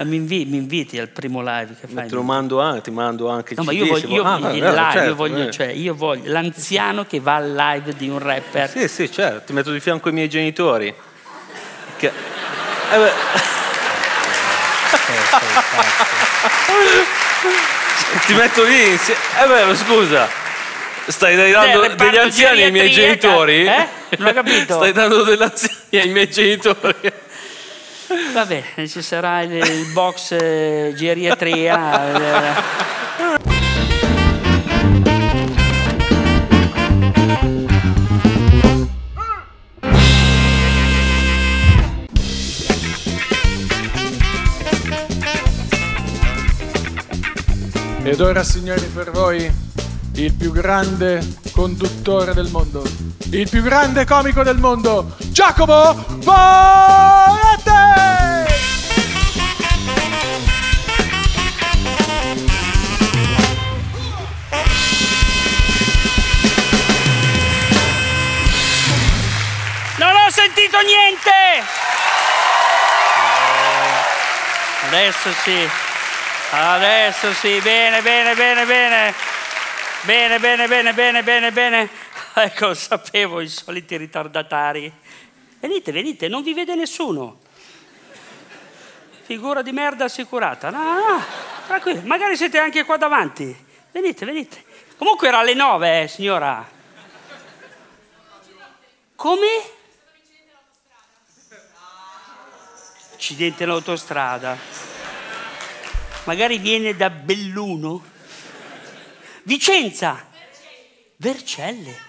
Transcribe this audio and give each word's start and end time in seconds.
Eh, 0.00 0.04
Mi, 0.04 0.16
invi- 0.16 0.46
mi 0.46 0.56
inviti 0.56 0.98
al 0.98 1.08
primo 1.08 1.42
live 1.42 1.74
che 1.78 1.86
fai? 1.86 2.08
Te 2.08 2.14
lo 2.14 2.22
mando 2.22 2.58
anche, 2.58 2.80
ti 2.80 2.90
mando 2.90 3.28
anche 3.28 3.52
il 3.52 3.58
No, 3.58 3.64
ma 3.64 3.72
CD, 3.72 3.76
io 3.76 3.86
voglio, 3.86 4.08
io. 4.08 4.22
Ah, 4.22 4.38
voglio 4.38 4.48
il 4.48 4.54
live, 4.54 4.80
io 4.80 4.90
certo, 4.92 5.14
voglio, 5.14 5.42
eh. 5.46 5.50
cioè, 5.50 5.66
io 5.66 5.94
voglio 5.94 6.32
l'anziano 6.32 7.04
che 7.04 7.20
va 7.20 7.34
al 7.34 7.52
live 7.54 7.92
di 7.94 8.08
un 8.08 8.18
rapper. 8.18 8.70
Sì, 8.70 8.88
sì, 8.88 9.12
certo, 9.12 9.42
ti 9.44 9.52
metto 9.52 9.70
di 9.70 9.78
fianco 9.78 10.08
ai 10.08 10.14
miei 10.14 10.30
genitori. 10.30 10.94
Che... 11.98 12.06
Eh 12.06 12.96
beh, 12.96 13.12
ti 18.26 18.32
metto 18.32 18.64
lì 18.64 18.88
insieme. 18.88 19.20
Eh 19.42 19.46
beh, 19.46 19.64
ma 19.66 19.74
scusa. 19.74 20.28
Stai 21.08 21.36
dando 21.52 21.94
degli 21.94 22.16
anziani 22.16 22.62
ai 22.62 22.70
miei 22.70 22.90
genitori? 22.90 23.66
eh? 23.66 23.88
Non 24.16 24.28
ho 24.28 24.32
capito. 24.32 24.74
Stai 24.76 24.92
dando 24.92 25.24
degli 25.24 25.42
anziani 25.42 25.76
ai 25.90 26.08
miei 26.08 26.30
genitori? 26.30 27.09
Vabbè, 28.32 28.86
ci 28.88 29.02
sarà 29.02 29.42
il, 29.42 29.52
il 29.52 29.92
box 29.92 30.32
eh, 30.32 30.92
geriatria. 30.96 32.56
eh. 32.56 32.88
Ed 48.02 48.20
ora, 48.20 48.42
signori, 48.42 48.80
per 48.92 49.10
voi 49.10 49.50
il 50.14 50.34
più 50.34 50.52
grande 50.52 51.26
conduttore 51.52 52.34
del 52.34 52.48
mondo, 52.50 52.82
il 53.30 53.48
più 53.48 53.62
grande 53.62 54.04
comico 54.04 54.42
del 54.42 54.58
mondo, 54.58 55.16
Giacomo 55.28 55.94
Boete! 56.22 57.68
Non 69.96 70.14
ho 70.14 70.30
sentito 70.30 70.78
niente! 70.80 71.30
Adesso 74.86 75.30
sì. 75.44 75.68
Adesso 76.52 77.32
sì, 77.34 77.60
bene, 77.60 78.02
bene, 78.02 78.34
bene, 78.34 78.64
bene. 78.64 79.29
Bene, 80.02 80.38
bene, 80.38 80.66
bene, 80.66 80.94
bene, 80.94 81.22
bene, 81.22 81.52
bene. 81.52 81.90
Ecco, 82.32 82.72
sapevo 82.72 83.40
i 83.40 83.48
soliti 83.48 83.98
ritardatari. 83.98 84.90
Venite, 85.58 85.92
venite, 85.92 86.26
non 86.26 86.42
vi 86.42 86.54
vede 86.54 86.74
nessuno. 86.74 87.40
Figura 89.24 89.60
di 89.60 89.72
merda 89.72 90.06
assicurata. 90.06 90.70
No, 90.70 90.94
no, 90.94 91.22
tranquillo, 91.66 92.00
magari 92.04 92.36
siete 92.36 92.58
anche 92.58 92.84
qua 92.84 92.96
davanti. 92.96 93.54
Venite, 93.92 94.24
venite. 94.24 94.64
Comunque 94.96 95.28
era 95.28 95.40
alle 95.40 95.54
nove, 95.54 96.02
eh, 96.02 96.08
signora. 96.08 96.66
Come? 99.14 99.46
Accidente 103.12 103.64
all'autostrada. 103.64 104.56
Magari 106.24 106.56
viene 106.56 106.96
da 106.96 107.10
Belluno. 107.10 108.18
Vicenza. 109.42 110.26
Vercelle. 111.16 112.08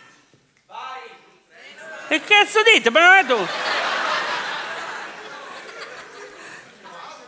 Che 2.08 2.22
cazzo 2.24 2.60
dite? 2.64 2.90
Ma 2.90 3.00
non 3.00 3.16
è 3.18 3.26
tu. 3.26 3.48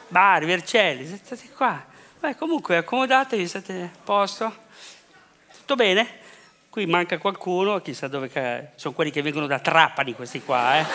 Bari, 0.10 0.46
Vercelli, 0.46 1.06
state 1.24 1.50
qua. 1.56 1.84
Beh, 2.20 2.36
comunque 2.36 2.78
accomodatevi, 2.78 3.48
state 3.48 3.90
a 3.94 4.00
posto. 4.04 4.56
Tutto 5.58 5.76
bene? 5.76 6.20
Qui 6.70 6.86
manca 6.86 7.18
qualcuno, 7.18 7.80
chissà 7.82 8.08
dove... 8.08 8.30
ca- 8.30 8.64
Sono 8.76 8.94
quelli 8.94 9.12
che 9.12 9.22
vengono 9.22 9.48
da 9.48 9.60
Trapani 9.60 10.14
questi 10.14 10.42
qua, 10.42 10.80
eh. 10.80 10.86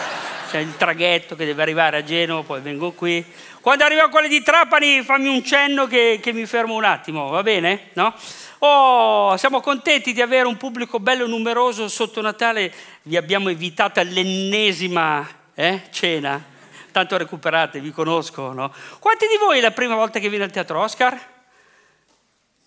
C'è 0.50 0.58
il 0.58 0.76
traghetto 0.76 1.36
che 1.36 1.44
deve 1.44 1.62
arrivare 1.62 1.98
a 1.98 2.04
Genova, 2.04 2.42
poi 2.42 2.60
vengo 2.60 2.92
qui. 2.92 3.24
Quando 3.60 3.84
arrivano 3.84 4.08
quelli 4.08 4.28
di 4.28 4.42
Trapani 4.42 5.02
fammi 5.02 5.28
un 5.28 5.44
cenno 5.44 5.86
che, 5.86 6.20
che 6.22 6.32
mi 6.32 6.46
fermo 6.46 6.74
un 6.74 6.84
attimo, 6.84 7.28
va 7.28 7.42
bene? 7.42 7.88
No? 7.94 8.14
Oh, 8.60 9.36
siamo 9.36 9.60
contenti 9.60 10.12
di 10.12 10.20
avere 10.20 10.48
un 10.48 10.56
pubblico 10.56 10.98
bello 10.98 11.28
numeroso 11.28 11.86
sotto 11.86 12.20
Natale. 12.20 12.72
Vi 13.02 13.16
abbiamo 13.16 13.50
evitato 13.50 14.02
l'ennesima 14.02 15.24
eh, 15.54 15.82
cena. 15.90 16.42
Tanto 16.90 17.16
recuperate, 17.16 17.78
vi 17.78 17.92
conosco, 17.92 18.52
no? 18.52 18.74
Quanti 18.98 19.26
di 19.28 19.36
voi 19.38 19.58
è 19.58 19.60
la 19.60 19.70
prima 19.70 19.94
volta 19.94 20.18
che 20.18 20.28
viene 20.28 20.42
al 20.42 20.50
teatro 20.50 20.80
Oscar? 20.80 21.16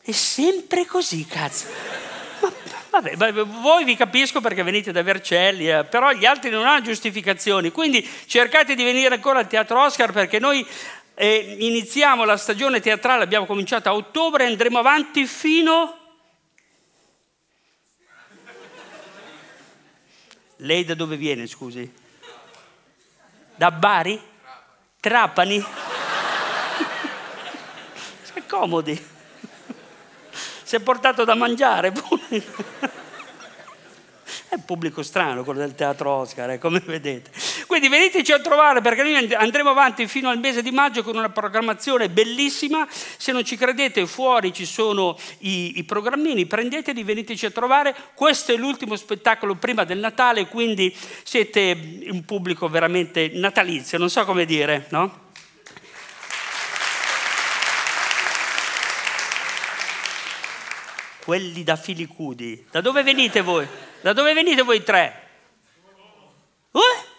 È 0.01 0.12
sempre 0.12 0.85
così, 0.85 1.25
cazzo. 1.25 1.68
Vabbè, 2.91 3.16
ma 3.16 3.44
voi 3.44 3.84
vi 3.84 3.96
capisco 3.97 4.40
perché 4.40 4.63
venite 4.63 4.94
da 4.94 5.01
Vercelli, 5.01 5.69
eh, 5.69 5.84
però 5.84 6.12
gli 6.12 6.25
altri 6.25 6.50
non 6.50 6.66
hanno 6.66 6.84
giustificazioni. 6.84 7.69
Quindi 7.72 8.07
cercate 8.28 8.75
di 8.75 8.84
venire 8.85 9.16
ancora 9.16 9.40
al 9.40 9.47
teatro 9.47 9.84
Oscar 9.84 10.13
perché 10.13 10.40
noi 10.40 10.66
eh, 11.24 11.56
iniziamo 11.59 12.26
la 12.26 12.36
stagione 12.36 12.80
teatrale, 12.80 13.24
abbiamo 13.24 13.46
cominciato 13.46 13.88
a 13.90 13.94
ottobre 13.94 14.48
andremo 14.48 14.80
avanti 14.80 15.28
fino... 15.28 16.00
Lei 20.56 20.84
da 20.84 20.96
dove 20.96 21.18
viene, 21.18 21.46
scusi? 21.46 21.94
Da 23.56 23.70
Bari? 23.70 24.20
Trapani? 25.00 25.64
Sei 28.24 28.46
comodi. 28.48 29.08
Si 30.64 30.76
è 30.76 30.80
portato 30.80 31.24
da 31.24 31.36
mangiare. 31.36 31.94
È 34.50 34.56
un 34.56 34.66
pubblico 34.66 35.04
strano 35.04 35.44
quello 35.44 35.60
del 35.60 35.76
teatro 35.76 36.10
Oscar, 36.10 36.50
eh, 36.50 36.58
come 36.58 36.80
vedete. 36.80 37.30
Quindi 37.68 37.88
veniteci 37.88 38.32
a 38.32 38.40
trovare 38.40 38.82
perché 38.82 39.04
noi 39.04 39.16
and- 39.16 39.34
andremo 39.34 39.70
avanti 39.70 40.08
fino 40.08 40.30
al 40.30 40.40
mese 40.40 40.62
di 40.62 40.72
maggio 40.72 41.04
con 41.04 41.16
una 41.16 41.30
programmazione 41.30 42.10
bellissima. 42.10 42.88
Se 42.90 43.32
non 43.32 43.44
ci 43.44 43.58
credete, 43.58 44.06
fuori 44.06 44.54
ci 44.54 44.66
sono 44.66 45.18
i, 45.40 45.78
i 45.78 45.84
programmini, 45.84 46.46
prendeteli, 46.46 47.04
veniteci 47.04 47.46
a 47.46 47.52
trovare. 47.52 47.96
Questo 48.14 48.52
è 48.52 48.58
l'ultimo 48.58 48.96
spettacolo 48.96 49.56
prima 49.56 49.84
del 49.84 50.00
Natale, 50.00 50.48
quindi 50.48 50.96
siete 51.24 52.00
un 52.10 52.26
pubblico 52.26 52.68
veramente 52.68 53.32
natalizio, 53.34 53.98
non 53.98 54.10
so 54.10 54.26
come 54.26 54.46
dire, 54.46 54.88
no? 54.90 55.30
Quelli 61.24 61.64
da 61.64 61.76
Filicudi. 61.76 62.66
Da 62.72 62.82
dove 62.82 63.04
venite 63.04 63.42
voi? 63.42 63.68
Da 64.02 64.12
dove 64.12 64.34
venite 64.34 64.64
voi 64.64 64.84
tre? 64.84 65.30
Eh? 66.72 67.10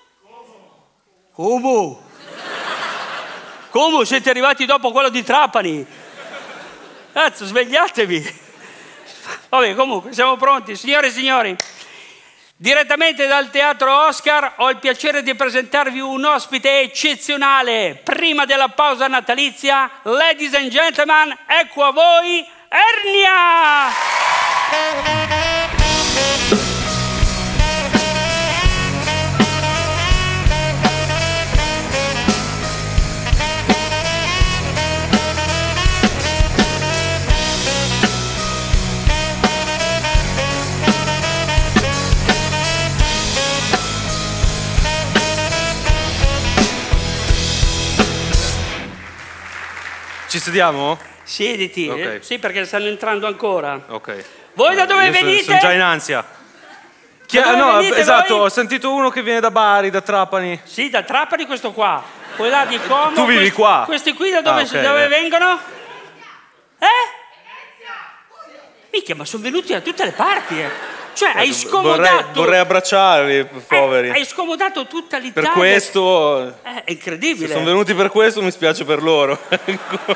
Come? 1.32 1.96
Come 3.70 4.04
siete 4.04 4.28
arrivati 4.28 4.66
dopo 4.66 4.92
quello 4.92 5.08
di 5.08 5.22
Trapani? 5.22 5.86
Cazzo, 7.10 7.46
svegliatevi. 7.46 8.40
Vabbè, 9.48 9.74
comunque, 9.74 10.12
siamo 10.12 10.36
pronti. 10.36 10.76
Signore 10.76 11.06
e 11.06 11.10
signori, 11.10 11.56
direttamente 12.54 13.26
dal 13.26 13.48
Teatro 13.48 14.06
Oscar 14.08 14.54
ho 14.56 14.68
il 14.68 14.76
piacere 14.76 15.22
di 15.22 15.34
presentarvi 15.34 16.00
un 16.00 16.22
ospite 16.22 16.80
eccezionale. 16.80 17.98
Prima 18.04 18.44
della 18.44 18.68
pausa 18.68 19.06
natalizia, 19.06 19.90
ladies 20.02 20.52
and 20.52 20.68
gentlemen, 20.68 21.34
ecco 21.46 21.84
a 21.84 21.92
voi 21.92 22.46
Ernia! 22.68 23.90
Ci 50.32 50.38
sediamo? 50.38 50.98
Siediti, 51.24 51.88
Ok. 51.90 51.98
eh? 51.98 52.18
sì 52.22 52.38
perché 52.38 52.64
stanno 52.64 52.86
entrando 52.86 53.26
ancora. 53.26 53.78
Ok. 53.88 54.24
Voi 54.54 54.74
da 54.74 54.86
dove 54.86 55.04
Io 55.08 55.12
sono- 55.12 55.26
venite? 55.26 55.44
Sono 55.44 55.58
già 55.58 55.72
in 55.72 55.80
ansia. 55.82 56.24
Chi 57.26 57.36
Da 57.36 57.42
è- 57.52 57.56
dove 57.56 57.70
no, 57.70 57.76
venite 57.76 57.98
esatto, 58.00 58.36
voi? 58.36 58.44
ho 58.46 58.48
sentito 58.48 58.90
uno 58.94 59.10
che 59.10 59.20
viene 59.22 59.40
da 59.40 59.50
Bari, 59.50 59.90
da 59.90 60.00
Trapani. 60.00 60.58
Sì, 60.64 60.88
da 60.88 61.02
Trapani 61.02 61.44
questo 61.44 61.72
qua. 61.72 62.02
Là 62.36 62.64
di 62.64 62.80
Como. 62.88 63.12
Tu 63.12 63.26
vivi 63.26 63.40
questi- 63.40 63.52
qua? 63.54 63.82
Questi 63.84 64.12
qui 64.14 64.30
da 64.30 64.40
dove, 64.40 64.60
Ah, 64.62 64.64
ok, 64.64 64.70
da 64.72 64.88
dove 64.88 65.04
eh. 65.04 65.08
vengono? 65.08 65.58
Eh? 66.78 66.86
Minchia, 68.90 69.14
ma 69.14 69.26
sono 69.26 69.42
venuti 69.42 69.74
da 69.74 69.82
tutte 69.82 70.02
le 70.06 70.12
parti. 70.12 70.58
eh. 70.58 70.70
Cioè, 71.14 71.28
hai 71.30 71.34
Vorrei, 71.48 71.52
scomodato... 71.52 72.26
vorrei 72.40 72.58
abbracciarli, 72.58 73.38
eh, 73.38 73.44
poveri. 73.44 74.10
hai 74.10 74.24
scomodato 74.24 74.86
tutta 74.86 75.18
l'Italia. 75.18 75.50
per 75.50 75.58
questo, 75.58 76.48
Eh, 76.48 76.52
è 76.62 76.82
se 76.86 76.92
incredibile. 76.92 77.52
sono 77.52 77.64
venuti 77.64 77.92
per 77.94 78.08
questo, 78.10 78.40
mi 78.42 78.50
spiace 78.50 78.84
per 78.84 79.02
loro. 79.02 79.38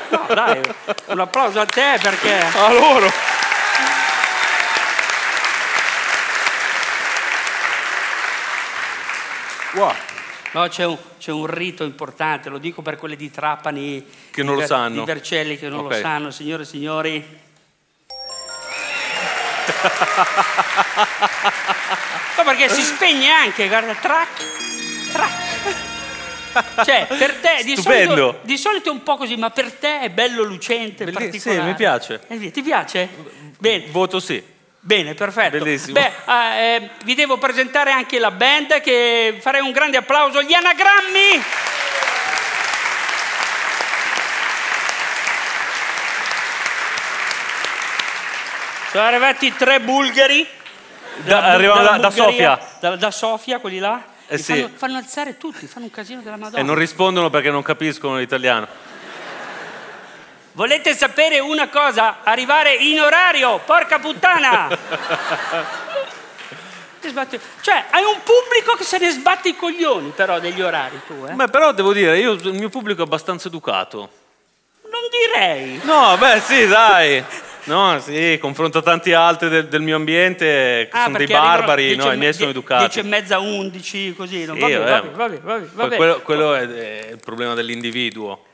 No, 0.09 0.25
dai, 0.33 0.59
un 1.07 1.19
applauso 1.19 1.59
a 1.59 1.65
te 1.65 1.97
perché... 2.01 2.33
a 2.39 2.71
loro. 2.73 3.11
Wow. 9.75 9.91
No, 10.53 10.67
c'è 10.69 10.85
un, 10.85 10.97
c'è 11.19 11.31
un 11.31 11.45
rito 11.45 11.83
importante, 11.83 12.49
lo 12.49 12.57
dico 12.57 12.81
per 12.81 12.97
quelli 12.97 13.15
di 13.15 13.29
Trapani, 13.29 14.03
Che 14.31 14.43
non 14.43 14.55
di 14.55 14.61
lo 14.61 14.67
sanno. 14.67 14.99
di 14.99 15.05
Vercelli 15.05 15.57
che 15.57 15.69
non 15.69 15.85
Ok. 15.85 15.91
lo 15.91 15.97
sanno, 15.99 16.31
signore 16.31 16.63
e 16.63 16.65
signori. 16.65 17.39
No, 22.37 22.43
perché 22.43 22.69
si 22.69 22.81
spegne 22.81 23.29
anche, 23.29 23.67
guarda, 23.67 23.93
track, 23.93 24.43
track. 25.11 25.75
Cioè, 26.85 27.07
per 27.17 27.35
te 27.35 27.63
di 27.63 27.75
solito, 27.75 28.39
di 28.41 28.57
solito 28.57 28.89
è 28.89 28.91
un 28.91 29.03
po' 29.03 29.17
così, 29.17 29.35
ma 29.35 29.49
per 29.49 29.71
te 29.73 29.99
è 30.01 30.09
bello 30.09 30.43
lucente, 30.43 31.03
Belli- 31.05 31.17
particolare. 31.17 31.61
sì, 31.61 31.67
mi 31.67 31.75
piace. 31.75 32.21
Eh, 32.27 32.51
ti 32.51 32.61
piace? 32.61 33.09
Bene, 33.57 33.85
Voto 33.89 34.19
sì. 34.19 34.43
Bene, 34.79 35.13
perfetto. 35.15 35.57
Bellissimo. 35.57 35.99
Beh, 35.99 36.11
ah, 36.25 36.53
eh, 36.53 36.89
vi 37.03 37.13
devo 37.13 37.37
presentare 37.37 37.91
anche 37.91 38.19
la 38.19 38.31
band 38.31 38.79
che 38.79 39.37
farei 39.41 39.61
un 39.61 39.71
grande 39.71 39.97
applauso 39.97 40.37
agli 40.37 40.53
anagrammi. 40.53 41.43
Sono 48.91 49.03
arrivati 49.03 49.53
tre 49.55 49.79
bulgari. 49.79 50.47
Da- 51.17 51.43
arrivano 51.43 51.81
da- 51.83 51.97
da 51.97 52.09
Bulgaria, 52.09 52.57
Sofia. 52.59 52.77
Da, 52.79 52.95
da 52.95 53.11
Sofia, 53.11 53.59
quelli 53.59 53.79
là. 53.79 54.01
Eh 54.27 54.37
sì. 54.37 54.53
fanno, 54.53 54.69
fanno 54.75 54.97
alzare 54.97 55.37
tutti, 55.37 55.65
fanno 55.67 55.85
un 55.85 55.91
casino 55.91 56.21
della 56.21 56.35
Madonna. 56.37 56.59
E 56.59 56.63
non 56.63 56.75
rispondono 56.75 57.29
perché 57.29 57.49
non 57.49 57.63
capiscono 57.63 58.17
l'italiano. 58.17 58.67
Volete 60.51 60.95
sapere 60.95 61.39
una 61.39 61.69
cosa? 61.69 62.17
Arrivare 62.23 62.73
in 62.73 62.99
orario, 62.99 63.59
porca 63.59 63.99
puttana! 63.99 64.67
Cioè, 67.61 67.85
hai 67.91 68.03
un 68.03 68.19
pubblico 68.21 68.75
che 68.75 68.83
se 68.83 68.97
ne 68.97 69.09
sbatte 69.11 69.47
i 69.47 69.55
coglioni 69.55 70.09
però 70.09 70.39
degli 70.39 70.61
orari 70.61 70.99
tu, 71.07 71.25
eh? 71.25 71.31
Beh, 71.31 71.47
però 71.47 71.71
devo 71.71 71.93
dire, 71.93 72.17
io, 72.19 72.33
il 72.33 72.53
mio 72.53 72.67
pubblico 72.67 73.01
è 73.01 73.05
abbastanza 73.05 73.47
educato. 73.47 74.09
Non 74.81 75.01
direi. 75.09 75.79
No, 75.83 76.17
beh, 76.17 76.41
sì, 76.41 76.67
dai. 76.67 77.23
No, 77.67 77.99
sì, 77.99 78.37
confronto 78.39 78.77
a 78.77 78.81
tanti 78.81 79.11
altri 79.13 79.49
del, 79.49 79.67
del 79.67 79.81
mio 79.81 79.97
ambiente 79.97 80.87
che 80.89 80.97
Ah, 80.97 81.03
sono 81.03 81.17
dei 81.17 81.27
barbari, 81.27 81.83
10 81.87 81.97
no, 81.97 82.11
i 82.13 82.17
miei 82.17 82.33
sono 82.33 82.49
educati. 82.51 82.83
10 82.85 82.99
e 82.99 83.03
mezza, 83.03 83.39
11, 83.39 84.13
così. 84.15 84.45
No? 84.45 84.53
Sì, 84.55 84.59
Poi 84.59 84.73
vabbè. 85.73 85.95
quello, 85.97 86.21
quello 86.21 86.55
è, 86.55 86.61
è 86.67 87.09
il 87.11 87.19
problema 87.23 87.53
dell'individuo. 87.55 88.45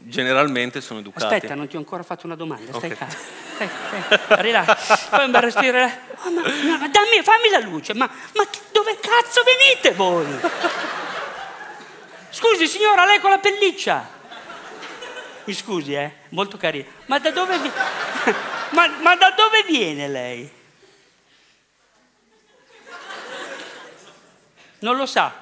Generalmente 0.00 0.80
sono 0.80 1.00
educati. 1.00 1.24
Aspetta, 1.34 1.54
non 1.54 1.66
ti 1.68 1.76
ho 1.76 1.80
ancora 1.80 2.02
fatto 2.02 2.24
una 2.24 2.34
domanda, 2.36 2.72
stai 2.72 2.90
Ok. 2.92 2.96
calmo. 2.96 3.14
Stai, 3.54 3.68
stai, 4.26 4.40
rilassi. 4.42 4.94
Fai 5.08 5.24
un 5.26 5.30
bel 5.30 5.42
respiro. 5.42 5.76
eh. 5.78 5.92
Oh, 6.24 6.30
ma, 6.30 6.40
no, 6.40 6.78
ma 6.78 6.88
dammi, 6.88 7.22
fammi 7.22 7.50
la 7.50 7.58
luce. 7.58 7.92
Ma, 7.92 8.08
ma 8.34 8.44
dove 8.72 8.96
cazzo 9.00 9.42
venite 9.44 9.92
voi? 9.94 10.24
Scusi 12.30 12.66
signora, 12.66 13.04
lei 13.04 13.18
con 13.20 13.30
la 13.30 13.38
pelliccia. 13.38 14.08
Mi 15.44 15.52
scusi, 15.52 15.94
eh, 15.94 16.12
molto 16.30 16.56
carino. 16.56 16.86
Ma 17.06 17.18
da 17.18 17.30
dove, 17.30 17.58
vi- 17.58 17.72
ma, 18.72 18.88
ma 19.00 19.16
da 19.16 19.30
dove 19.30 19.62
viene 19.66 20.08
lei? 20.08 20.50
Non 24.80 24.96
lo 24.96 25.06
sa. 25.06 25.32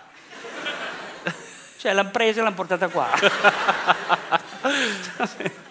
Cioè 1.78 1.92
l'hanno 1.92 2.10
presa 2.10 2.40
e 2.40 2.42
l'hanno 2.42 2.54
portata 2.54 2.88
qua. 2.88 3.08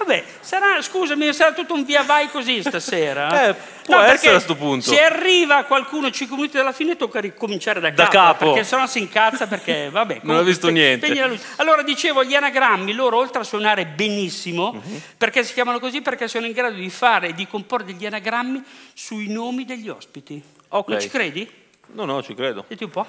Vabbè, 0.00 0.24
sarà, 0.40 0.80
scusami, 0.80 1.30
sarà 1.34 1.52
tutto 1.52 1.74
un 1.74 1.84
via 1.84 2.02
vai 2.02 2.30
così 2.30 2.62
stasera. 2.62 3.48
Eh, 3.50 3.54
può 3.84 3.98
perché 3.98 4.12
essere 4.14 4.36
a 4.36 4.40
sto 4.40 4.56
punto. 4.56 4.88
Se 4.90 4.98
arriva 4.98 5.64
qualcuno 5.64 6.10
5 6.10 6.36
minuti 6.36 6.56
dalla 6.56 6.72
fine 6.72 6.96
tocca 6.96 7.20
ricominciare 7.20 7.80
da 7.80 7.90
Da 7.90 8.04
capo. 8.04 8.16
capo. 8.16 8.52
Perché 8.52 8.66
sennò 8.66 8.86
si 8.86 8.98
incazza 9.00 9.46
perché, 9.46 9.90
vabbè. 9.90 10.20
Non 10.24 10.36
ho 10.38 10.42
visto 10.42 10.68
niente. 10.70 11.04
spegni 11.04 11.20
la 11.20 11.26
luce. 11.26 11.42
Allora, 11.56 11.82
dicevo, 11.82 12.24
gli 12.24 12.34
anagrammi, 12.34 12.94
loro 12.94 13.18
oltre 13.18 13.42
a 13.42 13.44
suonare 13.44 13.84
benissimo, 13.84 14.72
Mhm. 14.72 15.00
perché 15.18 15.44
si 15.44 15.52
chiamano 15.52 15.78
così? 15.78 16.00
Perché 16.00 16.28
sono 16.28 16.46
in 16.46 16.52
grado 16.52 16.76
di 16.76 16.88
fare 16.88 17.28
e 17.28 17.34
di 17.34 17.46
comporre 17.46 17.84
degli 17.84 18.06
anagrammi 18.06 18.62
sui 18.94 19.28
nomi 19.28 19.66
degli 19.66 19.90
ospiti. 19.90 20.42
Ok. 20.68 20.88
Non 20.88 21.00
ci 21.00 21.08
credi? 21.10 21.50
No, 21.92 22.06
no, 22.06 22.22
ci 22.22 22.32
credo. 22.34 22.64
Senti 22.68 22.84
un 22.84 22.90
po'. 22.90 23.06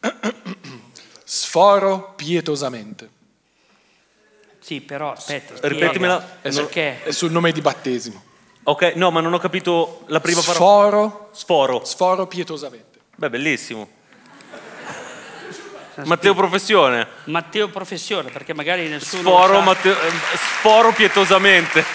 Sforo 1.24 2.14
pietosamente. 2.16 3.10
Sì, 4.66 4.80
però 4.80 5.12
aspetta. 5.12 5.68
Ripetimela. 5.68 6.16
spiega. 6.18 6.38
È, 6.40 6.50
su- 6.50 6.60
Perché? 6.62 7.04
è 7.04 7.12
sul 7.12 7.30
nome 7.30 7.52
di 7.52 7.60
battesimo. 7.60 8.20
Ok, 8.64 8.94
no, 8.96 9.12
ma 9.12 9.20
non 9.20 9.32
ho 9.32 9.38
capito 9.38 10.02
la 10.08 10.18
prima 10.18 10.40
parola. 10.40 10.56
Sforo, 10.56 11.30
Sforo. 11.32 11.84
sforo 11.84 12.26
pietosamente. 12.26 12.98
Beh, 13.14 13.30
bellissimo. 13.30 13.88
Matteo 16.02 16.34
Professione. 16.34 17.06
Matteo 17.26 17.68
Professione, 17.68 18.30
perché 18.30 18.54
magari 18.54 18.88
nessuno... 18.88 19.22
Sforo, 19.22 19.58
sa. 19.58 19.60
Matteo, 19.60 19.92
eh, 19.92 20.10
sforo 20.58 20.92
pietosamente. 20.92 21.84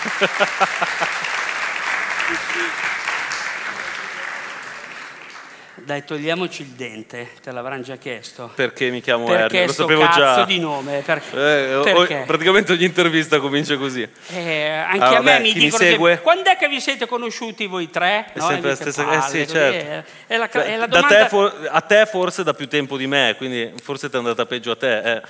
Dai, 5.92 6.06
togliamoci 6.06 6.62
il 6.62 6.68
dente, 6.70 7.32
te 7.44 7.52
l'avranno 7.52 7.82
già 7.84 7.98
chiesto. 7.98 8.50
Perché 8.56 8.90
mi 8.92 9.02
chiamo 9.02 9.26
Perché 9.26 9.44
Ernia? 9.44 9.66
Lo 9.66 9.74
sapevo 9.74 10.02
cazzo 10.04 10.20
già. 10.20 10.44
di 10.46 10.58
nome? 10.58 11.02
Per- 11.06 11.22
Eh, 11.34 11.76
o- 11.76 11.84
perché? 11.84 12.24
praticamente 12.26 12.72
ogni 12.72 12.86
intervista 12.86 13.42
comincia 13.42 13.76
così. 13.76 14.08
Eh, 14.30 14.68
anche 14.70 15.04
Ah, 15.04 15.08
a 15.08 15.12
vabbè, 15.16 15.22
me 15.34 15.40
mi 15.42 15.50
chi 15.52 15.58
mi 15.58 15.64
dicono 15.66 15.84
segue? 15.84 16.22
quando 16.22 16.50
è 16.50 16.56
che 16.56 16.70
vi 16.70 16.80
siete 16.80 17.06
conosciuti 17.08 17.66
voi 17.66 17.90
tre? 17.90 18.28
È 18.32 18.40
sempre 18.40 18.70
la 18.70 18.76
stessa 18.78 19.04
palle, 19.04 19.18
eh, 19.18 19.46
sì, 19.46 19.48
certo. 19.52 20.10
è- 20.28 20.38
la, 20.38 20.48
Beh, 20.50 20.64
è 20.66 20.78
la 20.78 20.88
da 20.88 20.96
domanda... 21.02 21.24
te 21.24 21.28
for- 21.28 21.68
a 21.70 21.82
te 21.82 22.06
forse 22.06 22.44
da 22.44 22.54
più 22.54 22.70
tempo 22.70 22.96
di 22.96 23.08
me, 23.08 23.34
quindi 23.36 23.74
forse 23.84 24.08
ti 24.10 24.16
è 24.16 24.20
andata 24.20 24.46
peggio 24.46 24.72
a 24.72 24.76
te. 24.78 24.98
eh. 25.02 25.22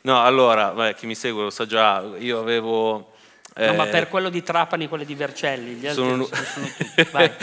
No, 0.00 0.24
allora, 0.24 0.68
beh, 0.70 0.94
chi 0.94 1.04
mi 1.04 1.14
segue 1.14 1.42
lo 1.42 1.50
sa 1.50 1.66
già, 1.66 2.02
io 2.18 2.38
avevo... 2.40 3.12
No, 3.66 3.74
ma 3.74 3.86
eh, 3.86 3.90
per 3.90 4.08
quello 4.08 4.28
di 4.28 4.42
Trapani, 4.42 4.86
quello 4.88 5.04
di 5.04 5.14
Vercelli, 5.14 5.80
sono- 5.90 6.28
sono. 6.28 6.70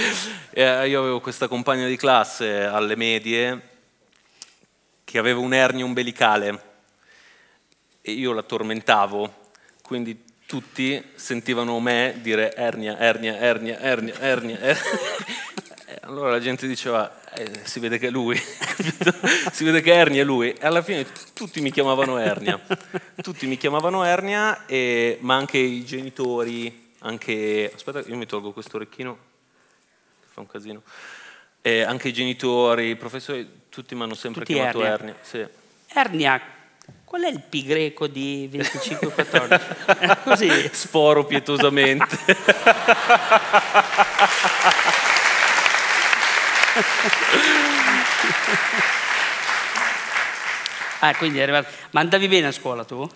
Eh, 0.57 0.87
io 0.87 0.99
avevo 1.01 1.19
questa 1.19 1.49
compagna 1.49 1.85
di 1.85 1.97
classe 1.97 2.63
alle 2.63 2.95
medie 2.95 3.61
che 5.03 5.17
aveva 5.17 5.39
un'ernia 5.41 5.83
umbilicale 5.83 6.61
e 8.01 8.11
io 8.13 8.31
la 8.31 8.41
tormentavo, 8.41 9.51
quindi 9.81 10.23
tutti 10.45 11.03
sentivano 11.15 11.77
me 11.79 12.15
dire 12.21 12.55
ernia, 12.55 12.97
ernia, 12.97 13.37
ernia, 13.37 13.77
ernia, 13.79 14.17
ernia. 14.19 14.59
ernia. 14.59 15.53
Allora 16.05 16.29
la 16.29 16.39
gente 16.39 16.67
diceva, 16.67 17.19
eh, 17.33 17.61
si 17.63 17.79
vede 17.79 17.97
che 17.97 18.07
è 18.07 18.11
lui, 18.11 18.37
si 19.51 19.63
vede 19.63 19.81
che 19.81 19.91
Ernia 19.91 20.21
è 20.21 20.23
lui. 20.23 20.53
E 20.53 20.63
alla 20.63 20.83
fine 20.83 21.03
tutti 21.33 21.61
mi 21.61 21.71
chiamavano 21.71 22.19
Ernia, 22.19 22.61
tutti 23.23 23.47
mi 23.47 23.57
chiamavano 23.57 24.03
Ernia, 24.03 24.67
e- 24.67 25.17
ma 25.21 25.33
anche 25.35 25.57
i 25.57 25.83
genitori, 25.83 26.93
anche... 26.99 27.71
Aspetta, 27.73 28.01
io 28.01 28.15
mi 28.17 28.27
tolgo 28.27 28.51
questo 28.51 28.75
orecchino, 28.75 29.17
fa 30.31 30.41
un 30.41 30.47
casino. 30.47 30.83
E 31.61 31.81
anche 31.81 32.09
i 32.09 32.13
genitori, 32.13 32.89
i 32.89 32.95
professori, 32.95 33.63
tutti 33.69 33.95
mi 33.95 34.03
hanno 34.03 34.13
sempre 34.13 34.41
Tutti 34.41 34.53
chiamato 34.53 34.83
Ernia. 34.83 34.93
Ernia. 34.93 35.15
sì. 35.23 35.43
Ernia, 35.87 36.39
qual 37.03 37.23
è 37.23 37.29
il 37.29 37.41
pi 37.41 37.63
greco 37.63 38.05
di 38.05 38.47
25-14? 38.53 39.99
Eh, 40.01 40.17
Così. 40.21 40.69
Sforo 40.71 41.25
pietosamente. 41.25 42.15
Ah, 50.99 51.13
quindi 51.15 51.39
è 51.39 51.43
arrivato. 51.43 51.67
Ma 51.91 51.99
andavi 52.01 52.27
bene 52.27 52.47
a 52.47 52.51
scuola 52.51 52.83
tu? 52.83 53.07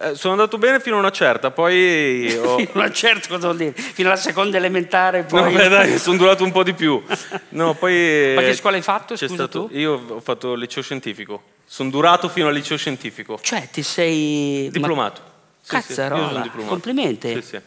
Eh, 0.00 0.14
sono 0.14 0.34
andato 0.34 0.58
bene 0.58 0.78
fino 0.78 0.96
a 0.96 0.98
una 1.00 1.10
certa, 1.10 1.50
poi 1.50 2.32
ho... 2.38 2.58
Fino 2.58 2.82
a 2.84 2.92
certo 2.92 3.28
cosa 3.28 3.46
vuol 3.46 3.56
dire? 3.56 3.72
Fino 3.72 4.08
alla 4.08 4.18
seconda 4.18 4.56
elementare, 4.56 5.22
No, 5.22 5.26
poi. 5.42 5.52
beh, 5.54 5.68
dai, 5.68 5.98
sono 5.98 6.16
durato 6.18 6.44
un 6.44 6.52
po' 6.52 6.62
di 6.62 6.74
più. 6.74 7.02
No, 7.50 7.74
poi, 7.74 8.34
Ma 8.36 8.42
che 8.42 8.54
scuola 8.54 8.76
hai 8.76 8.82
fatto, 8.82 9.16
scusa, 9.16 9.34
stato- 9.34 9.66
tu? 9.66 9.76
Io 9.76 10.04
ho 10.08 10.20
fatto 10.20 10.52
il 10.52 10.60
liceo 10.60 10.82
scientifico. 10.82 11.42
Sono 11.64 11.90
durato 11.90 12.28
fino 12.28 12.46
al 12.48 12.54
liceo 12.54 12.76
scientifico. 12.76 13.38
Cioè, 13.42 13.68
ti 13.70 13.82
sei. 13.82 14.68
Diplomato. 14.70 15.20
Sì, 15.60 15.76
sì, 15.80 15.86
Cazzarola, 15.88 16.40
diplomato. 16.40 16.70
complimenti. 16.72 17.32
Sì, 17.34 17.42
sì. 17.42 17.60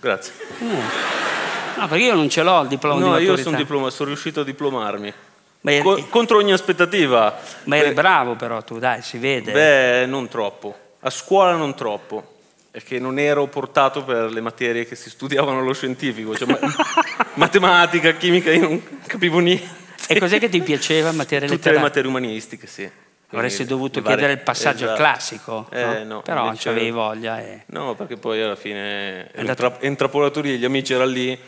Grazie. 0.00 0.32
No, 1.80 1.88
perché 1.88 2.04
io 2.04 2.14
non 2.14 2.28
ce 2.28 2.42
l'ho 2.42 2.62
il 2.62 2.68
diploma 2.68 3.00
No, 3.00 3.06
di 3.16 3.22
io 3.24 3.30
maturità. 3.30 3.42
sono 3.42 3.56
diplomato, 3.56 3.90
sono 3.90 4.08
riuscito 4.08 4.40
a 4.40 4.44
diplomarmi. 4.44 5.12
Ma 5.62 5.72
eri, 5.72 5.82
Co- 5.82 6.06
contro 6.08 6.38
ogni 6.38 6.52
aspettativa. 6.52 7.38
ma 7.64 7.76
eri 7.76 7.90
Eh, 7.90 7.92
bravo 7.92 8.34
però 8.34 8.62
tu, 8.62 8.78
dai, 8.78 9.02
si 9.02 9.18
vede. 9.18 9.52
Beh, 9.52 10.06
non 10.06 10.28
troppo. 10.28 10.76
A 11.00 11.10
scuola 11.10 11.54
non 11.54 11.74
troppo. 11.74 12.36
che 12.84 13.00
non 13.00 13.18
ero 13.18 13.46
portato 13.48 14.04
per 14.04 14.30
le 14.30 14.40
materie 14.40 14.86
che 14.86 14.94
si 14.94 15.10
studiavano 15.10 15.58
allo 15.58 15.72
scientifico, 15.74 16.36
cioè, 16.36 16.46
matematica, 17.34 18.12
chimica, 18.12 18.52
io 18.52 18.60
non 18.62 18.82
capivo 19.06 19.38
niente. 19.40 19.66
E 20.06 20.18
cos'è 20.18 20.38
che 20.38 20.48
ti 20.48 20.60
piaceva 20.62 21.10
in 21.10 21.16
materie 21.16 21.48
Tutte 21.48 21.56
letterarie? 21.70 21.78
le 21.80 21.84
materie 21.86 22.08
umanistiche, 22.08 22.66
sì. 22.66 22.88
Avresti 23.32 23.64
dovuto 23.64 24.00
varie- 24.00 24.16
chiedere 24.16 24.38
il 24.38 24.44
passaggio 24.44 24.84
esatto. 24.84 24.98
classico, 24.98 25.66
Eh, 25.70 25.84
no? 26.04 26.14
no, 26.14 26.22
però 26.22 26.44
non 26.44 26.56
avevi 26.64 26.90
voglia. 26.90 27.38
E... 27.40 27.62
No, 27.66 27.94
perché 27.94 28.16
poi 28.16 28.42
alla 28.42 28.56
fine 28.56 29.30
andato- 29.36 29.64
entra, 29.66 29.86
intrappolato 29.86 30.40
lì, 30.40 30.58
gli 30.58 30.64
amici 30.64 30.92
erano 30.92 31.10
lì, 31.10 31.38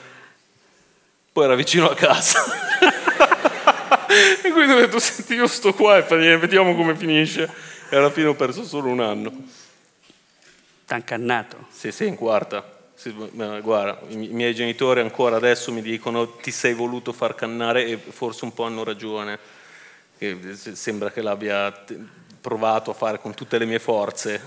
poi 1.33 1.45
era 1.45 1.55
vicino 1.55 1.89
a 1.89 1.95
casa. 1.95 2.43
e 4.45 4.51
quindi 4.53 4.73
ho 4.73 4.77
detto, 4.79 4.99
senti, 4.99 5.35
io 5.35 5.47
sto 5.47 5.73
qua 5.73 5.97
e 6.07 6.37
vediamo 6.37 6.75
come 6.75 6.95
finisce. 6.95 7.51
E 7.89 7.97
alla 7.97 8.11
fine 8.11 8.27
ho 8.29 8.35
perso 8.35 8.65
solo 8.65 8.89
un 8.89 9.01
anno. 9.01 9.33
T'han 10.87 11.05
cannato. 11.05 11.67
Sì, 11.71 11.91
sì, 11.91 12.07
in 12.07 12.17
quarta. 12.17 12.81
Sì, 12.95 13.11
guarda, 13.13 14.01
i 14.09 14.17
mi- 14.17 14.31
i 14.31 14.35
miei 14.35 14.55
genitori 14.55 15.01
ancora 15.01 15.37
adesso 15.37 15.73
mi 15.73 15.83
dicono 15.83 16.37
ti 16.37 16.51
sei 16.51 16.75
voluto 16.75 17.13
far 17.13 17.35
cannare 17.35 17.87
e 17.87 17.97
forse 17.97 18.45
un 18.45 18.53
po' 18.53 18.65
hanno 18.65 18.85
ragione. 18.85 19.39
Che 20.19 20.39
se- 20.55 20.77
sembra 20.77 21.11
che 21.11 21.21
l'abbia 21.23 21.85
provato 22.43 22.91
a 22.91 22.95
fare 22.95 23.19
con 23.21 23.33
tutte 23.35 23.57
le 23.57 23.65
mie 23.65 23.79
forze. 23.79 24.41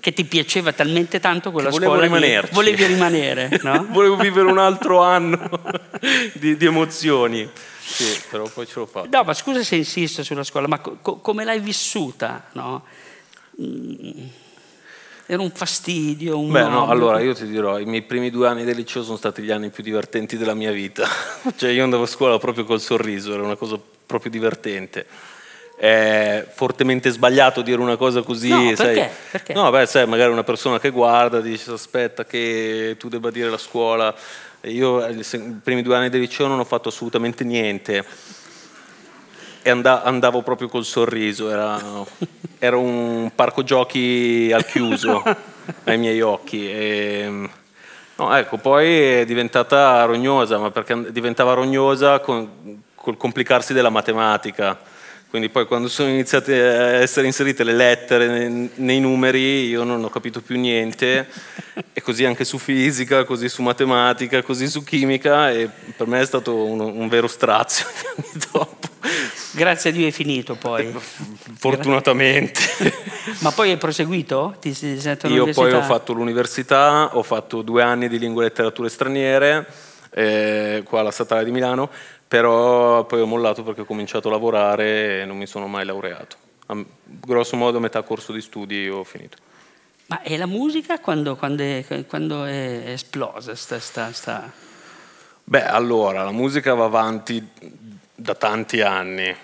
Che 0.00 0.12
ti 0.12 0.24
piaceva 0.24 0.72
talmente 0.72 1.20
tanto 1.20 1.50
quella 1.52 1.68
Che 1.68 1.74
volevo 1.74 1.92
scuola 1.92 2.06
rimanerci. 2.06 2.52
volevi 2.52 2.84
rimanere, 2.84 3.58
no? 3.62 3.86
Volevo 3.90 4.16
vivere 4.16 4.50
un 4.50 4.58
altro 4.58 5.00
anno 5.02 5.48
di, 6.34 6.56
di 6.56 6.66
emozioni. 6.66 7.48
Sì, 7.80 8.20
però 8.28 8.46
poi 8.52 8.66
ce 8.66 8.80
l'ho 8.80 8.86
fatta. 8.86 9.16
No, 9.16 9.22
ma 9.24 9.32
scusa 9.32 9.62
se 9.62 9.76
insisto 9.76 10.22
sulla 10.22 10.44
scuola, 10.44 10.66
ma 10.66 10.80
co- 10.80 10.98
co- 11.00 11.16
come 11.20 11.44
l'hai 11.44 11.60
vissuta, 11.60 12.48
no? 12.52 12.84
Mm, 13.62 14.26
Era 15.26 15.40
un 15.42 15.50
fastidio, 15.50 16.38
un 16.38 16.50
Beh, 16.50 16.68
no, 16.68 16.88
allora 16.88 17.20
io 17.20 17.34
ti 17.34 17.46
dirò, 17.46 17.78
i 17.78 17.84
miei 17.84 18.02
primi 18.02 18.30
due 18.30 18.48
anni 18.48 18.64
del 18.64 18.76
liceo 18.76 19.02
sono 19.04 19.16
stati 19.16 19.42
gli 19.42 19.50
anni 19.50 19.70
più 19.70 19.82
divertenti 19.82 20.36
della 20.36 20.54
mia 20.54 20.72
vita. 20.72 21.06
cioè 21.56 21.70
io 21.70 21.84
andavo 21.84 22.02
a 22.02 22.06
scuola 22.06 22.38
proprio 22.38 22.64
col 22.64 22.80
sorriso, 22.80 23.32
era 23.32 23.42
una 23.42 23.56
cosa 23.56 23.78
proprio 24.06 24.30
divertente. 24.30 25.06
È 25.78 26.44
fortemente 26.52 27.08
sbagliato 27.10 27.62
dire 27.62 27.80
una 27.80 27.96
cosa 27.96 28.22
così, 28.22 28.48
No, 28.48 28.74
sai? 28.74 28.94
perché? 28.94 29.10
Perché? 29.30 29.52
No, 29.52 29.70
beh, 29.70 29.86
sai, 29.86 30.06
magari 30.08 30.32
una 30.32 30.42
persona 30.42 30.80
che 30.80 30.90
guarda 30.90 31.40
dice 31.40 31.70
aspetta 31.70 32.24
che 32.24 32.96
tu 32.98 33.08
debba 33.08 33.30
dire 33.30 33.48
la 33.48 33.58
scuola. 33.58 34.12
Io 34.62 35.06
eh, 35.06 35.12
i 35.12 35.60
primi 35.62 35.82
due 35.82 35.94
anni 35.94 36.08
del 36.08 36.20
liceo 36.20 36.48
non 36.48 36.58
ho 36.58 36.64
fatto 36.64 36.88
assolutamente 36.88 37.44
niente 37.44 38.04
e 39.62 39.70
and- 39.70 39.86
andavo 39.86 40.42
proprio 40.42 40.68
col 40.68 40.84
sorriso, 40.84 41.50
era, 41.50 41.78
era 42.58 42.76
un 42.76 43.30
parco 43.34 43.62
giochi 43.62 44.50
al 44.52 44.64
chiuso 44.64 45.22
ai 45.84 45.98
miei 45.98 46.20
occhi. 46.20 46.68
E, 46.70 47.48
no, 48.16 48.34
ecco, 48.34 48.56
poi 48.56 48.88
è 49.20 49.24
diventata 49.24 50.02
rognosa, 50.04 50.58
ma 50.58 50.70
perché 50.70 51.12
diventava 51.12 51.52
rognosa 51.52 52.18
con, 52.20 52.82
col 52.94 53.16
complicarsi 53.16 53.72
della 53.72 53.90
matematica. 53.90 54.96
Quindi 55.30 55.50
poi 55.50 55.66
quando 55.66 55.88
sono 55.88 56.08
iniziate 56.08 56.54
a 56.58 56.92
essere 56.94 57.26
inserite 57.26 57.62
le 57.62 57.74
lettere 57.74 58.48
nei, 58.48 58.98
numeri 58.98 59.66
io 59.66 59.84
non 59.84 60.02
ho 60.02 60.08
capito 60.08 60.40
più 60.40 60.58
niente 60.58 61.28
e 61.92 62.00
così 62.00 62.24
anche 62.24 62.46
su 62.46 62.56
fisica, 62.56 63.24
così 63.24 63.50
su 63.50 63.60
matematica, 63.60 64.42
così 64.42 64.68
su 64.68 64.82
chimica 64.82 65.50
e 65.50 65.68
per 65.94 66.06
me 66.06 66.20
è 66.20 66.24
stato 66.24 66.64
un, 66.64 66.80
un 66.80 67.08
vero 67.08 67.26
strazio. 67.26 67.84
Grazie 69.52 69.90
a 69.90 69.92
Dio 69.92 70.06
è 70.06 70.10
finito 70.12 70.54
poi. 70.54 70.94
Fortunatamente. 71.56 72.60
Ma 73.40 73.50
poi 73.50 73.70
hai 73.70 73.76
proseguito? 73.76 74.56
Ti 74.60 74.72
sei 74.72 74.98
Io 75.24 75.50
poi 75.50 75.72
ho 75.72 75.82
fatto 75.82 76.12
l'università, 76.14 77.16
ho 77.16 77.22
fatto 77.22 77.60
due 77.60 77.82
anni 77.82 78.08
di 78.08 78.18
lingue 78.18 78.44
e 78.44 78.48
letterature 78.48 78.88
straniere, 78.88 79.66
eh, 80.10 80.82
qua 80.84 81.00
alla 81.00 81.10
Statale 81.10 81.44
di 81.44 81.50
Milano, 81.50 81.90
però 82.28 83.04
poi 83.06 83.20
ho 83.22 83.26
mollato 83.26 83.62
perché 83.62 83.80
ho 83.80 83.86
cominciato 83.86 84.28
a 84.28 84.32
lavorare 84.32 85.22
e 85.22 85.24
non 85.24 85.38
mi 85.38 85.46
sono 85.46 85.66
mai 85.66 85.86
laureato. 85.86 86.36
A, 86.66 86.84
grosso 87.04 87.56
modo 87.56 87.78
a 87.78 87.80
metà 87.80 88.02
corso 88.02 88.32
di 88.32 88.42
studi 88.42 88.88
ho 88.88 89.02
finito. 89.02 89.38
Ma 90.06 90.20
e 90.22 90.36
la 90.36 90.46
musica 90.46 91.00
quando, 91.00 91.36
quando 91.36 91.62
è, 91.62 92.04
quando 92.06 92.44
è 92.44 92.82
esplosa? 92.92 93.54
Sta, 93.54 93.78
sta, 93.80 94.12
sta... 94.12 94.52
Beh, 95.44 95.64
allora, 95.64 96.22
la 96.24 96.30
musica 96.30 96.74
va 96.74 96.84
avanti 96.84 97.46
da 98.14 98.34
tanti 98.34 98.82
anni, 98.82 99.34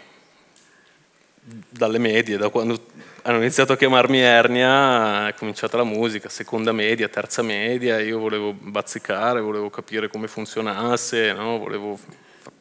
dalle 1.41 1.99
medie, 1.99 2.37
da 2.37 2.51
quando 2.51 2.79
hanno 3.23 3.39
iniziato 3.39 3.73
a 3.73 3.77
chiamarmi 3.79 4.21
Ernia, 4.21 5.29
è 5.29 5.35
cominciata 5.35 5.79
la 5.79 5.85
musica, 5.85 6.29
seconda 6.29 6.73
media, 6.73 7.09
terza 7.09 7.41
media, 7.41 7.99
io 8.01 8.19
volevo 8.19 8.53
bazzicare, 8.53 9.41
volevo 9.41 9.71
capire 9.71 10.09
come 10.09 10.29
funzionasse, 10.29 11.33
no? 11.33 11.59
volevo 11.59 11.99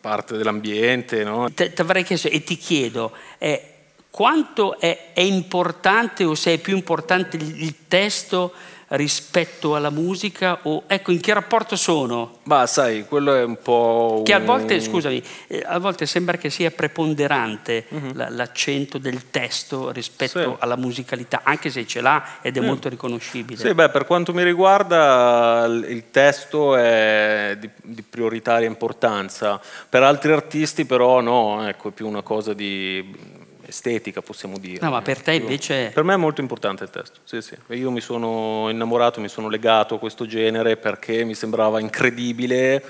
parte 0.03 0.35
dell'ambiente. 0.35 1.23
No? 1.23 1.49
Ti 1.49 1.71
avrei 1.77 2.03
chiesto 2.03 2.27
e 2.27 2.43
ti 2.43 2.57
chiedo, 2.57 3.13
eh, 3.37 3.69
quanto 4.11 4.77
è, 4.77 5.13
è 5.13 5.21
importante 5.21 6.25
o 6.25 6.35
se 6.35 6.55
è 6.55 6.57
più 6.57 6.75
importante 6.75 7.37
il, 7.37 7.63
il 7.63 7.87
testo 7.87 8.51
rispetto 8.95 9.75
alla 9.75 9.89
musica 9.89 10.59
o 10.63 10.83
ecco 10.87 11.11
in 11.11 11.19
che 11.19 11.33
rapporto 11.33 11.75
sono? 11.75 12.39
Ma 12.43 12.65
sai, 12.67 13.05
quello 13.07 13.33
è 13.33 13.43
un 13.43 13.57
po'... 13.61 14.21
Che 14.25 14.33
a 14.33 14.39
volte, 14.39 14.81
scusami, 14.81 15.21
eh, 15.47 15.63
a 15.65 15.79
volte 15.79 16.05
sembra 16.05 16.37
che 16.37 16.49
sia 16.49 16.71
preponderante 16.71 17.85
la- 18.13 18.29
l'accento 18.29 18.97
del 18.97 19.29
testo 19.29 19.91
rispetto. 19.91 20.21
Sì. 20.33 20.41
alla 20.59 20.75
musicalità, 20.75 21.41
anche 21.43 21.69
se 21.69 21.85
ce 21.85 22.01
l'ha 22.01 22.39
ed 22.41 22.57
è 22.57 22.59
molto 22.59 22.89
riconoscibile. 22.89 23.59
Sì, 23.59 23.73
beh, 23.73 23.89
per 23.89 24.05
quanto 24.05 24.33
mi 24.33 24.43
riguarda 24.43 25.65
il 25.67 26.03
il 26.03 26.11
testo 26.11 26.75
è 26.75 27.55
di, 27.59 27.69
di 27.81 28.03
prioritaria 28.03 28.67
importanza. 28.67 29.59
Per 29.89 30.03
altri 30.03 30.31
artisti 30.31 30.85
però 30.85 31.21
no, 31.21 31.67
ecco, 31.67 31.89
è 31.89 31.91
più 31.91 32.07
una 32.07 32.21
cosa 32.21 32.53
di 32.53 33.41
estetica, 33.73 34.21
possiamo 34.21 34.59
dire. 34.59 34.79
No, 34.81 34.91
ma 34.91 35.01
per 35.01 35.21
te 35.21 35.33
invece... 35.33 35.91
Per 35.93 36.03
me 36.03 36.13
è 36.13 36.17
molto 36.17 36.41
importante 36.41 36.83
il 36.83 36.91
testo, 36.91 37.19
sì, 37.23 37.41
sì. 37.41 37.57
Io 37.73 37.89
mi 37.89 38.01
sono 38.01 38.69
innamorato, 38.69 39.19
mi 39.19 39.27
sono 39.27 39.49
legato 39.49 39.95
a 39.95 39.99
questo 39.99 40.25
genere 40.27 40.77
perché 40.77 41.23
mi 41.23 41.33
sembrava 41.33 41.79
incredibile 41.79 42.83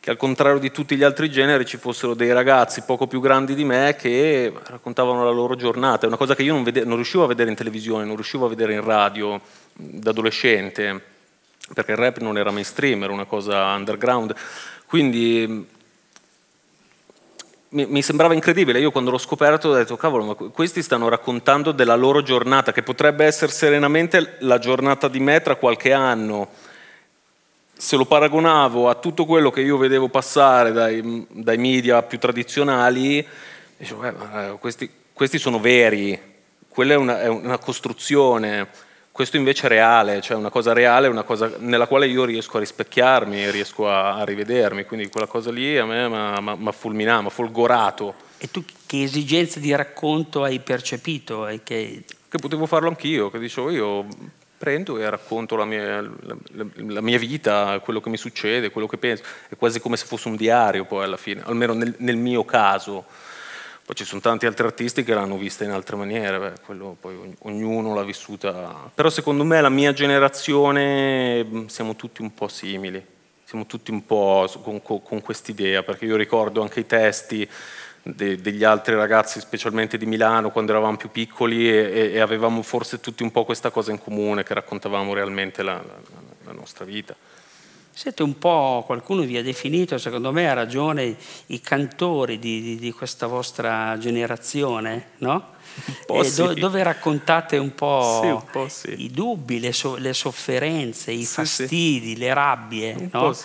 che 0.00 0.10
al 0.10 0.16
contrario 0.16 0.58
di 0.58 0.70
tutti 0.70 0.96
gli 0.96 1.02
altri 1.02 1.30
generi 1.30 1.64
ci 1.64 1.76
fossero 1.76 2.14
dei 2.14 2.32
ragazzi 2.32 2.82
poco 2.82 3.06
più 3.06 3.20
grandi 3.20 3.54
di 3.54 3.64
me 3.64 3.96
che 3.98 4.52
raccontavano 4.66 5.24
la 5.24 5.30
loro 5.30 5.54
giornata. 5.54 6.04
È 6.04 6.08
una 6.08 6.16
cosa 6.16 6.34
che 6.34 6.42
io 6.42 6.52
non, 6.52 6.62
vede- 6.64 6.84
non 6.84 6.96
riuscivo 6.96 7.24
a 7.24 7.26
vedere 7.28 7.50
in 7.50 7.56
televisione, 7.56 8.04
non 8.04 8.14
riuscivo 8.14 8.46
a 8.46 8.48
vedere 8.48 8.74
in 8.74 8.82
radio 8.82 9.40
da 9.72 10.10
adolescente, 10.10 11.00
perché 11.72 11.92
il 11.92 11.98
rap 11.98 12.18
non 12.18 12.36
era 12.38 12.50
mainstream, 12.50 13.02
era 13.02 13.12
una 13.12 13.24
cosa 13.24 13.74
underground. 13.74 14.34
Quindi 14.86 15.76
mi, 17.70 17.86
mi 17.86 18.02
sembrava 18.02 18.34
incredibile. 18.34 18.80
Io 18.80 18.90
quando 18.90 19.10
l'ho 19.10 19.18
scoperto 19.18 19.68
ho 19.68 19.74
detto, 19.74 19.96
cavolo, 19.96 20.24
ma 20.24 20.34
que- 20.34 20.50
questi 20.50 20.82
stanno 20.82 21.08
raccontando 21.08 21.72
della 21.72 21.96
loro 21.96 22.22
giornata, 22.22 22.72
che 22.72 22.82
potrebbe 22.82 23.24
essere 23.24 23.52
serenamente 23.52 24.36
la 24.40 24.58
giornata 24.58 25.08
di 25.08 25.20
me 25.20 25.40
tra 25.40 25.56
qualche 25.56 25.92
anno. 25.92 26.48
Se 27.76 27.96
lo 27.96 28.06
paragonavo 28.06 28.88
a 28.88 28.94
tutto 28.96 29.24
quello 29.24 29.50
che 29.50 29.60
io 29.60 29.76
vedevo 29.76 30.08
passare 30.08 30.72
dai, 30.72 31.26
dai 31.30 31.58
media 31.58 32.02
più 32.02 32.18
tradizionali, 32.18 33.24
dicevo, 33.76 34.04
"Eh, 34.04 34.08
eh, 34.08 34.56
questi, 34.58 34.90
questi 35.12 35.38
sono 35.38 35.60
veri, 35.60 36.20
quella 36.68 36.94
è 36.94 36.96
una, 36.96 37.20
è 37.20 37.28
una 37.28 37.58
costruzione. 37.58 38.68
Questo 39.18 39.36
invece 39.36 39.66
è 39.66 39.68
reale, 39.68 40.20
cioè 40.20 40.36
una 40.36 40.48
cosa 40.48 40.72
reale, 40.72 41.08
una 41.08 41.24
cosa 41.24 41.50
nella 41.58 41.88
quale 41.88 42.06
io 42.06 42.24
riesco 42.24 42.58
a 42.58 42.60
rispecchiarmi, 42.60 43.50
riesco 43.50 43.90
a, 43.90 44.14
a 44.14 44.24
rivedermi, 44.24 44.84
quindi 44.84 45.08
quella 45.08 45.26
cosa 45.26 45.50
lì 45.50 45.76
a 45.76 45.84
me 45.84 46.08
mi 46.08 46.68
ha 46.68 46.70
fulminato, 46.70 47.22
mi 47.22 47.26
ha 47.26 47.30
folgorato, 47.30 48.14
E 48.38 48.48
tu 48.48 48.64
che 48.86 49.02
esigenze 49.02 49.58
di 49.58 49.74
racconto 49.74 50.44
hai 50.44 50.60
percepito? 50.60 51.48
Che... 51.64 52.04
che 52.28 52.38
potevo 52.38 52.66
farlo 52.66 52.86
anch'io, 52.86 53.28
che 53.28 53.40
dicevo 53.40 53.70
io 53.70 54.06
prendo 54.56 55.00
e 55.00 55.10
racconto 55.10 55.56
la 55.56 55.64
mia, 55.64 56.00
la- 56.00 56.36
la- 56.52 56.66
la 56.76 57.00
mia 57.00 57.18
vita, 57.18 57.76
quello 57.82 58.00
che 58.00 58.10
mi 58.10 58.16
succede, 58.18 58.70
quello 58.70 58.86
che 58.86 58.98
penso, 58.98 59.24
è 59.48 59.56
quasi 59.56 59.80
come 59.80 59.96
se 59.96 60.06
fosse 60.06 60.28
un 60.28 60.36
diario 60.36 60.84
poi 60.84 61.02
alla 61.02 61.16
fine, 61.16 61.42
almeno 61.44 61.72
nel, 61.72 61.92
nel 61.98 62.16
mio 62.16 62.44
caso. 62.44 63.04
Poi 63.88 63.96
ci 63.96 64.04
sono 64.04 64.20
tanti 64.20 64.44
altri 64.44 64.66
artisti 64.66 65.02
che 65.02 65.14
l'hanno 65.14 65.38
vista 65.38 65.64
in 65.64 65.70
altre 65.70 65.96
maniere, 65.96 66.38
beh, 66.38 66.60
quello 66.60 66.94
poi 67.00 67.16
ogn- 67.16 67.36
ognuno 67.44 67.94
l'ha 67.94 68.02
vissuta. 68.02 68.90
Però 68.94 69.08
secondo 69.08 69.44
me 69.44 69.62
la 69.62 69.70
mia 69.70 69.94
generazione 69.94 71.64
siamo 71.68 71.96
tutti 71.96 72.20
un 72.20 72.34
po' 72.34 72.48
simili, 72.48 73.02
siamo 73.44 73.64
tutti 73.64 73.90
un 73.90 74.04
po' 74.04 74.46
con, 74.62 74.82
con, 74.82 75.22
quest'idea, 75.22 75.82
perché 75.84 76.04
io 76.04 76.16
ricordo 76.16 76.60
anche 76.60 76.80
i 76.80 76.86
testi 76.86 77.48
de- 78.02 78.38
degli 78.38 78.62
altri 78.62 78.94
ragazzi, 78.94 79.40
specialmente 79.40 79.96
di 79.96 80.04
Milano, 80.04 80.50
quando 80.50 80.72
eravamo 80.72 80.98
più 80.98 81.10
piccoli 81.10 81.70
e- 81.70 82.10
e 82.12 82.20
avevamo 82.20 82.60
forse 82.60 83.00
tutti 83.00 83.22
un 83.22 83.30
po' 83.30 83.46
questa 83.46 83.70
cosa 83.70 83.90
in 83.90 83.98
comune, 83.98 84.42
che 84.42 84.52
raccontavamo 84.52 85.14
realmente 85.14 85.62
la, 85.62 85.76
la- 85.76 86.00
la 86.44 86.52
nostra 86.52 86.84
vita. 86.84 87.16
Siete 87.98 88.22
un 88.22 88.38
po', 88.38 88.84
qualcuno 88.86 89.22
vi 89.22 89.36
ha 89.38 89.42
definito, 89.42 89.98
secondo 89.98 90.30
me 90.30 90.48
ha 90.48 90.52
ragione, 90.52 91.16
i 91.46 91.60
cantori 91.60 92.38
di, 92.38 92.62
di, 92.62 92.76
di 92.76 92.92
questa 92.92 93.26
vostra 93.26 93.98
generazione, 93.98 95.08
no? 95.18 95.54
do, 96.06 96.54
dove 96.54 96.80
raccontate 96.84 97.56
un 97.56 97.74
po', 97.74 98.20
Sì, 98.22 98.28
un 98.30 98.44
po' 98.52 98.68
sì. 98.68 99.02
i 99.02 99.10
dubbi, 99.10 99.58
le, 99.58 99.72
so- 99.72 99.96
le 99.96 100.12
sofferenze, 100.12 101.10
i 101.10 101.24
Sì, 101.24 101.34
fastidi, 101.34 102.16
le 102.16 102.32
rabbie. 102.32 103.08
No? 103.10 103.36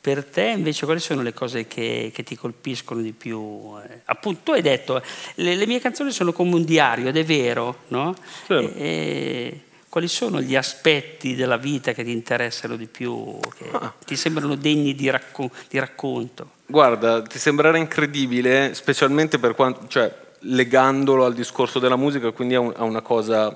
per 0.00 0.24
te 0.26 0.42
invece 0.44 0.84
quali 0.84 1.00
sono 1.00 1.22
le 1.22 1.32
cose 1.32 1.66
che, 1.66 2.10
che 2.14 2.22
ti 2.22 2.36
colpiscono 2.36 3.00
di 3.00 3.12
più? 3.12 3.72
Eh, 3.88 4.00
appunto 4.04 4.40
tu 4.44 4.50
hai 4.52 4.60
detto, 4.60 5.02
le, 5.36 5.54
le 5.54 5.66
mie 5.66 5.80
canzoni 5.80 6.10
sono 6.10 6.34
come 6.34 6.54
un 6.54 6.64
diario 6.64 7.08
ed 7.08 7.16
è 7.16 7.24
vero, 7.24 7.84
no? 7.88 8.14
Certo. 8.46 8.74
E 8.76 9.60
quali 9.88 10.08
sono 10.08 10.40
gli 10.40 10.54
aspetti 10.54 11.34
della 11.34 11.56
vita 11.56 11.92
che 11.92 12.04
ti 12.04 12.10
interessano 12.12 12.76
di 12.76 12.86
più, 12.86 13.38
che 13.56 13.64
Ah. 13.72 13.92
ti 14.04 14.16
sembrano 14.16 14.54
degni 14.54 14.94
di, 14.94 15.08
racco- 15.10 15.50
di 15.68 15.78
racconto? 15.78 16.50
Guarda, 16.66 17.22
ti 17.22 17.38
sembrerà 17.38 17.78
incredibile, 17.78 18.74
specialmente 18.74 19.38
per 19.38 19.54
quanto, 19.54 19.86
cioè, 19.88 20.14
legandolo 20.40 21.24
al 21.24 21.34
discorso 21.34 21.78
della 21.78 21.96
musica, 21.96 22.30
quindi 22.32 22.54
a, 22.54 22.60
un- 22.60 22.74
a 22.76 22.84
una 22.84 23.00
cosa, 23.00 23.46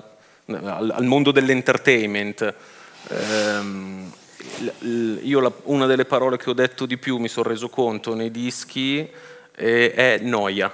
al, 0.47 0.91
al 0.95 1.03
mondo 1.05 1.31
dell'entertainment. 1.31 2.53
Ehm, 3.09 4.11
io 5.23 5.39
la- 5.39 5.51
una 5.63 5.85
delle 5.85 6.05
parole 6.05 6.37
che 6.37 6.49
ho 6.49 6.53
detto 6.53 6.85
di 6.85 6.97
più, 6.97 7.17
mi 7.17 7.27
sono 7.29 7.47
reso 7.49 7.69
conto 7.69 8.15
nei 8.15 8.31
dischi, 8.31 9.07
eh, 9.55 9.93
è 9.93 10.17
noia. 10.21 10.71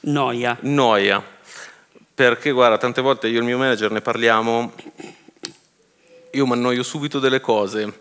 Noia. 0.00 0.56
Noia. 0.60 1.34
Perché 2.16 2.50
guarda, 2.50 2.78
tante 2.78 3.02
volte 3.02 3.28
io 3.28 3.34
e 3.34 3.38
il 3.40 3.44
mio 3.44 3.58
manager 3.58 3.90
ne 3.90 4.00
parliamo, 4.00 4.72
io 6.30 6.46
mi 6.46 6.52
annoio 6.52 6.82
subito 6.82 7.18
delle 7.18 7.40
cose 7.42 8.00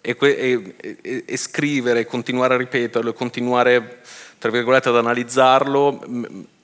e, 0.00 0.16
e- 0.20 0.74
e- 1.00 1.24
e 1.24 1.36
scrivere, 1.36 2.04
continuare 2.04 2.54
a 2.54 2.56
ripeterlo, 2.56 3.10
e 3.10 3.14
continuare, 3.14 4.00
tra 4.38 4.50
virgolette, 4.50 4.88
ad 4.88 4.96
analizzarlo, 4.96 6.02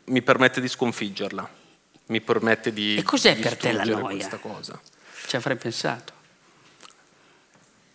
mi 0.06 0.22
permette 0.22 0.60
di 0.60 0.66
sconfiggerla. 0.66 1.48
Mi 2.06 2.20
permette 2.20 2.72
di 2.72 2.96
E 2.96 3.04
cos'è 3.04 3.36
per 3.36 3.56
te 3.56 3.70
la 3.70 3.84
noia? 3.84 4.16
questa 4.16 4.38
cosa. 4.38 4.80
Ci 5.28 5.36
avrei 5.36 5.56
pensato. 5.56 6.12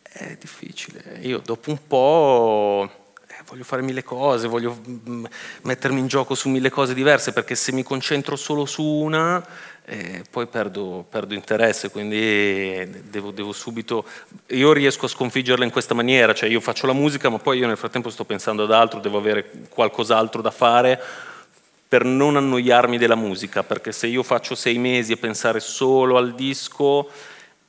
È 0.02 0.38
difficile. 0.40 1.20
Io 1.24 1.40
dopo 1.40 1.72
un 1.72 1.88
po' 1.88 3.03
voglio 3.54 3.64
fare 3.66 3.84
mille 3.84 4.04
cose, 4.04 4.48
voglio 4.48 4.76
mm, 4.88 5.26
mettermi 5.62 6.00
in 6.00 6.08
gioco 6.08 6.34
su 6.34 6.50
mille 6.50 6.72
cose 6.72 6.96
diverse, 6.96 7.34
perché 7.34 7.54
se 7.54 7.72
mi 7.72 7.84
concentro 7.84 8.36
solo 8.36 8.66
su 8.66 8.84
una, 8.84 9.46
eh, 9.86 10.24
poi 10.28 10.48
perdo, 10.48 11.06
perdo 11.08 11.36
interesse, 11.36 11.92
quindi 11.92 12.90
devo, 13.10 13.30
devo 13.30 13.52
subito... 13.52 14.06
Io 14.48 14.74
riesco 14.74 15.06
a 15.06 15.10
sconfiggerla 15.10 15.64
in 15.64 15.70
questa 15.70 15.94
maniera, 15.94 16.34
cioè 16.34 16.50
io 16.50 16.60
faccio 16.60 16.88
la 16.88 16.94
musica, 16.94 17.30
ma 17.30 17.38
poi 17.38 17.60
io 17.60 17.68
nel 17.68 17.78
frattempo 17.78 18.10
sto 18.10 18.26
pensando 18.26 18.64
ad 18.64 18.72
altro, 18.72 19.00
devo 19.00 19.20
avere 19.20 19.52
qualcos'altro 19.70 20.42
da 20.42 20.52
fare 20.52 21.00
per 21.88 22.06
non 22.06 22.38
annoiarmi 22.38 22.98
della 22.98 23.14
musica, 23.14 23.62
perché 23.62 23.92
se 23.92 24.08
io 24.08 24.24
faccio 24.24 24.56
sei 24.56 24.80
mesi 24.80 25.12
a 25.12 25.18
pensare 25.18 25.60
solo 25.60 26.18
al 26.18 26.34
disco, 26.34 27.08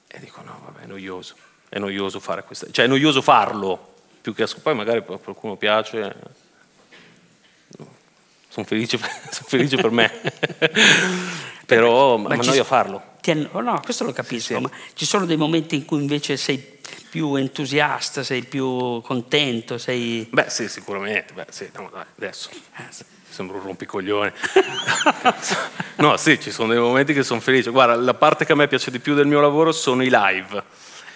e 0.06 0.18
dico 0.18 0.40
no, 0.40 0.62
vabbè, 0.64 0.84
è 0.84 0.86
noioso, 0.86 1.34
è 1.68 1.78
noioso 1.78 2.20
fare 2.20 2.42
questo, 2.42 2.70
cioè 2.70 2.86
è 2.86 2.88
noioso 2.88 3.20
farlo, 3.20 3.92
più 4.24 4.34
che 4.34 4.44
a 4.44 4.48
poi 4.62 4.74
magari 4.74 5.00
a 5.00 5.02
qualcuno 5.02 5.54
piace, 5.56 6.16
sono 8.48 8.64
felice, 8.64 8.96
son 9.30 9.46
felice 9.46 9.76
per 9.76 9.90
me, 9.90 10.10
però 11.66 12.16
Ma 12.16 12.28
ma 12.28 12.34
ci- 12.36 12.40
annoia 12.48 12.64
farlo. 12.64 13.02
Ti 13.20 13.32
anno- 13.32 13.48
oh, 13.52 13.60
no, 13.60 13.78
questo 13.84 14.04
lo 14.04 14.12
capisco, 14.12 14.54
Sì. 14.54 14.60
ma 14.62 14.70
ci 14.94 15.04
sono 15.04 15.26
dei 15.26 15.36
momenti 15.36 15.74
in 15.76 15.84
cui 15.84 16.00
invece 16.00 16.38
sei 16.38 16.56
più 17.10 17.34
entusiasta, 17.34 18.22
sei 18.22 18.44
più 18.44 19.02
contento, 19.02 19.76
sei... 19.76 20.26
Beh 20.30 20.48
sì, 20.48 20.70
sicuramente, 20.70 21.34
beh 21.34 21.46
sì, 21.50 21.68
no, 21.74 21.90
dai, 21.92 22.04
adesso 22.16 22.48
sembro 23.28 23.58
un 23.58 23.64
rompicoglione. 23.64 24.32
no, 25.96 26.16
sì, 26.16 26.40
ci 26.40 26.50
sono 26.50 26.68
dei 26.72 26.80
momenti 26.80 27.12
che 27.12 27.22
sono 27.22 27.40
felice. 27.40 27.68
Guarda, 27.70 27.94
la 27.96 28.14
parte 28.14 28.46
che 28.46 28.52
a 28.52 28.56
me 28.56 28.68
piace 28.68 28.90
di 28.90 29.00
più 29.00 29.14
del 29.14 29.26
mio 29.26 29.40
lavoro 29.40 29.70
sono 29.72 30.02
i 30.02 30.08
live. 30.10 30.62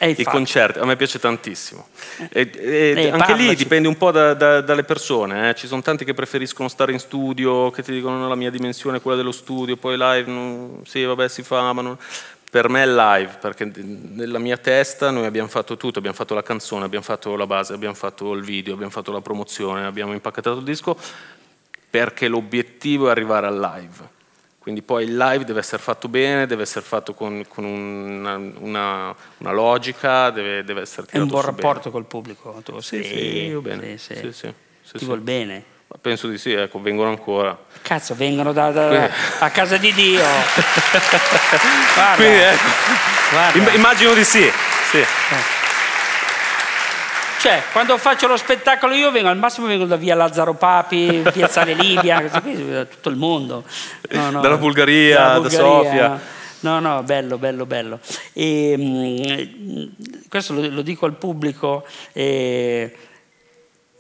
I 0.01 0.25
concerti, 0.25 0.79
a 0.79 0.85
me 0.85 0.97
piace 0.97 1.19
tantissimo. 1.19 1.89
E- 2.31 2.51
e 2.55 2.93
Eh, 2.97 3.11
anche 3.11 3.35
lì 3.35 3.55
dipende 3.57 3.89
un 3.89 3.97
po' 3.97 4.11
da- 4.13 4.35
da- 4.35 4.61
dalle 4.61 4.85
persone. 4.85 5.51
eh. 5.51 5.55
Ci 5.55 5.67
sono 5.67 5.83
tanti 5.83 6.05
che 6.05 6.15
preferiscono 6.15 6.69
stare 6.69 6.93
in 6.93 6.99
studio, 7.01 7.71
che 7.71 7.83
ti 7.83 7.93
dicono 7.93 8.17
no, 8.19 8.29
la 8.29 8.35
mia 8.37 8.51
dimensione 8.51 8.99
è 8.99 9.01
quella 9.03 9.17
dello 9.17 9.33
studio, 9.33 9.77
poi 9.77 9.97
live, 9.99 10.31
non- 10.31 10.83
sì, 10.87 11.03
vabbè, 11.05 11.29
si 11.29 11.43
fa, 11.43 11.73
ma 11.73 11.83
non... 11.83 11.99
Per 12.51 12.71
me 12.71 12.83
è 12.83 12.87
live, 12.87 13.37
perché 13.41 13.71
nella 13.75 14.39
mia 14.39 14.57
testa 14.57 15.11
noi 15.11 15.27
abbiamo 15.27 15.49
fatto 15.49 15.77
tutto, 15.77 15.99
abbiamo 15.99 16.17
fatto 16.17 16.33
la 16.35 16.43
canzone, 16.43 16.87
abbiamo 16.87 17.05
fatto 17.05 17.37
la 17.37 17.47
base, 17.47 17.75
abbiamo 17.75 17.95
fatto 17.95 18.33
il 18.33 18.43
video, 18.43 18.73
abbiamo 18.73 18.91
fatto 18.91 19.13
la 19.13 19.21
promozione, 19.21 19.85
abbiamo 19.85 20.15
impacchettato 20.15 20.57
il 20.57 20.65
disco, 20.65 20.97
perché 21.91 22.27
l'obiettivo 22.29 23.09
è 23.09 23.11
arrivare 23.11 23.47
al 23.49 23.59
live. 23.59 24.17
Quindi 24.69 24.85
poi 24.85 25.05
il 25.05 25.17
live 25.17 25.45
deve 25.47 25.61
essere 25.61 25.81
fatto 25.81 26.09
bene, 26.09 26.47
deve 26.47 26.61
essere 26.65 26.85
fatto 26.85 27.15
con, 27.15 27.43
con 27.49 27.65
una, 27.65 28.35
una- 28.37 29.15
una 29.39 29.51
logica, 29.51 30.29
deve, 30.29 30.63
deve 30.63 30.83
essere 30.83 31.07
È 31.11 31.17
un 31.17 31.27
tirato 31.27 31.31
buon 31.31 31.41
su 31.43 31.49
bene. 31.53 31.63
rapporto 31.63 31.91
col 31.91 32.05
pubblico. 32.05 32.61
Tu. 32.63 32.79
Sì, 32.81 33.03
sì, 33.03 33.47
io 33.47 33.63
bene. 33.63 33.97
sì, 33.97 34.15
Sì, 34.15 34.21
sì. 34.21 34.33
sì, 34.33 34.53
sì, 34.83 34.93
Ti 34.93 34.99
sì. 34.99 35.05
vuol 35.07 35.21
bene. 35.21 35.65
Ma 35.87 35.97
Penso 36.03 36.29
di 36.29 36.37
sì, 36.37 36.53
ecco, 36.53 36.83
vengono 36.83 37.09
ancora. 37.09 37.59
Cazzo, 37.81 38.15
vengono 38.15 38.53
da, 38.53 38.71
da- 38.71 39.09
a 39.39 39.49
casa 39.49 39.79
di 39.79 39.91
Dio. 39.95 40.21
Guarda, 41.95 42.15
Quindi 42.17 42.37
ecco, 42.37 42.65
guarda. 43.31 43.59
im- 43.59 43.75
immagino 43.75 44.13
di 44.13 44.25
sì. 44.25 44.53
sì. 44.91 45.03
Cioè, 47.41 47.63
quando 47.73 47.97
faccio 47.99 48.27
lo 48.27 48.37
spettacolo 48.37 48.95
io 48.95 49.11
vengo, 49.13 49.29
al 49.29 49.39
massimo 49.39 49.67
vengo 49.67 49.85
da 49.85 49.97
via 49.97 50.15
Lazzaro 50.17 50.55
Papi, 50.55 51.23
Piazzale 51.33 51.75
Libia, 51.75 52.21
da 52.29 52.85
tutto 52.85 53.09
il 53.09 53.17
mondo. 53.17 53.65
No, 54.11 54.31
no, 54.31 54.41
Dalla 54.41 54.57
Bulgaria, 54.57 55.19
dalla 55.19 55.39
da 55.39 55.51
Sofia. 55.51 56.21
no. 56.61 56.81
No, 56.81 57.03
bello, 57.05 57.39
bello, 57.39 57.67
bello. 57.67 58.01
E, 58.33 58.75
mm, 58.77 59.85
questo 60.29 60.53
lo, 60.55 60.69
lo 60.69 60.83
dico 60.83 61.07
al 61.07 61.15
pubblico. 61.15 61.87
eh, 62.13 62.93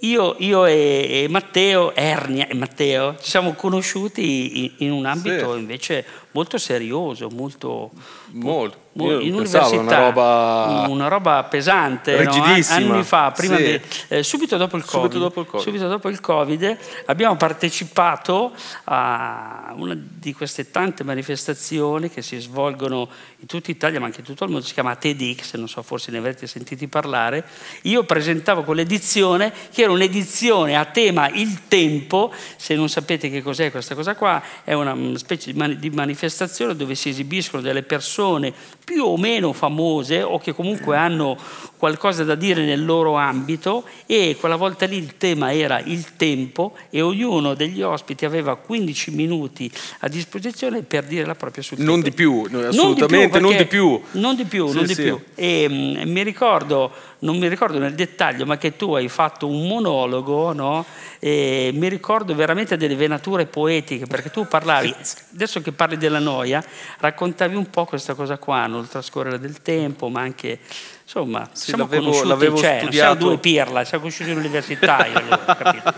io, 0.00 0.36
io 0.38 0.64
e, 0.64 1.24
e 1.24 1.28
Matteo, 1.28 1.92
Ernia 1.94 2.46
e 2.46 2.54
Matteo, 2.54 3.16
ci 3.20 3.30
siamo 3.30 3.54
conosciuti 3.54 4.64
in, 4.64 4.72
in 4.78 4.92
un 4.92 5.06
ambito 5.06 5.52
Sì. 5.54 5.58
invece 5.58 6.04
molto 6.38 6.56
serioso, 6.56 7.28
molto, 7.30 7.90
Molto. 8.30 8.86
Io 9.00 9.20
in 9.20 9.32
università 9.34 9.68
una 9.78 9.96
roba 9.96 10.84
una 10.88 11.06
roba 11.08 11.44
pesante 11.44 12.12
no? 12.12 12.18
An- 12.18 12.24
rigidissima. 12.26 12.94
anni 12.94 13.04
fa 13.04 13.30
prima 13.30 13.56
Sì. 13.56 13.62
de- 13.62 13.82
eh, 14.08 14.22
subito 14.24 14.56
dopo 14.56 14.76
il 14.76 14.82
Subito 14.82 14.98
covid 15.08 15.20
dopo 15.20 15.40
il 15.40 15.46
Covid. 15.46 15.64
subito 15.64 15.86
dopo 15.88 16.08
il 16.08 16.20
Covid, 16.20 16.76
abbiamo 17.06 17.36
partecipato 17.36 18.52
a 18.84 19.72
una 19.76 19.96
di 19.96 20.32
queste 20.34 20.70
tante 20.72 21.04
manifestazioni 21.04 22.10
che 22.10 22.22
si 22.22 22.38
svolgono 22.40 23.08
in 23.38 23.46
tutta 23.46 23.70
Italia 23.70 24.00
ma 24.00 24.06
anche 24.06 24.20
in 24.20 24.26
tutto 24.26 24.42
il 24.44 24.50
mondo 24.50 24.66
si 24.66 24.72
chiama 24.72 24.96
TEDx 24.96 25.54
non 25.54 25.68
so 25.68 25.80
forse 25.82 26.10
ne 26.10 26.18
avrete 26.18 26.46
sentiti 26.48 26.88
parlare 26.88 27.44
io 27.82 28.02
presentavo 28.02 28.64
quell'edizione 28.64 29.52
che 29.72 29.82
era 29.82 29.92
un'edizione 29.92 30.76
a 30.76 30.84
tema 30.86 31.28
il 31.28 31.68
tempo 31.68 32.32
se 32.56 32.74
non 32.74 32.88
sapete 32.88 33.30
che 33.30 33.42
cos'è 33.42 33.70
questa 33.70 33.94
cosa 33.94 34.16
qua 34.16 34.42
è 34.64 34.72
una 34.72 34.92
mm, 34.94 35.14
specie 35.14 35.52
di 35.52 35.58
mani- 35.58 35.76
di 35.78 35.88
manifestazione 35.90 36.26
dove 36.74 36.94
si 36.94 37.08
esibiscono 37.08 37.62
delle 37.62 37.82
persone 37.82 38.52
più 38.84 39.04
o 39.04 39.16
meno 39.16 39.52
famose 39.52 40.22
o 40.22 40.38
che 40.38 40.54
comunque 40.54 40.96
hanno 40.96 41.36
qualcosa 41.76 42.24
da 42.24 42.34
dire 42.34 42.64
nel 42.64 42.84
loro 42.84 43.14
ambito 43.16 43.84
e 44.06 44.36
quella 44.38 44.56
volta 44.56 44.86
lì 44.86 44.96
il 44.96 45.16
tema 45.16 45.52
era 45.52 45.78
il 45.80 46.16
tempo 46.16 46.74
e 46.90 47.00
ognuno 47.00 47.54
degli 47.54 47.82
ospiti 47.82 48.24
aveva 48.24 48.56
15 48.56 49.10
minuti 49.12 49.70
a 50.00 50.08
disposizione 50.08 50.82
per 50.82 51.04
dire 51.04 51.24
la 51.24 51.34
propria 51.34 51.62
sul 51.62 51.78
Non 51.78 52.00
di 52.00 52.12
più, 52.12 52.42
no, 52.50 52.58
Non 52.60 52.64
assolutamente, 52.66 53.38
non 53.38 53.50
perché- 53.50 53.64
di 53.64 53.68
più. 53.70 54.00
Non 54.12 54.34
di 54.36 54.44
più, 54.44 54.68
Sì, 54.68 54.74
non 54.74 54.86
di 54.86 54.94
sì. 54.94 55.02
più. 55.02 55.20
E 55.34 55.66
mm, 55.68 56.10
mi 56.10 56.22
ricordo, 56.24 56.90
non 57.20 57.36
mi 57.38 57.48
ricordo 57.48 57.78
nel 57.78 57.94
dettaglio, 57.94 58.46
ma 58.46 58.56
che 58.56 58.76
tu 58.76 58.94
hai 58.94 59.08
fatto 59.08 59.48
un 59.48 59.66
monologo, 59.66 60.52
no? 60.52 60.84
E 61.18 61.70
mi 61.74 61.88
ricordo 61.88 62.34
veramente 62.34 62.76
delle 62.76 62.94
venature 62.94 63.46
poetiche, 63.46 64.06
perché 64.06 64.30
tu 64.30 64.46
parlavi, 64.46 64.94
adesso 65.34 65.60
che 65.60 65.72
parli 65.72 65.96
della 65.96 66.20
noia, 66.20 66.62
raccontavi 66.98 67.56
un 67.56 67.68
po' 67.70 67.84
questa 67.86 68.14
cosa 68.14 68.38
qua, 68.38 68.66
no? 68.66 68.78
il 68.78 68.88
trascorrere 68.88 69.40
del 69.40 69.60
tempo, 69.62 70.08
ma 70.08 70.20
anche, 70.20 70.60
insomma, 71.02 71.48
Sì, 71.52 71.64
siamo 71.70 71.82
l'avevo- 71.84 72.02
conosciuti, 72.02 72.28
l'avevo 72.28 72.56
cioè, 72.58 72.70
non 72.70 72.78
studiato. 72.82 73.12
siamo 73.16 73.30
due 73.30 73.38
pirla, 73.38 73.84
siamo 73.84 74.02
conosciuti 74.04 74.30
all'università, 74.30 75.06
io 75.06 75.16
avevo 75.18 75.36
capito. 75.44 75.94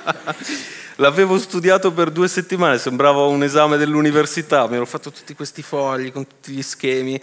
L'avevo 1.01 1.39
studiato 1.39 1.93
per 1.93 2.11
due 2.11 2.29
settimane, 2.29 2.77
sembrava 2.77 3.25
un 3.25 3.43
esame 3.43 3.79
dell'università, 3.79 4.69
mi 4.69 4.75
ero 4.77 4.85
fatto 4.85 5.11
tutti 5.11 5.33
questi 5.35 5.63
fogli 5.63 6.13
con 6.13 6.27
tutti 6.27 6.53
gli 6.53 6.61
schemi. 6.63 7.19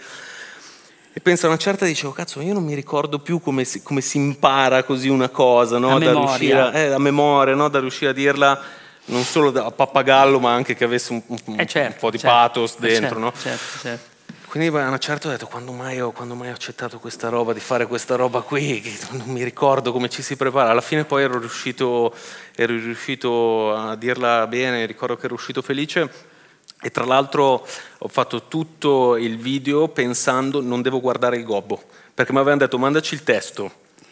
E 1.18 1.20
penso 1.20 1.46
a 1.46 1.48
una 1.48 1.58
certa 1.58 1.84
dicevo, 1.84 2.12
cazzo, 2.12 2.40
io 2.40 2.52
non 2.52 2.62
mi 2.62 2.74
ricordo 2.74 3.18
più 3.18 3.40
come 3.40 3.64
si, 3.64 3.82
come 3.82 4.00
si 4.00 4.18
impara 4.18 4.84
così 4.84 5.08
una 5.08 5.28
cosa, 5.28 5.76
no? 5.76 5.98
Da 5.98 6.12
memoria. 6.12 6.20
riuscire 6.20 6.60
a, 6.60 6.78
eh, 6.94 6.98
memoria, 6.98 7.54
no? 7.56 7.68
da 7.68 7.80
riuscire 7.80 8.12
a 8.12 8.14
dirla 8.14 8.62
non 9.06 9.24
solo 9.24 9.50
da- 9.50 9.64
a 9.64 9.72
pappagallo, 9.72 10.38
ma 10.38 10.52
anche 10.52 10.76
che 10.76 10.84
avesse 10.84 11.10
un, 11.10 11.20
un- 11.26 11.58
Eh, 11.58 11.66
certo, 11.66 11.94
un 11.94 11.98
po' 11.98 12.10
di 12.12 12.18
certo, 12.20 12.36
pathos 12.36 12.74
eh, 12.74 12.80
dentro. 12.82 13.00
certo, 13.00 13.18
no? 13.18 13.32
certo, 13.36 13.78
certo. 13.80 14.04
quindi 14.46 14.68
a 14.78 14.86
una 14.86 14.98
certa 14.98 15.26
ho 15.26 15.30
detto, 15.32 15.46
quando 15.48 15.72
mai, 15.72 16.00
ho, 16.00 16.12
quando 16.12 16.36
mai 16.36 16.50
ho 16.50 16.52
accettato 16.52 17.00
questa 17.00 17.28
roba, 17.30 17.52
di 17.52 17.58
fare 17.58 17.88
questa 17.88 18.14
roba 18.14 18.42
qui, 18.42 18.80
che 18.80 18.96
non 19.16 19.26
mi 19.26 19.42
ricordo 19.42 19.90
come 19.90 20.08
ci 20.08 20.22
si 20.22 20.36
prepara. 20.36 20.70
Alla 20.70 20.80
fine 20.80 21.04
poi 21.04 21.24
ero 21.24 21.40
riuscito, 21.40 22.14
ero 22.54 22.74
riuscito 22.74 23.74
a 23.74 23.96
dirla 23.96 24.46
bene, 24.46 24.86
ricordo 24.86 25.16
che 25.16 25.24
ero 25.26 25.34
uscito 25.34 25.62
felice 25.62 26.36
e 26.80 26.90
tra 26.90 27.04
l'altro 27.04 27.66
ho 27.98 28.08
fatto 28.08 28.44
tutto 28.44 29.16
il 29.16 29.36
video 29.38 29.88
pensando 29.88 30.60
non 30.60 30.82
devo 30.82 31.00
guardare 31.00 31.36
il 31.36 31.44
gobbo, 31.44 31.82
perché 32.14 32.32
mi 32.32 32.38
avevano 32.38 32.60
detto 32.60 32.78
mandaci 32.78 33.14
il 33.14 33.24
testo, 33.24 33.70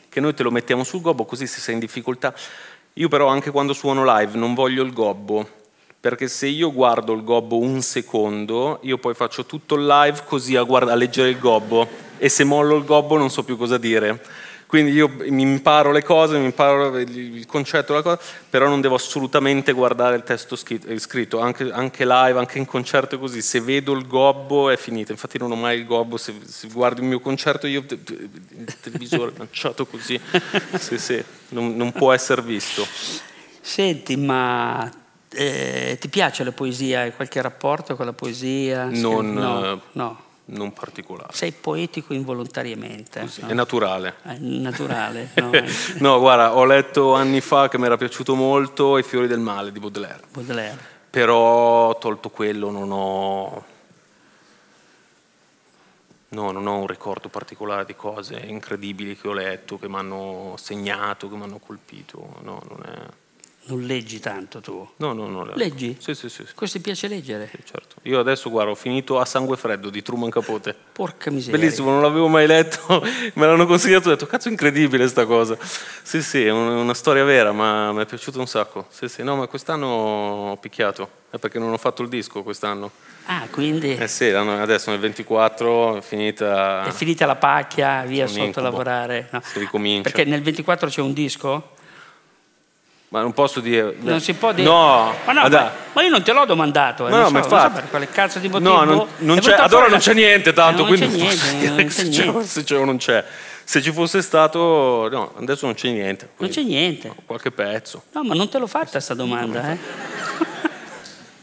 che 0.08 0.20
noi 0.20 0.34
te 0.34 0.42
lo 0.42 0.50
mettiamo 0.50 0.84
sul 0.84 1.00
gobbo 1.00 1.24
così 1.24 1.46
se 1.46 1.60
sei 1.60 1.74
in 1.74 1.80
difficoltà. 1.80 2.34
Io 2.94 3.08
però 3.08 3.26
anche 3.26 3.50
quando 3.50 3.72
suono 3.72 4.04
live 4.04 4.38
non 4.38 4.54
voglio 4.54 4.82
il 4.82 4.92
gobbo, 4.92 5.48
perché 6.00 6.28
se 6.28 6.46
io 6.46 6.72
guardo 6.72 7.12
il 7.12 7.24
gobbo 7.24 7.58
un 7.58 7.82
secondo, 7.82 8.78
io 8.82 8.98
poi 8.98 9.14
faccio 9.14 9.44
tutto 9.44 9.74
il 9.74 9.86
live 9.86 10.22
così 10.24 10.56
a, 10.56 10.62
guarda, 10.62 10.92
a 10.92 10.94
leggere 10.94 11.30
il 11.30 11.38
gobbo 11.38 11.88
e 12.18 12.28
se 12.28 12.44
mollo 12.44 12.76
il 12.76 12.84
gobbo 12.84 13.16
non 13.16 13.30
so 13.30 13.44
più 13.44 13.56
cosa 13.56 13.76
dire. 13.76 14.22
Quindi 14.76 14.92
io 14.92 15.10
mi 15.28 15.40
imparo 15.40 15.90
le 15.90 16.02
cose, 16.02 16.36
mi 16.36 16.44
imparo 16.44 16.98
il 16.98 17.46
concetto, 17.46 17.94
la 17.94 18.02
cosa, 18.02 18.20
però 18.50 18.68
non 18.68 18.82
devo 18.82 18.96
assolutamente 18.96 19.72
guardare 19.72 20.16
il 20.16 20.22
testo 20.22 20.54
scritto, 20.54 21.40
anche, 21.40 21.70
anche 21.72 22.04
live, 22.04 22.38
anche 22.38 22.58
in 22.58 22.66
concerto 22.66 23.18
così. 23.18 23.40
Se 23.40 23.58
vedo 23.62 23.94
il 23.94 24.06
gobbo 24.06 24.68
è 24.68 24.76
finita, 24.76 25.12
infatti 25.12 25.38
non 25.38 25.50
ho 25.50 25.54
mai 25.54 25.78
il 25.78 25.86
gobbo, 25.86 26.18
se, 26.18 26.34
se 26.44 26.68
guardi 26.68 27.00
il 27.00 27.06
mio 27.06 27.20
concerto 27.20 27.66
io 27.66 27.86
il 27.88 28.76
televisore 28.82 29.32
lanciato 29.38 29.86
così, 29.86 30.20
sì, 30.76 30.98
sì, 30.98 31.24
non, 31.48 31.74
non 31.74 31.90
può 31.92 32.12
essere 32.12 32.42
visto. 32.42 32.86
Senti, 33.58 34.14
ma 34.18 34.92
eh, 35.30 35.96
ti 35.98 36.08
piace 36.10 36.44
la 36.44 36.52
poesia? 36.52 37.00
Hai 37.00 37.14
qualche 37.14 37.40
rapporto 37.40 37.96
con 37.96 38.04
la 38.04 38.12
poesia? 38.12 38.90
Non, 38.90 39.32
no, 39.32 39.72
eh, 39.72 39.78
no. 39.92 40.24
Non 40.46 40.72
particolare. 40.72 41.32
Sei 41.32 41.52
poetico 41.52 42.12
involontariamente. 42.12 43.20
Così, 43.20 43.42
no? 43.42 43.48
È 43.48 43.54
naturale. 43.54 44.16
È 44.22 44.36
naturale. 44.38 45.30
no, 45.36 45.50
no, 45.98 46.18
guarda, 46.18 46.56
ho 46.56 46.64
letto 46.64 47.14
anni 47.14 47.40
fa 47.40 47.68
che 47.68 47.78
mi 47.78 47.86
era 47.86 47.96
piaciuto 47.96 48.34
molto 48.34 48.98
I 48.98 49.02
fiori 49.02 49.26
del 49.26 49.40
male 49.40 49.72
di 49.72 49.80
Baudelaire. 49.80 50.22
Baudelaire. 50.30 50.94
Però 51.10 51.96
tolto 51.98 52.28
quello 52.30 52.70
non 52.70 52.90
ho... 52.92 53.64
No, 56.28 56.50
non 56.50 56.66
ho 56.66 56.78
un 56.78 56.86
ricordo 56.86 57.28
particolare 57.28 57.84
di 57.84 57.94
cose 57.94 58.36
incredibili 58.36 59.16
che 59.16 59.28
ho 59.28 59.32
letto, 59.32 59.78
che 59.78 59.88
mi 59.88 59.96
hanno 59.96 60.54
segnato, 60.58 61.28
che 61.28 61.36
mi 61.36 61.44
hanno 61.44 61.58
colpito. 61.58 62.36
No, 62.42 62.62
non 62.68 62.82
è... 62.84 63.24
Non 63.68 63.82
leggi 63.82 64.20
tanto 64.20 64.60
tu? 64.60 64.88
No, 64.96 65.12
no, 65.12 65.26
no. 65.26 65.44
Leggi? 65.54 65.96
Sì, 65.98 66.14
sì, 66.14 66.28
sì. 66.28 66.44
Cosa 66.54 66.72
ti 66.72 66.80
piace 66.80 67.08
leggere? 67.08 67.48
Sì, 67.50 67.58
certo. 67.64 67.96
Io 68.02 68.20
adesso, 68.20 68.48
guarda, 68.48 68.70
ho 68.70 68.76
finito 68.76 69.18
A 69.18 69.24
sangue 69.24 69.56
freddo 69.56 69.90
di 69.90 70.02
Truman 70.02 70.30
Capote. 70.30 70.72
Porca 70.92 71.32
miseria. 71.32 71.58
Bellissimo, 71.58 71.90
non 71.90 72.00
l'avevo 72.00 72.28
mai 72.28 72.46
letto, 72.46 73.02
me 73.34 73.46
l'hanno 73.46 73.66
consigliato, 73.66 74.08
ho 74.08 74.12
detto, 74.12 74.26
cazzo, 74.26 74.48
incredibile 74.48 75.08
sta 75.08 75.26
cosa. 75.26 75.58
Sì, 75.60 76.22
sì, 76.22 76.44
è 76.44 76.52
una 76.52 76.94
storia 76.94 77.24
vera, 77.24 77.50
ma 77.50 77.90
mi 77.92 78.02
è 78.02 78.06
piaciuto 78.06 78.38
un 78.38 78.46
sacco. 78.46 78.86
Sì, 78.90 79.08
sì, 79.08 79.24
no, 79.24 79.34
ma 79.34 79.48
quest'anno 79.48 79.86
ho 79.86 80.56
picchiato, 80.58 81.10
è 81.30 81.38
perché 81.38 81.58
non 81.58 81.72
ho 81.72 81.78
fatto 81.78 82.02
il 82.02 82.08
disco 82.08 82.44
quest'anno. 82.44 82.92
Ah, 83.26 83.48
quindi... 83.50 83.96
Eh 83.96 84.06
sì, 84.06 84.26
adesso 84.26 84.90
nel 84.90 85.00
24 85.00 85.96
è 85.96 86.00
finita... 86.02 86.84
È 86.84 86.92
finita 86.92 87.26
la 87.26 87.34
pacchia, 87.34 88.04
via 88.04 88.28
sotto 88.28 88.60
a 88.60 88.62
lavorare. 88.62 89.26
No. 89.32 89.40
Si 89.42 89.58
ricomincia. 89.58 90.08
Perché 90.08 90.24
nel 90.24 90.42
24 90.42 90.88
c'è 90.88 91.00
un 91.00 91.12
disco? 91.12 91.74
Ma 93.08 93.20
non 93.20 93.32
posso 93.32 93.60
dire. 93.60 93.94
Non 94.00 94.20
si 94.20 94.34
può 94.34 94.52
dire. 94.52 94.66
No, 94.66 95.14
ma, 95.24 95.32
no, 95.32 95.48
ma, 95.48 95.72
ma 95.92 96.02
io 96.02 96.08
non 96.08 96.22
te 96.22 96.32
l'ho 96.32 96.44
domandato. 96.44 97.06
Eh, 97.06 97.10
no, 97.10 97.26
so, 97.26 97.30
ma 97.30 97.38
infatti. 97.38 97.74
So 97.74 97.80
per 97.80 97.90
quale 97.90 98.08
cazzo 98.10 98.38
di 98.40 98.48
motivo. 98.48 98.70
No, 98.70 98.84
non, 98.84 99.06
non 99.18 99.38
c'è, 99.38 99.52
ad 99.52 99.72
ora 99.72 99.86
non 99.86 99.98
c'è 99.98 100.12
niente 100.12 100.52
tanto. 100.52 100.84
Non 100.84 100.88
quindi 100.88 101.16
c'è 101.16 101.22
niente. 101.22 101.68
Non 101.68 101.86
c'è 101.86 102.02
niente. 102.08 102.44
Se 102.44 102.64
c'è 102.64 102.76
o 102.76 102.84
non 102.84 102.96
c'è. 102.96 103.24
Se 103.62 103.80
ci 103.82 103.92
fosse 103.92 104.22
stato, 104.22 105.08
no, 105.10 105.32
adesso 105.38 105.66
non 105.66 105.74
c'è 105.74 105.90
niente. 105.90 106.30
Non 106.36 106.50
c'è 106.50 106.62
niente. 106.62 107.12
Qualche 107.24 107.50
pezzo. 107.50 108.02
No, 108.12 108.22
ma 108.24 108.34
non 108.34 108.48
te 108.48 108.58
l'ho 108.58 108.66
fatta 108.66 108.98
sta 109.00 109.14
domanda, 109.14 109.72
eh. 109.72 109.78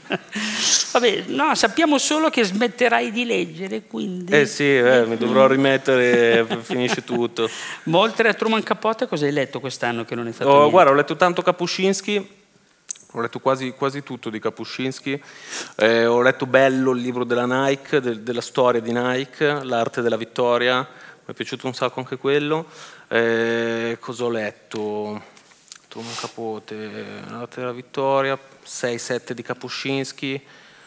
Vabbè, 0.94 1.24
no, 1.28 1.56
sappiamo 1.56 1.98
solo 1.98 2.30
che 2.30 2.44
smetterai 2.44 3.12
di 3.12 3.26
leggere, 3.26 3.84
quindi... 3.84 4.32
Eh 4.32 4.46
sì, 4.46 4.76
eh, 4.78 5.06
mi 5.06 5.18
dovrò 5.18 5.48
rimettere, 5.48 6.46
finisce 6.62 7.04
tutto. 7.04 7.50
Ma 7.84 7.98
oltre 7.98 8.30
a 8.30 8.34
Truman 8.34 8.64
Capote 8.64 9.08
cosa 9.08 9.26
hai 9.26 9.32
letto 9.32 9.60
quest'anno 9.60 10.06
che 10.06 10.16
non 10.16 10.28
hai 10.28 10.34
fatto 10.34 10.50
oh, 10.50 10.54
niente? 10.54 10.72
Guarda, 10.72 10.92
ho 10.92 10.94
letto 10.94 11.16
tanto 11.16 11.42
Kapuscinski, 11.42 12.30
ho 13.12 13.22
letto 13.22 13.40
quasi, 13.40 13.72
quasi 13.72 14.04
tutto 14.04 14.30
di 14.30 14.40
Kapuscinski, 14.40 15.22
eh, 15.78 16.06
ho 16.06 16.22
letto 16.22 16.46
Bello, 16.46 16.92
il 16.92 17.02
libro 17.02 17.24
della 17.24 17.46
Nike, 17.46 18.00
de, 18.00 18.24
della 18.24 18.42
storia 18.42 18.82
di 18.82 18.92
Nike, 18.92 19.64
L'arte 19.64 20.02
della 20.02 20.18
vittoria, 20.18 20.78
mi 20.78 21.32
è 21.32 21.34
piaciuto 21.34 21.68
un 21.68 21.74
sacco 21.74 22.00
anche 22.00 22.18
quello. 22.18 22.66
Eh, 23.08 23.98
cosa 24.00 24.26
ho 24.26 24.30
letto? 24.30 25.32
Truman 25.88 26.16
Capote, 26.20 26.76
L'arte 27.30 27.60
della 27.60 27.72
vittoria, 27.72 28.38
6-7 28.66 29.32
di 29.32 29.42
Kapuscinski. 29.42 30.42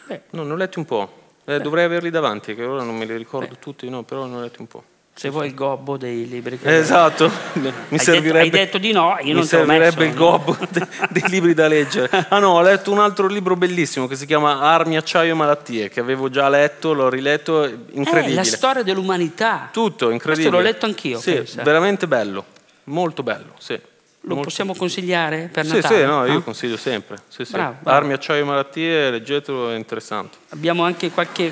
Beh. 0.07 0.21
No, 0.31 0.43
ne 0.43 0.53
ho 0.53 0.55
letti 0.55 0.79
un 0.79 0.85
po'. 0.85 1.25
Eh, 1.45 1.59
dovrei 1.61 1.85
averli 1.85 2.09
davanti, 2.09 2.55
che 2.55 2.63
ora 2.65 2.83
non 2.83 2.97
me 2.97 3.05
li 3.05 3.15
ricordo 3.15 3.49
Beh. 3.53 3.59
tutti, 3.59 3.89
no, 3.89 4.03
però 4.03 4.25
ne 4.25 4.35
ho 4.35 4.41
letti 4.41 4.59
un 4.59 4.67
po'. 4.67 4.83
Se 5.17 5.29
vuoi 5.29 5.47
il 5.47 5.55
gobbo 5.55 5.97
dei 5.97 6.27
libri 6.29 6.59
che 6.59 6.77
Esatto, 6.77 7.31
mi 7.53 7.71
hai 7.89 7.97
servirebbe, 7.97 8.43
Detto, 8.51 8.55
hai 8.57 8.65
detto 8.65 8.77
di 8.77 8.91
no, 8.91 9.15
io 9.19 9.23
mi 9.23 9.31
non 9.31 9.39
l'ho 9.41 9.47
servirebbe 9.47 9.85
messo, 9.85 10.01
il 10.03 10.13
gobbo 10.13 10.55
de- 10.69 10.87
dei 11.09 11.23
libri 11.29 11.53
da 11.55 11.67
leggere. 11.67 12.09
Ah 12.29 12.37
no, 12.37 12.49
ho 12.51 12.61
letto 12.61 12.91
un 12.91 12.99
altro 12.99 13.25
libro 13.25 13.55
bellissimo 13.55 14.05
che 14.05 14.15
si 14.15 14.27
chiama 14.27 14.59
Armi, 14.61 14.95
acciaio 14.95 15.31
e 15.31 15.33
malattie, 15.33 15.89
che 15.89 16.01
avevo 16.01 16.29
già 16.29 16.47
letto, 16.49 16.93
l'ho 16.93 17.09
riletto, 17.09 17.63
Eh, 17.63 17.75
incredibile. 17.93 18.35
la 18.35 18.43
storia 18.43 18.83
dell'umanità. 18.83 19.69
Tutto, 19.71 20.11
incredibile. 20.11 20.49
Questo 20.49 20.51
l'ho 20.51 20.59
letto 20.59 20.85
anch'io, 20.85 21.19
Sì, 21.19 21.31
pensa. 21.33 21.63
veramente 21.63 22.07
bello, 22.07 22.45
molto 22.83 23.23
bello, 23.23 23.53
sì. 23.57 23.79
Lo 24.27 24.33
Molto- 24.35 24.49
possiamo 24.49 24.75
consigliare 24.75 25.49
per 25.51 25.65
Sì, 25.65 25.75
Natale? 25.75 25.95
sì, 25.99 26.03
no, 26.05 26.25
io 26.25 26.43
consiglio 26.43 26.75
sempre. 26.75 27.17
Sì, 27.29 27.45
sì. 27.45 27.53
Bravo, 27.53 27.77
bravo. 27.79 27.97
Armi, 27.97 28.11
acciaio 28.13 28.41
e 28.41 28.45
malattie, 28.45 29.09
leggetelo, 29.09 29.71
è 29.71 29.75
interessante. 29.75 30.37
Abbiamo 30.49 30.83
anche 30.83 31.09
qualche, 31.11 31.49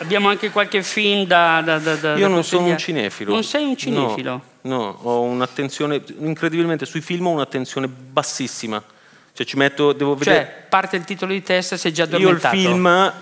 abbiamo 0.00 0.28
anche 0.28 0.50
qualche 0.50 0.82
film 0.82 1.26
da, 1.26 1.60
da, 1.64 1.78
da, 1.78 1.94
da 1.94 2.16
Io 2.16 2.26
non 2.26 2.42
sono 2.42 2.66
un 2.66 2.76
cinefilo. 2.76 3.32
Non 3.32 3.44
sei 3.44 3.64
un 3.64 3.76
cinefilo? 3.76 4.42
No, 4.62 4.76
no, 4.76 4.98
ho 5.02 5.20
un'attenzione, 5.22 6.02
incredibilmente, 6.18 6.86
sui 6.86 7.00
film 7.00 7.28
ho 7.28 7.30
un'attenzione 7.30 7.86
bassissima. 7.86 8.82
Cioè 9.32 9.46
ci 9.46 9.56
metto, 9.56 9.92
devo 9.92 10.16
vedere... 10.16 10.36
Cioè, 10.44 10.66
parte 10.68 10.96
il 10.96 11.04
titolo 11.04 11.32
di 11.32 11.42
testa 11.42 11.76
sei 11.76 11.92
già 11.92 12.02
io 12.02 12.08
il 12.16 12.16
addormentato. 12.16 12.56
film... 12.56 13.12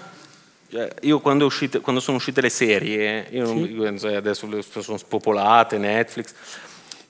cioè, 0.70 0.94
Io 1.02 1.20
quando, 1.20 1.44
uscite- 1.44 1.80
quando 1.80 2.00
sono 2.00 2.16
uscite 2.16 2.40
le 2.40 2.48
serie, 2.48 3.26
io 3.30 3.44
non- 3.44 3.98
sai, 3.98 4.14
adesso 4.14 4.48
sono 4.80 4.96
spopolate, 4.96 5.76
Netflix, 5.76 6.32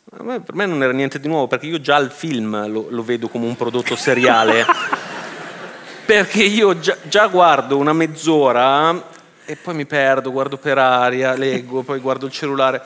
per 0.08 0.54
me 0.54 0.66
non 0.66 0.82
era 0.82 0.92
niente 0.92 1.18
di 1.18 1.28
nuovo, 1.28 1.46
perché 1.46 1.66
io 1.66 1.80
già 1.80 1.96
il 1.98 2.10
film 2.10 2.70
lo, 2.70 2.86
lo 2.88 3.02
vedo 3.02 3.28
come 3.28 3.46
un 3.46 3.56
prodotto 3.56 3.96
seriale. 3.96 4.64
perché 6.06 6.44
io 6.44 6.78
già, 6.78 6.96
già 7.02 7.26
guardo 7.26 7.76
una 7.76 7.92
mezz'ora 7.92 9.14
e 9.44 9.56
poi 9.56 9.74
mi 9.74 9.86
perdo, 9.86 10.30
guardo 10.30 10.56
per 10.56 10.78
aria, 10.78 11.34
leggo, 11.34 11.82
poi 11.82 11.98
guardo 11.98 12.26
il 12.26 12.32
cellulare 12.32 12.82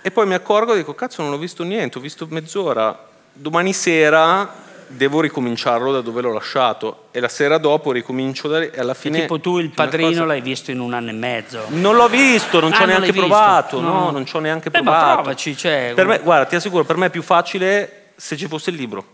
e 0.00 0.12
poi 0.12 0.26
mi 0.26 0.34
accorgo 0.34 0.72
e 0.72 0.76
dico 0.76 0.94
cazzo 0.94 1.22
non 1.22 1.32
ho 1.32 1.38
visto 1.38 1.64
niente, 1.64 1.98
ho 1.98 2.00
visto 2.00 2.26
mezz'ora, 2.30 3.08
domani 3.32 3.72
sera 3.72 4.64
devo 4.88 5.20
ricominciarlo 5.20 5.92
da 5.92 6.00
dove 6.00 6.20
l'ho 6.20 6.32
lasciato 6.32 7.04
e 7.10 7.20
la 7.20 7.28
sera 7.28 7.58
dopo 7.58 7.92
ricomincio 7.92 8.48
da 8.48 8.60
lì 8.60 8.70
e 8.72 8.80
alla 8.80 8.94
fine... 8.94 9.20
Tipo 9.22 9.40
tu 9.40 9.58
il 9.58 9.70
padrino 9.70 10.08
cosa- 10.10 10.24
l'hai 10.24 10.40
visto 10.40 10.70
in 10.70 10.80
un 10.80 10.92
anno 10.94 11.10
e 11.10 11.14
mezzo. 11.14 11.64
Non 11.68 11.96
l'ho 11.96 12.08
visto, 12.08 12.60
non 12.60 12.72
Ah, 12.72 12.76
ci 12.76 12.82
ho 12.82 12.86
neanche 12.86 13.12
provato, 13.12 13.80
no, 13.80 13.92
No. 14.04 14.10
non 14.10 14.26
ci 14.26 14.36
ho 14.36 14.38
neanche 14.40 14.68
Eh, 14.72 14.82
ma 14.82 14.90
provato. 14.90 15.14
provaci, 15.22 15.56
cioè, 15.56 15.92
Per 15.94 16.06
me, 16.06 16.18
guarda, 16.20 16.46
ti 16.46 16.54
assicuro, 16.56 16.84
per 16.84 16.96
me 16.96 17.06
è 17.06 17.10
più 17.10 17.22
facile 17.22 18.10
se 18.16 18.36
ci 18.36 18.46
fosse 18.46 18.70
il 18.70 18.76
libro. 18.76 19.04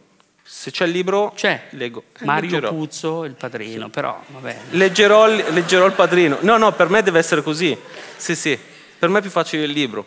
Se 0.45 0.71
c'è 0.71 0.85
il 0.85 0.91
libro, 0.91 1.33
C'è 1.35 1.69
leggo. 1.71 2.03
Eh, 2.21 2.25
Mario 2.25 2.51
leggerò. 2.51 2.69
Puzzo, 2.71 3.25
il 3.25 3.33
padrino, 3.35 3.89
però 3.89 4.21
vabbè. 4.27 4.57
Leggerò, 4.71 5.27
leggerò 5.27 5.87
il 5.87 5.93
padrino. 5.93 6.37
No, 6.41 6.57
no, 6.59 6.73
per 6.73 6.89
me 6.91 7.03
deve 7.03 7.19
essere 7.21 7.43
così. 7.43 7.77
Sì, 8.17 8.35
sì. 8.37 8.59
Per 8.99 9.09
me 9.09 9.19
è 9.19 9.23
più 9.23 9.31
facile 9.31 9.65
il 9.65 9.71
libro. 9.71 10.05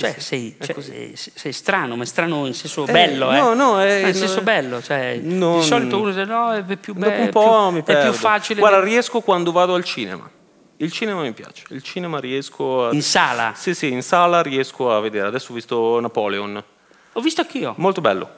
Cioè, 0.00 0.14
sei, 0.18 0.54
è 0.56 0.64
cioè, 0.64 0.74
così. 0.76 1.12
sei- 1.16 1.52
strano, 1.52 1.96
ma 1.96 2.04
strano 2.04 2.46
in 2.46 2.54
senso 2.54 2.86
Eh, 2.86 2.92
bello, 2.92 3.32
eh? 3.32 3.36
no, 3.40 3.54
no, 3.54 3.80
è- 3.80 4.06
in 4.06 4.14
senso 4.14 4.42
bello, 4.42 4.80
cioè, 4.80 5.18
non- 5.20 5.58
di 5.58 5.66
solito 5.66 5.98
uno 5.98 6.10
dice 6.10 6.24
no, 6.24 6.52
è 6.52 6.62
più 6.76 6.92
Dopo 6.94 7.08
bello, 7.08 7.22
un 7.24 7.28
po' 7.30 7.70
mi 7.72 7.82
è 7.84 8.02
più 8.02 8.12
facile. 8.12 8.60
Guarda, 8.60 8.80
riesco 8.80 9.20
quando 9.20 9.50
vado 9.50 9.74
al 9.74 9.82
cinema. 9.84 10.30
Il 10.76 10.92
cinema 10.92 11.22
mi 11.22 11.32
piace. 11.32 11.64
Il 11.70 11.82
cinema 11.82 12.20
riesco 12.20 12.86
a... 12.86 12.92
in 12.92 13.02
sala. 13.02 13.52
Sì, 13.56 13.74
sì, 13.74 13.90
in 13.90 14.02
sala 14.02 14.40
riesco 14.40 14.94
a 14.94 15.00
vedere. 15.00 15.26
Adesso 15.26 15.50
ho 15.50 15.54
visto 15.56 15.98
Napoleon. 15.98 16.62
Ho 17.14 17.20
visto 17.20 17.40
anch'io. 17.40 17.74
Molto 17.78 18.00
bello. 18.00 18.30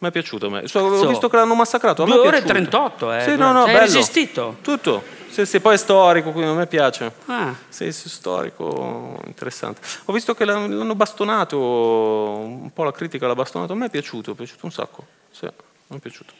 Mi 0.00 0.08
è 0.08 0.10
piaciuto 0.10 0.46
a 0.46 0.50
me. 0.50 0.68
So-. 0.68 0.80
Ho 0.80 1.06
visto 1.06 1.30
che 1.30 1.36
l'hanno 1.36 1.54
massacrato. 1.54 2.02
A 2.02 2.06
me 2.06 2.12
Due 2.12 2.24
è 2.24 2.26
ore 2.26 2.36
e 2.36 2.42
piaciuto. 2.42 2.68
38, 2.68 3.12
eh. 3.12 3.20
Sì, 3.22 3.36
no, 3.36 3.52
no, 3.52 3.64
Sei 3.64 3.72
bello. 3.72 3.84
resistito? 3.86 4.56
Tutto. 4.60 5.02
Sì, 5.30 5.46
sì, 5.46 5.60
poi 5.60 5.74
è 5.74 5.76
storico, 5.76 6.32
quindi 6.32 6.50
a 6.50 6.54
me 6.54 6.66
piace. 6.66 7.12
Ah, 7.26 7.54
Sì, 7.68 7.92
sì, 7.92 8.08
storico, 8.08 9.20
interessante. 9.26 9.80
Ho 10.06 10.12
visto 10.12 10.34
che 10.34 10.44
l'hanno 10.44 10.94
bastonato, 10.94 11.58
un 11.58 12.72
po' 12.72 12.82
la 12.84 12.92
critica 12.92 13.26
l'ha 13.26 13.34
bastonato, 13.34 13.72
a 13.72 13.76
me 13.76 13.86
è 13.86 13.90
piaciuto, 13.90 14.32
è 14.32 14.34
piaciuto 14.34 14.66
un 14.66 14.72
sacco. 14.72 15.06
Sì, 15.30 15.46
mi 15.88 15.96
è 15.96 16.00
piaciuto. 16.00 16.32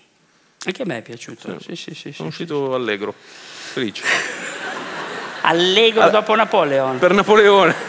anche 0.64 0.82
a 0.82 0.84
me 0.86 0.98
è 0.98 1.02
piaciuto. 1.02 1.58
Sì, 1.60 1.76
sì, 1.76 1.94
sì. 1.94 1.94
sì, 1.94 2.12
Sono 2.12 2.30
sì. 2.30 2.42
uscito 2.42 2.74
allegro, 2.74 3.14
felice. 3.16 4.02
Allegro 5.42 6.10
dopo 6.10 6.34
Napoleon. 6.34 6.98
Per 6.98 7.12
Napoleone. 7.12 7.74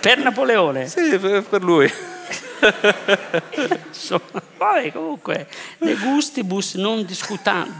Per 0.00 0.18
Napoleone. 0.18 0.88
Sì, 0.88 1.16
per, 1.18 1.42
per 1.44 1.62
lui. 1.62 1.90
Insomma, 3.88 4.42
vabbè, 4.56 4.92
comunque, 4.92 5.46
de 5.78 5.94
gustibus 5.96 6.74
non 6.74 7.04
disputando. 7.04 7.72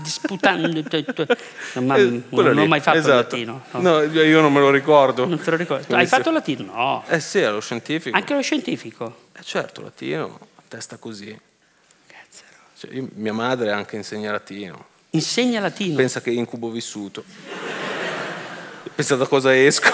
Ma 1.74 1.96
Eh, 1.96 2.22
non 2.30 2.58
ho 2.58 2.66
mai 2.66 2.80
fatto 2.80 2.96
il 2.98 3.02
esatto. 3.04 3.36
latino. 3.36 3.62
no. 3.70 3.80
No, 3.80 4.02
io 4.02 4.40
non 4.40 4.52
me 4.52 4.60
lo 4.60 4.70
ricordo. 4.70 5.24
Non 5.26 5.38
te 5.40 5.50
lo 5.50 5.56
ricordo. 5.56 5.94
Hai 5.94 6.06
fatto 6.06 6.28
il 6.28 6.34
latino? 6.34 6.64
No. 6.72 7.04
Eh 7.08 7.20
sì, 7.20 7.40
lo 7.42 7.60
scientifico. 7.60 8.16
Anche 8.16 8.34
lo 8.34 8.42
scientifico. 8.42 9.16
Eh 9.38 9.42
certo, 9.42 9.82
latino, 9.82 10.38
a 10.56 10.62
testa 10.68 10.96
così. 10.96 11.38
Cioè, 12.78 12.92
io- 12.94 13.08
mia 13.14 13.32
madre 13.32 13.70
anche 13.70 13.96
insegna 13.96 14.32
latino. 14.32 14.86
Insegna 15.10 15.60
latino. 15.60 15.94
Pensa 15.96 16.20
che 16.20 16.30
incubo 16.30 16.68
vissuto. 16.70 17.22
Pensa 18.94 19.14
da 19.16 19.26
cosa 19.26 19.56
esco. 19.56 19.90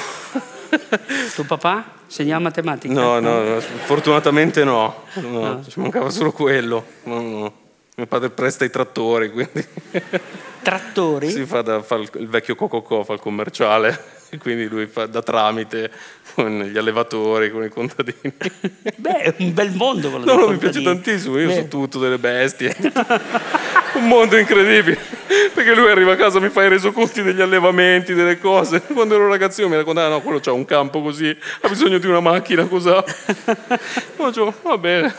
Tuo 1.35 1.45
papà 1.45 1.85
insegna 2.07 2.39
matematica? 2.39 2.93
No, 2.93 3.21
no, 3.21 3.43
no, 3.43 3.61
fortunatamente 3.61 4.65
no. 4.65 5.05
No, 5.15 5.65
Ci 5.67 5.81
mancava 5.81 6.11
solo 6.11 6.33
quello. 6.33 6.85
No, 7.05 7.21
no. 7.21 7.53
Mio 7.97 8.07
padre 8.07 8.31
presta 8.31 8.65
i 8.65 8.71
trattori, 8.71 9.31
quindi 9.31 9.67
Trattori? 10.63 11.31
si 11.31 11.45
fa, 11.45 11.63
da, 11.63 11.83
fa 11.83 11.97
il, 11.97 12.09
il 12.15 12.29
vecchio 12.29 12.55
Cococò, 12.55 13.03
fa 13.03 13.15
il 13.15 13.21
commerciale. 13.21 14.18
E 14.31 14.37
quindi 14.39 14.69
lui 14.69 14.87
fa 14.87 15.07
da 15.07 15.23
tramite 15.23 15.91
con 16.35 16.61
gli 16.61 16.77
allevatori, 16.77 17.51
con 17.51 17.65
i 17.65 17.69
contadini. 17.69 18.33
Beh, 18.97 19.19
è 19.19 19.35
un 19.39 19.55
bel 19.55 19.73
mondo 19.75 20.11
quello 20.11 20.25
No, 20.25 20.41
no, 20.41 20.49
mi 20.49 20.59
piace 20.59 20.83
tantissimo, 20.83 21.39
io 21.39 21.49
Beh, 21.49 21.55
so 21.55 21.69
tutto 21.69 21.99
delle 21.99 22.19
bestie. 22.19 22.75
Un 23.95 24.07
mondo 24.07 24.37
incredibile. 24.37 24.99
Perché 25.55 25.75
lui 25.75 25.91
arriva 25.91 26.13
a 26.13 26.17
casa, 26.17 26.39
mi 26.39 26.51
fa 26.51 26.63
i 26.63 26.69
resoconti 26.69 27.23
degli 27.23 27.41
allevamenti, 27.41 28.15
delle 28.15 28.39
cose. 28.39 28.83
Quando 28.83 29.15
ero 29.15 29.29
ragazzino 29.29 29.69
mi 29.69 29.77
raccontava, 29.77 30.09
no, 30.09 30.21
quello 30.21 30.41
c'ha 30.41 30.53
un 30.53 30.65
campo 30.67 31.01
così, 31.03 31.35
ha 31.63 31.69
bisogno 31.69 31.99
di 31.99 32.07
una 32.07 32.21
macchina, 32.21 32.65
cos'ha? 32.67 33.03
No, 34.19 34.27
dicevo, 34.27 34.55
va 34.63 34.79
bene. 34.79 35.15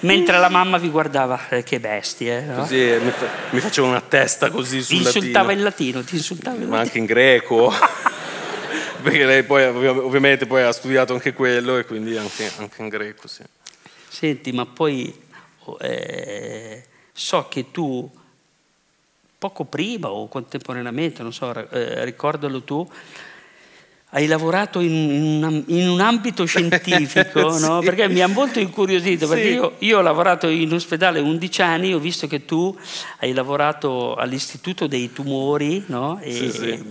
Mentre 0.00 0.38
la 0.38 0.48
mamma 0.48 0.78
vi 0.78 0.88
guardava, 0.90 1.48
eh, 1.48 1.62
che 1.62 1.80
bestie. 1.80 2.42
no? 2.42 2.56
Così 2.60 2.76
mi, 3.00 3.10
fa- 3.10 3.28
mi 3.50 3.60
faceva 3.60 3.86
una 3.88 4.00
testa 4.00 4.50
così 4.50 4.82
sul 4.82 4.96
insultava 4.96 5.46
latino. 5.46 5.52
in 5.58 5.62
latino, 5.64 6.02
ti 6.04 6.14
insultava 6.16 6.56
in 6.56 6.68
Ma 6.68 6.76
latino. 6.76 6.82
anche 6.82 6.98
in 6.98 7.04
greco. 7.06 7.72
Perché 9.02 9.24
lei 9.24 9.42
poi 9.44 9.64
ovvia- 9.64 9.90
ovviamente 9.92 10.46
poi 10.46 10.62
ha 10.62 10.72
studiato 10.72 11.12
anche 11.14 11.32
quello 11.32 11.78
e 11.78 11.84
quindi 11.84 12.16
anche, 12.16 12.50
anche 12.58 12.82
in 12.82 12.88
greco, 12.88 13.28
sì. 13.28 13.42
Senti, 14.08 14.52
ma 14.52 14.66
poi 14.66 15.14
oh, 15.64 15.76
eh, 15.80 16.84
so 17.12 17.46
che 17.48 17.70
tu 17.70 18.10
poco 19.38 19.64
prima 19.64 20.08
o 20.10 20.28
contemporaneamente, 20.28 21.22
non 21.22 21.32
so, 21.32 21.54
eh, 21.70 22.04
ricordalo 22.04 22.62
tu, 22.62 22.88
hai 24.16 24.26
lavorato 24.26 24.80
in, 24.80 25.62
in 25.66 25.88
un, 25.88 26.00
ambito 26.00 26.46
scientifico, 26.48 27.58
no? 27.58 27.80
Sì. 27.80 27.84
Perché 27.84 28.08
mi 28.08 28.22
ha 28.22 28.26
molto 28.26 28.58
incuriosito, 28.58 29.28
perché 29.28 29.42
Sì. 29.48 29.52
io, 29.52 29.74
io 29.80 29.98
ho 29.98 30.00
lavorato 30.00 30.48
in 30.48 30.72
ospedale 30.72 31.20
11 31.20 31.60
anni, 31.62 31.92
ho 31.92 31.98
visto 31.98 32.26
che 32.26 32.46
tu 32.46 32.74
hai 33.18 33.34
lavorato 33.34 34.14
all'Istituto 34.14 34.86
dei 34.86 35.12
Tumori, 35.12 35.84
no? 35.88 36.18
E, 36.22 36.32
Sì, 36.32 36.66
e, 36.66 36.82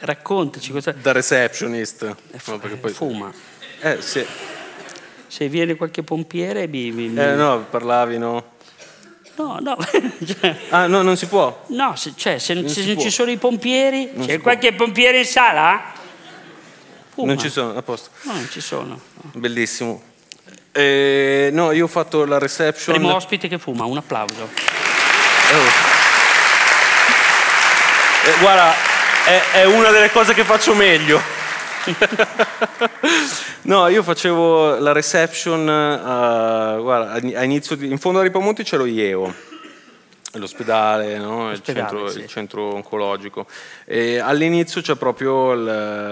raccontaci 0.00 0.70
cosa... 0.70 0.92
Da 0.92 1.12
receptionist. 1.12 2.14
No, 2.46 2.58
perché 2.58 2.76
poi- 2.76 2.92
Fuma. 2.92 3.32
Eh. 3.80 3.98
Se 5.28 5.48
viene 5.48 5.76
qualche 5.76 6.02
pompiere 6.02 6.66
mi... 6.68 6.90
mi- 6.92 7.06
Eh, 7.18 7.34
no, 7.36 7.64
parlavi, 7.70 8.18
no? 8.18 8.44
no, 9.36 9.58
no. 9.62 9.76
cioè, 10.26 10.56
Ah, 10.68 10.86
no, 10.86 11.00
non 11.00 11.16
si 11.16 11.24
può. 11.26 11.64
No, 11.68 11.94
se, 11.96 12.12
cioè, 12.16 12.36
se, 12.38 12.54
se 12.68 12.82
si 12.82 12.92
non 12.92 13.00
ci 13.02 13.10
sono 13.10 13.30
i 13.30 13.38
pompieri, 13.38 14.10
Non 14.14 14.26
c'è 14.26 14.32
si 14.32 14.38
può. 14.38 14.42
qualche 14.52 14.74
pompiere 14.74 15.18
in 15.20 15.24
sala? 15.24 16.04
Fuma. 17.16 17.28
Non 17.28 17.38
ci 17.38 17.48
sono, 17.48 17.74
a 17.74 17.80
posto. 17.80 18.10
No, 18.24 18.32
non 18.34 18.46
ci 18.50 18.60
sono. 18.60 18.88
no. 18.88 19.00
Bellissimo. 19.32 20.02
Eh, 20.70 21.48
no, 21.50 21.72
io 21.72 21.84
ho 21.84 21.88
fatto 21.88 22.26
la 22.26 22.36
reception. 22.36 22.94
Primo 22.94 23.14
ospite 23.14 23.48
che 23.48 23.56
fuma, 23.56 23.86
un 23.86 23.96
applauso. 23.96 24.42
Oh. 24.42 25.66
Eh, 28.28 28.38
guarda, 28.38 28.74
è, 29.24 29.40
è 29.52 29.64
una 29.64 29.88
delle 29.92 30.10
cose 30.10 30.34
che 30.34 30.44
faccio 30.44 30.74
meglio. 30.74 31.18
no, 33.62 33.88
io 33.88 34.02
facevo 34.02 34.78
la 34.78 34.92
reception, 34.92 35.66
eh, 35.66 36.80
guarda, 36.82 37.12
a 37.38 37.44
inizio 37.44 37.78
in 37.80 37.96
fondo 37.96 38.18
a 38.18 38.22
Ripamonti 38.22 38.62
c'è 38.62 38.76
lo 38.76 38.84
IEO, 38.84 39.34
l'ospedale, 40.38 41.18
no? 41.18 41.50
il, 41.50 41.60
sì. 41.64 42.18
il 42.18 42.26
centro 42.26 42.74
oncologico. 42.74 43.46
E 43.84 44.18
all'inizio 44.18 44.80
c'è 44.80 44.96
proprio 44.96 45.52
il... 45.52 45.64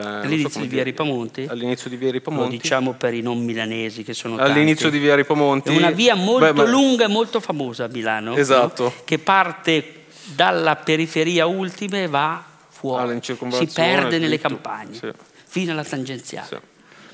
so 0.03 0.09
All'inizio 0.21 0.49
come 0.51 0.67
di 0.67 0.75
via 0.75 0.85
Ripamonti? 0.85 1.47
All'inizio 1.49 1.91
di 1.91 1.97
via 1.97 2.09
Lo 2.09 2.13
Ripamonti. 2.15 2.57
diciamo 2.57 2.93
per 2.95 3.15
i 3.15 3.21
non 3.21 3.43
milanesi 3.45 4.03
che 4.03 4.15
sono 4.15 4.37
tanti. 4.37 4.51
All'inizio 4.51 4.91
di 4.91 4.99
via 4.99 5.15
Ripamonti. 5.15 5.73
È 5.73 5.77
una 5.77 5.91
via 5.91 6.15
molto 6.15 6.53
Beh, 6.53 6.67
lunga 6.67 7.05
e 7.05 7.09
molto 7.09 7.41
famosa 7.41 7.85
a 7.85 7.89
Milano. 7.89 8.37
Esatto. 8.37 8.83
no? 8.85 8.93
Che 9.05 9.19
parte 9.19 10.05
dalla 10.35 10.77
periferia 10.77 11.47
ultima 11.47 11.99
e 11.99 12.07
va 12.07 12.43
fuori. 12.69 13.19
Si 13.23 13.69
perde 13.73 14.19
nelle 14.19 14.37
tutto. 14.37 14.49
campagne. 14.49 14.95
Sì. 14.95 15.11
Fino 15.47 15.73
alla 15.73 15.85
tangenziale. 15.85 16.47
Sì. 16.49 16.57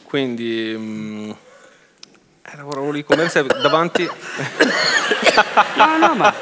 Quindi 0.04 0.74
mm, 0.76 1.30
eh, 1.30 2.56
lavoravo 2.56 2.90
lì 2.90 3.04
come 3.04 3.28
se 3.28 3.44
davanti. 3.44 4.08
No, 5.76 5.96
no, 5.96 6.14
ma... 6.14 6.34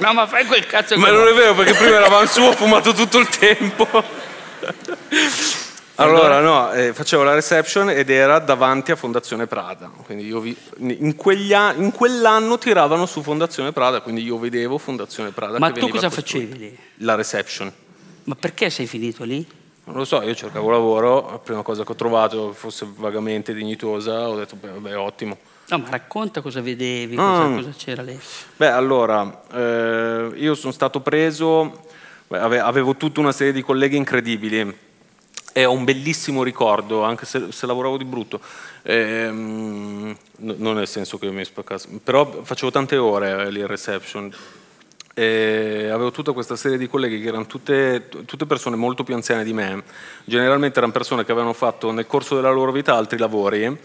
No, 0.00 0.12
ma 0.12 0.26
fai 0.26 0.44
quel 0.46 0.66
cazzo 0.66 0.96
Ma 0.98 1.06
che 1.06 1.12
non 1.12 1.20
vuoi. 1.22 1.32
è 1.32 1.36
vero 1.36 1.54
perché 1.54 1.74
prima 1.74 1.96
eravamo 1.96 2.26
su, 2.26 2.40
ho 2.42 2.52
fumato 2.52 2.92
tutto 2.92 3.18
il 3.18 3.28
tempo. 3.28 3.86
Allora, 5.96 6.40
no, 6.40 6.72
eh, 6.72 6.94
facevo 6.94 7.22
la 7.22 7.34
reception 7.34 7.90
ed 7.90 8.08
era 8.08 8.38
davanti 8.38 8.90
a 8.90 8.96
Fondazione 8.96 9.46
Prada. 9.46 9.90
Quindi 10.04 10.24
io 10.26 10.40
vi- 10.40 10.56
in, 10.78 11.14
quegli 11.14 11.52
an- 11.52 11.74
in 11.82 11.92
quell'anno 11.92 12.56
tiravano 12.56 13.04
su 13.04 13.20
Fondazione 13.22 13.72
Prada, 13.72 14.00
quindi 14.00 14.22
io 14.24 14.38
vedevo 14.38 14.78
Fondazione 14.78 15.30
Prada. 15.30 15.58
Ma 15.58 15.66
che 15.66 15.80
tu 15.80 15.86
veniva 15.86 15.96
cosa 15.96 16.08
costruita. 16.08 16.46
facevi 16.54 16.70
lì? 16.70 16.78
La 17.04 17.14
reception. 17.16 17.70
Ma 18.24 18.34
perché 18.34 18.70
sei 18.70 18.86
finito 18.86 19.24
lì? 19.24 19.46
Non 19.84 19.96
lo 19.96 20.04
so, 20.06 20.22
io 20.22 20.34
cercavo 20.34 20.70
lavoro, 20.70 21.28
la 21.32 21.38
prima 21.38 21.60
cosa 21.62 21.84
che 21.84 21.92
ho 21.92 21.96
trovato 21.96 22.52
fosse 22.54 22.86
vagamente 22.96 23.52
dignitosa, 23.52 24.26
ho 24.28 24.36
detto, 24.36 24.56
beh, 24.56 24.68
vabbè, 24.68 24.96
ottimo. 24.96 25.36
No, 25.70 25.78
ma 25.78 25.90
racconta 25.90 26.40
cosa 26.40 26.60
vedevi, 26.60 27.16
Ah. 27.16 27.22
cosa, 27.22 27.54
cosa 27.54 27.70
c'era 27.76 28.02
lì. 28.02 28.18
Beh, 28.56 28.68
allora, 28.70 29.42
eh, 29.52 30.30
io 30.34 30.54
sono 30.54 30.72
stato 30.72 31.00
preso, 31.00 31.86
avevo 32.28 32.96
tutta 32.96 33.20
una 33.20 33.32
serie 33.32 33.52
di 33.52 33.62
colleghi 33.62 33.96
incredibili 33.96 34.76
e 35.52 35.64
ho 35.64 35.72
un 35.72 35.84
bellissimo 35.84 36.42
ricordo, 36.42 37.02
anche 37.02 37.26
se, 37.26 37.50
se 37.50 37.66
lavoravo 37.66 37.96
di 37.96 38.04
brutto, 38.04 38.40
Ehm, 38.82 40.16
non 40.38 40.74
nel 40.74 40.88
senso 40.88 41.18
che 41.18 41.30
mi 41.30 41.44
spaccassi, 41.44 42.00
però 42.02 42.40
facevo 42.42 42.70
tante 42.70 42.96
ore 42.96 43.50
lì 43.50 43.60
in 43.60 43.66
reception. 43.66 44.32
E 45.12 45.88
avevo 45.92 46.10
tutta 46.12 46.32
questa 46.32 46.56
serie 46.56 46.78
di 46.78 46.88
colleghi 46.88 47.20
che 47.20 47.28
erano 47.28 47.44
tutte, 47.46 48.08
tutte 48.24 48.46
persone 48.46 48.76
molto 48.76 49.04
più 49.04 49.14
anziane 49.14 49.44
di 49.44 49.52
me, 49.52 49.82
generalmente 50.24 50.78
erano 50.78 50.92
persone 50.92 51.24
che 51.26 51.32
avevano 51.32 51.52
fatto 51.52 51.90
nel 51.90 52.06
corso 52.06 52.36
della 52.36 52.50
loro 52.50 52.72
vita 52.72 52.94
altri 52.94 53.18
lavori, 53.18 53.76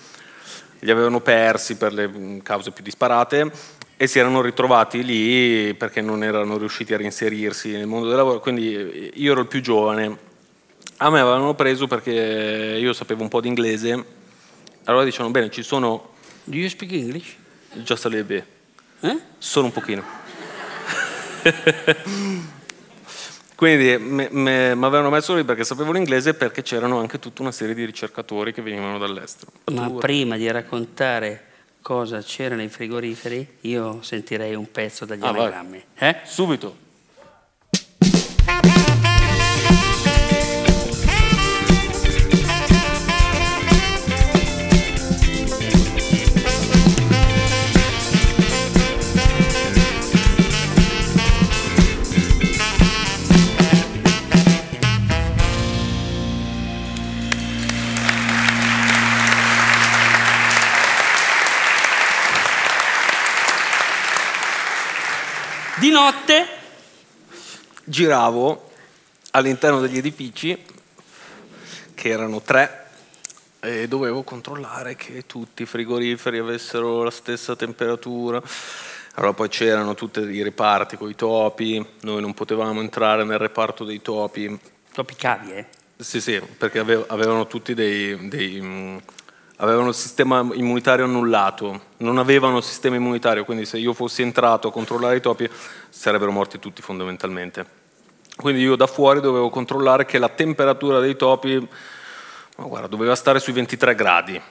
li 0.86 0.92
avevano 0.92 1.20
persi 1.20 1.76
per 1.78 1.92
le 1.94 2.08
mh, 2.08 2.42
cause 2.44 2.70
più 2.72 2.84
disparate 2.84 3.52
e 3.98 4.06
si 4.08 4.20
erano 4.20 4.42
ritrovati 4.42 5.04
lì 5.04 5.74
perché 5.74 6.00
non 6.02 6.24
erano 6.24 6.58
riusciti 6.58 6.94
a 6.94 6.98
reinserirsi 6.98 7.72
nel 7.72 7.88
mondo 7.88 8.08
del 8.08 8.16
lavoro, 8.18 8.40
quindi 8.40 8.76
eh, 8.76 9.12
io 9.16 9.32
ero 9.32 9.42
il 9.42 9.48
più 9.48 9.62
giovane. 9.62 10.18
A 10.98 11.10
me 11.10 11.20
avevano 11.20 11.56
preso 11.56 11.88
perché 11.88 12.12
io 12.80 12.94
sapevo 12.94 13.24
un 13.24 13.30
po' 13.30 13.42
di 13.42 13.48
inglese, 13.48 14.06
allora 14.86 15.04
dicevano 15.04 15.32
bene, 15.32 15.50
ci 15.50 15.64
sono 15.64 16.14
Do 16.44 16.56
you 16.56 16.70
speak 16.70 16.92
English? 16.92 17.36
già 17.74 17.96
sarebbe, 17.96 18.46
Eh? 19.02 19.18
solo 19.40 19.66
un 19.66 19.72
pochino. 19.74 20.04
Quindi 23.56 23.98
mi 23.98 24.52
avevano 24.52 25.10
messo 25.10 25.34
lì 25.36 25.44
perché 25.46 25.64
sapevo 25.64 25.92
l'inglese 25.92 26.32
e 26.32 26.34
perché 26.34 26.62
c'erano 26.62 27.00
anche 27.00 27.20
tutta 27.20 27.42
una 27.42 27.52
serie 27.52 27.74
di 27.74 27.86
ricercatori 27.86 28.54
che 28.54 28.62
venivano 28.62 28.98
dall'estero. 28.98 29.52
Ma 29.72 29.90
prima 29.92 30.36
di 30.38 30.50
raccontare 30.52 31.44
cosa 31.82 32.20
c'era 32.22 32.56
nei 32.56 32.68
frigoriferi, 32.68 33.58
io 33.62 34.02
sentirei 34.02 34.56
un 34.56 34.70
pezzo 34.72 35.06
dagli 35.06 35.24
Ah, 35.24 35.30
anagrammi. 35.30 35.84
Eh? 35.98 36.18
Subito. 36.24 36.84
Notte 65.96 66.46
giravo 67.86 68.70
all'interno 69.32 69.80
degli 69.80 69.98
edifici, 69.98 70.62
che 71.94 72.10
erano 72.10 72.42
tre, 72.42 72.90
e 73.62 73.88
dovevo 73.88 74.22
controllare 74.24 74.98
che 74.98 75.26
tutti 75.26 75.64
i 75.64 75.66
frigoriferi 75.66 76.38
avessero 76.38 77.02
la 77.04 77.12
stessa 77.12 77.56
temperatura. 77.56 78.42
Allora 79.14 79.32
poi 79.32 79.48
c'erano 79.48 79.94
tutti 79.94 80.20
i 80.20 80.44
reparti 80.44 80.98
con 80.98 81.10
i 81.10 81.16
topi, 81.16 81.86
noi 82.02 82.20
non 82.20 82.34
potevamo 82.34 82.82
entrare 82.82 83.24
nel 83.24 83.38
reparto 83.38 83.86
dei 83.86 84.02
topi. 84.02 84.60
Topi 84.92 85.16
cavie? 85.16 85.70
Sì, 85.96 86.20
sì, 86.20 86.42
perché 86.58 86.80
avevano 86.80 87.48
tutti 87.48 87.74
dei, 87.74 88.28
dei 88.28 89.02
avevano 89.58 89.90
il 89.90 89.96
sistema 89.96 90.46
immunitario 90.54 91.06
annullato, 91.06 91.82
non 91.98 92.18
avevano 92.18 92.58
il 92.58 92.64
sistema 92.64 92.96
immunitario, 92.96 93.46
quindi 93.46 93.66
se 93.66 93.78
io 93.78 93.94
fossi 93.94 94.22
entrato 94.22 94.68
a 94.68 94.72
controllare 94.72 95.18
i 95.18 95.22
topi 95.22 95.50
sarebbero 95.90 96.32
morti 96.32 96.60
tutti 96.60 96.82
fondamentalmente. 96.82 97.84
Quindi 98.36 98.62
io 98.62 98.76
da 98.76 98.88
fuori 98.88 99.22
dovevo 99.22 99.50
controllare 99.50 100.06
che 100.06 100.18
la 100.18 100.28
temperatura 100.28 101.00
dei 101.00 101.16
topi 101.16 101.66
guarda, 102.58 102.88
doveva 102.88 103.16
stare 103.16 103.40
sui 103.40 103.54
23 103.54 103.96
gradi, 103.96 104.42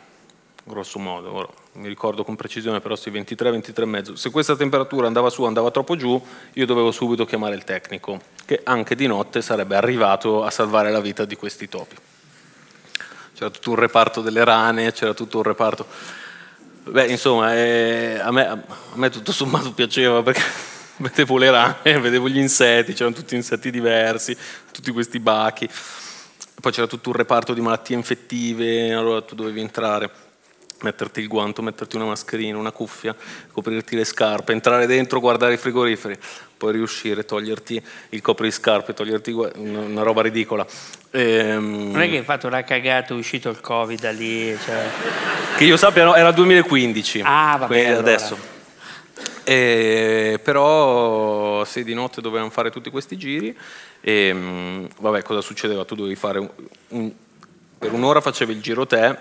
grosso 0.64 0.98
modo, 0.98 1.32
ora, 1.32 1.48
mi 1.72 1.88
ricordo 1.88 2.24
con 2.24 2.36
precisione, 2.36 2.80
però 2.80 2.96
sui 2.96 3.10
23, 3.10 3.50
23,5. 3.50 4.14
Se 4.14 4.30
questa 4.30 4.56
temperatura 4.56 5.06
andava 5.06 5.28
su, 5.28 5.44
andava 5.44 5.70
troppo 5.70 5.96
giù, 5.96 6.20
io 6.54 6.66
dovevo 6.66 6.90
subito 6.90 7.26
chiamare 7.26 7.54
il 7.54 7.64
tecnico, 7.64 8.20
che 8.46 8.60
anche 8.64 8.94
di 8.94 9.06
notte 9.06 9.42
sarebbe 9.42 9.76
arrivato 9.76 10.44
a 10.44 10.50
salvare 10.50 10.90
la 10.90 11.00
vita 11.00 11.26
di 11.26 11.36
questi 11.36 11.68
topi. 11.68 11.96
C'era 13.34 13.50
tutto 13.50 13.70
un 13.70 13.76
reparto 13.76 14.20
delle 14.20 14.44
rane, 14.44 14.92
c'era 14.92 15.12
tutto 15.12 15.38
un 15.38 15.42
reparto... 15.42 15.86
Beh, 16.84 17.06
insomma, 17.06 17.54
eh, 17.54 18.18
a, 18.20 18.30
me, 18.30 18.46
a 18.46 18.58
me 18.94 19.10
tutto 19.10 19.32
sommato 19.32 19.72
piaceva 19.72 20.22
perché 20.22 20.42
vedevo 20.98 21.38
le 21.38 21.50
rane, 21.50 21.98
vedevo 21.98 22.28
gli 22.28 22.38
insetti, 22.38 22.92
c'erano 22.92 23.16
tutti 23.16 23.34
insetti 23.34 23.70
diversi, 23.70 24.36
tutti 24.70 24.92
questi 24.92 25.18
bachi. 25.18 25.68
Poi 26.60 26.70
c'era 26.70 26.86
tutto 26.86 27.08
un 27.08 27.16
reparto 27.16 27.54
di 27.54 27.60
malattie 27.60 27.96
infettive, 27.96 28.92
allora 28.92 29.20
tu 29.22 29.34
dovevi 29.34 29.60
entrare, 29.60 30.10
metterti 30.82 31.20
il 31.20 31.26
guanto, 31.26 31.60
metterti 31.60 31.96
una 31.96 32.04
mascherina, 32.04 32.56
una 32.56 32.70
cuffia, 32.70 33.16
coprirti 33.50 33.96
le 33.96 34.04
scarpe, 34.04 34.52
entrare 34.52 34.86
dentro, 34.86 35.18
guardare 35.18 35.54
i 35.54 35.58
frigoriferi, 35.58 36.16
poi 36.56 36.72
riuscire, 36.72 37.24
toglierti 37.24 37.82
il 38.10 38.20
copriscarpe, 38.20 38.94
toglierti 38.94 39.30
una, 39.32 40.02
roba 40.02 40.22
ridicola. 40.22 40.66
Ehm... 41.10 41.90
Non 41.92 42.00
è 42.00 42.08
che 42.08 42.18
hai 42.18 42.24
fatto 42.24 42.46
una 42.46 42.62
cagata, 42.64 43.14
è 43.14 43.16
uscito 43.16 43.48
il 43.48 43.60
covid 43.60 44.00
da 44.00 44.10
lì? 44.10 44.56
Cioè... 44.64 44.84
Che 45.56 45.64
io 45.64 45.76
sappia, 45.76 46.04
no, 46.04 46.14
era 46.14 46.28
il 46.28 46.34
2015. 46.34 47.22
Ah, 47.24 47.56
va 47.58 47.66
bene. 47.66 47.96
Adesso. 47.96 48.52
E, 49.44 50.40
però 50.42 51.64
sì, 51.66 51.84
di 51.84 51.92
notte 51.92 52.22
dovevamo 52.22 52.48
fare 52.48 52.70
tutti 52.70 52.88
questi 52.88 53.18
giri 53.18 53.54
e 54.00 54.32
mm, 54.32 54.84
vabbè, 54.98 55.22
cosa 55.22 55.42
succedeva? 55.42 55.84
Tu 55.84 55.94
dovevi 55.94 56.14
fare 56.14 56.38
un, 56.38 56.48
un, 56.88 57.12
per 57.78 57.92
un'ora 57.92 58.22
facevi 58.22 58.52
il 58.52 58.62
giro 58.62 58.86
te, 58.86 59.16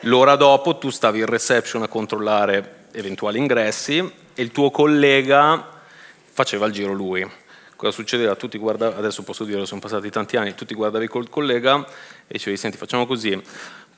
l'ora 0.00 0.36
dopo 0.36 0.76
tu 0.76 0.90
stavi 0.90 1.20
in 1.20 1.26
reception 1.26 1.82
a 1.82 1.88
controllare 1.88 2.86
eventuali 2.92 3.38
ingressi 3.38 3.98
e 4.34 4.42
il 4.42 4.52
tuo 4.52 4.70
collega 4.70 5.75
faceva 6.36 6.66
il 6.66 6.72
giro 6.72 6.92
lui. 6.92 7.26
Cosa 7.76 7.92
succedeva? 7.92 8.36
Tu 8.36 8.46
ti 8.46 8.58
guardavi, 8.58 8.98
adesso 8.98 9.22
posso 9.22 9.44
dire, 9.44 9.64
sono 9.64 9.80
passati 9.80 10.10
tanti 10.10 10.36
anni, 10.36 10.54
tu 10.54 10.66
ti 10.66 10.74
guardavi 10.74 11.08
col 11.08 11.30
collega 11.30 11.82
e 12.26 12.34
dicevi, 12.34 12.58
senti, 12.58 12.76
facciamo 12.76 13.06
così, 13.06 13.42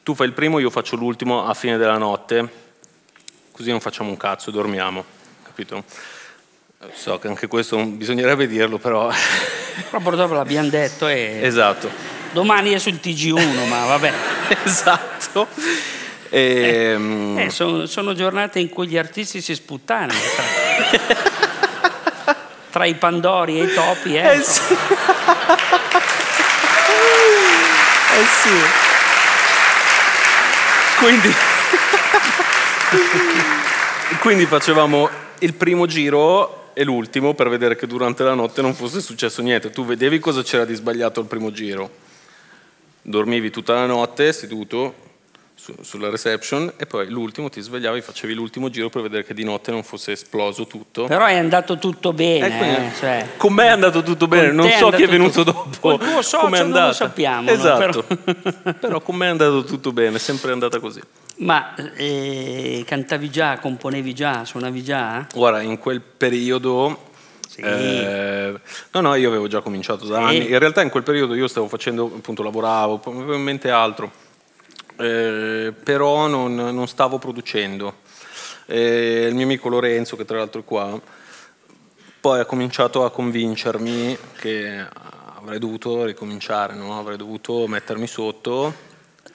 tu 0.04 0.14
fai 0.14 0.28
il 0.28 0.32
primo, 0.32 0.60
io 0.60 0.70
faccio 0.70 0.94
l'ultimo 0.94 1.46
a 1.46 1.54
fine 1.54 1.76
della 1.76 1.98
notte, 1.98 2.48
così 3.50 3.70
non 3.70 3.80
facciamo 3.80 4.10
un 4.10 4.16
cazzo, 4.16 4.52
dormiamo, 4.52 5.04
capito? 5.42 5.82
So 6.92 7.18
che 7.18 7.26
anche 7.26 7.48
questo 7.48 7.84
bisognerebbe 7.84 8.46
dirlo, 8.46 8.78
però... 8.78 9.10
Però 9.90 10.00
purtroppo 10.00 10.34
l'abbiamo 10.34 10.68
detto 10.68 11.08
e... 11.08 11.40
Esatto. 11.42 11.90
Domani 12.32 12.70
è 12.70 12.78
sul 12.78 13.00
TG1, 13.02 13.66
ma 13.66 13.84
vabbè. 13.86 14.12
esatto. 14.62 15.48
E, 16.28 16.96
eh, 16.96 17.44
eh, 17.44 17.50
sono, 17.50 17.86
sono, 17.86 18.14
giornate 18.14 18.60
in 18.60 18.68
cui 18.68 18.86
gli 18.86 18.98
artisti 18.98 19.40
si 19.40 19.56
sputtano. 19.56 20.12
Tra, 22.70 22.84
i 22.84 22.94
pandori 22.94 23.60
e 23.60 23.64
i 23.64 23.72
topi, 23.72 24.16
eh. 24.16 24.36
Eh 24.36 24.42
sì. 24.42 24.72
eh 28.14 28.24
sì. 28.24 28.50
Quindi... 30.98 31.34
Quindi 34.20 34.46
facevamo 34.46 35.08
il 35.40 35.54
primo 35.54 35.86
giro 35.86 36.70
e 36.72 36.84
l'ultimo 36.84 37.34
per 37.34 37.48
vedere 37.48 37.76
che 37.76 37.86
durante 37.86 38.22
la 38.22 38.34
notte 38.34 38.62
non 38.62 38.74
fosse 38.74 39.00
successo 39.00 39.42
niente. 39.42 39.70
Tu 39.70 39.84
vedevi 39.84 40.18
cosa 40.18 40.42
c'era 40.42 40.64
di 40.64 40.74
sbagliato 40.74 41.20
al 41.20 41.26
primo 41.26 41.50
giro, 41.50 41.90
dormivi 43.02 43.50
tutta 43.50 43.74
la 43.74 43.86
notte 43.86 44.32
seduto 44.32 45.06
su, 45.58 45.74
sulla 45.80 46.08
reception 46.08 46.72
e 46.76 46.86
poi 46.86 47.08
l'ultimo 47.08 47.48
ti 47.48 47.60
svegliavi, 47.60 48.00
facevi 48.00 48.32
l'ultimo 48.32 48.70
giro 48.70 48.88
per 48.88 49.02
vedere 49.02 49.24
che 49.24 49.34
di 49.34 49.42
notte 49.42 49.72
non 49.72 49.82
fosse 49.82 50.12
esploso 50.12 50.66
tutto. 50.66 51.06
Però 51.06 51.26
è 51.26 51.36
andato 51.36 51.78
tutto 51.78 52.12
bene. 52.12 52.92
Eh, 52.92 52.96
cioè, 52.96 53.28
con 53.36 53.52
me 53.52 53.64
è 53.64 53.70
andato 53.70 54.02
tutto 54.02 54.28
bene, 54.28 54.52
non 54.52 54.70
so 54.70 54.90
chi 54.90 55.02
è 55.02 55.08
venuto 55.08 55.42
tutto... 55.42 55.66
dopo. 55.68 55.96
Con 55.96 55.98
tuo 55.98 56.22
socio 56.22 56.48
non 56.48 56.70
lo 56.70 56.92
sappiamo. 56.92 57.50
Esatto, 57.50 58.04
no? 58.08 58.32
però... 58.32 58.72
però 58.78 59.00
con 59.00 59.16
me 59.16 59.26
è 59.26 59.30
andato 59.30 59.64
tutto 59.64 59.92
bene, 59.92 60.16
è 60.16 60.20
sempre 60.20 60.52
andata 60.52 60.78
così. 60.78 61.00
Ma 61.38 61.74
eh, 61.96 62.84
cantavi 62.86 63.28
già, 63.28 63.58
componevi 63.58 64.14
già, 64.14 64.44
suonavi 64.44 64.82
già? 64.82 65.26
Guarda, 65.34 65.60
in 65.60 65.78
quel 65.78 66.00
periodo... 66.00 67.06
Eh, 67.60 68.54
no, 68.92 69.00
no, 69.00 69.14
io 69.16 69.28
avevo 69.28 69.48
già 69.48 69.60
cominciato 69.60 70.06
da 70.06 70.26
anni. 70.26 70.48
In 70.48 70.58
realtà 70.60 70.80
in 70.80 70.90
quel 70.90 71.02
periodo 71.02 71.34
io 71.34 71.48
stavo 71.48 71.66
facendo, 71.66 72.04
appunto, 72.04 72.44
lavoravo, 72.44 73.00
avevo 73.04 73.34
in 73.34 73.42
mente 73.42 73.68
altro, 73.68 74.12
eh, 74.98 75.72
però 75.82 76.26
non, 76.26 76.54
non, 76.54 76.88
stavo 76.88 77.18
producendo. 77.18 78.06
Eh, 78.66 79.26
il 79.28 79.34
mio 79.34 79.44
amico 79.44 79.68
Lorenzo, 79.68 80.16
che 80.16 80.24
tra 80.24 80.38
l'altro 80.38 80.60
è 80.60 80.64
qua, 80.64 81.00
poi 82.20 82.40
ha 82.40 82.44
cominciato 82.44 83.04
a 83.04 83.10
convincermi 83.10 84.16
che 84.38 84.86
avrei 85.36 85.58
dovuto 85.58 86.04
ricominciare, 86.04 86.74
no? 86.74 86.98
avrei 86.98 87.16
dovuto 87.16 87.66
mettermi 87.66 88.06
sotto 88.06 88.86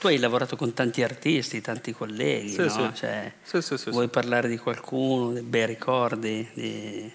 tu 0.04 0.10
hai 0.10 0.20
lavorato 0.20 0.58
con 0.58 0.74
tanti 0.74 1.02
artisti, 1.02 1.62
tanti 1.62 1.94
colleghi, 1.94 2.50
sì, 2.50 2.62
no? 2.64 2.70
sì. 2.70 2.90
Cioè, 2.94 3.32
sì, 3.42 3.90
vuoi 3.90 4.10
parlare 4.10 4.50
di 4.50 4.58
qualcuno, 4.58 5.32
dei 5.32 5.44
bei 5.44 5.66
ricordi? 5.66 6.46
Di... 6.54 7.10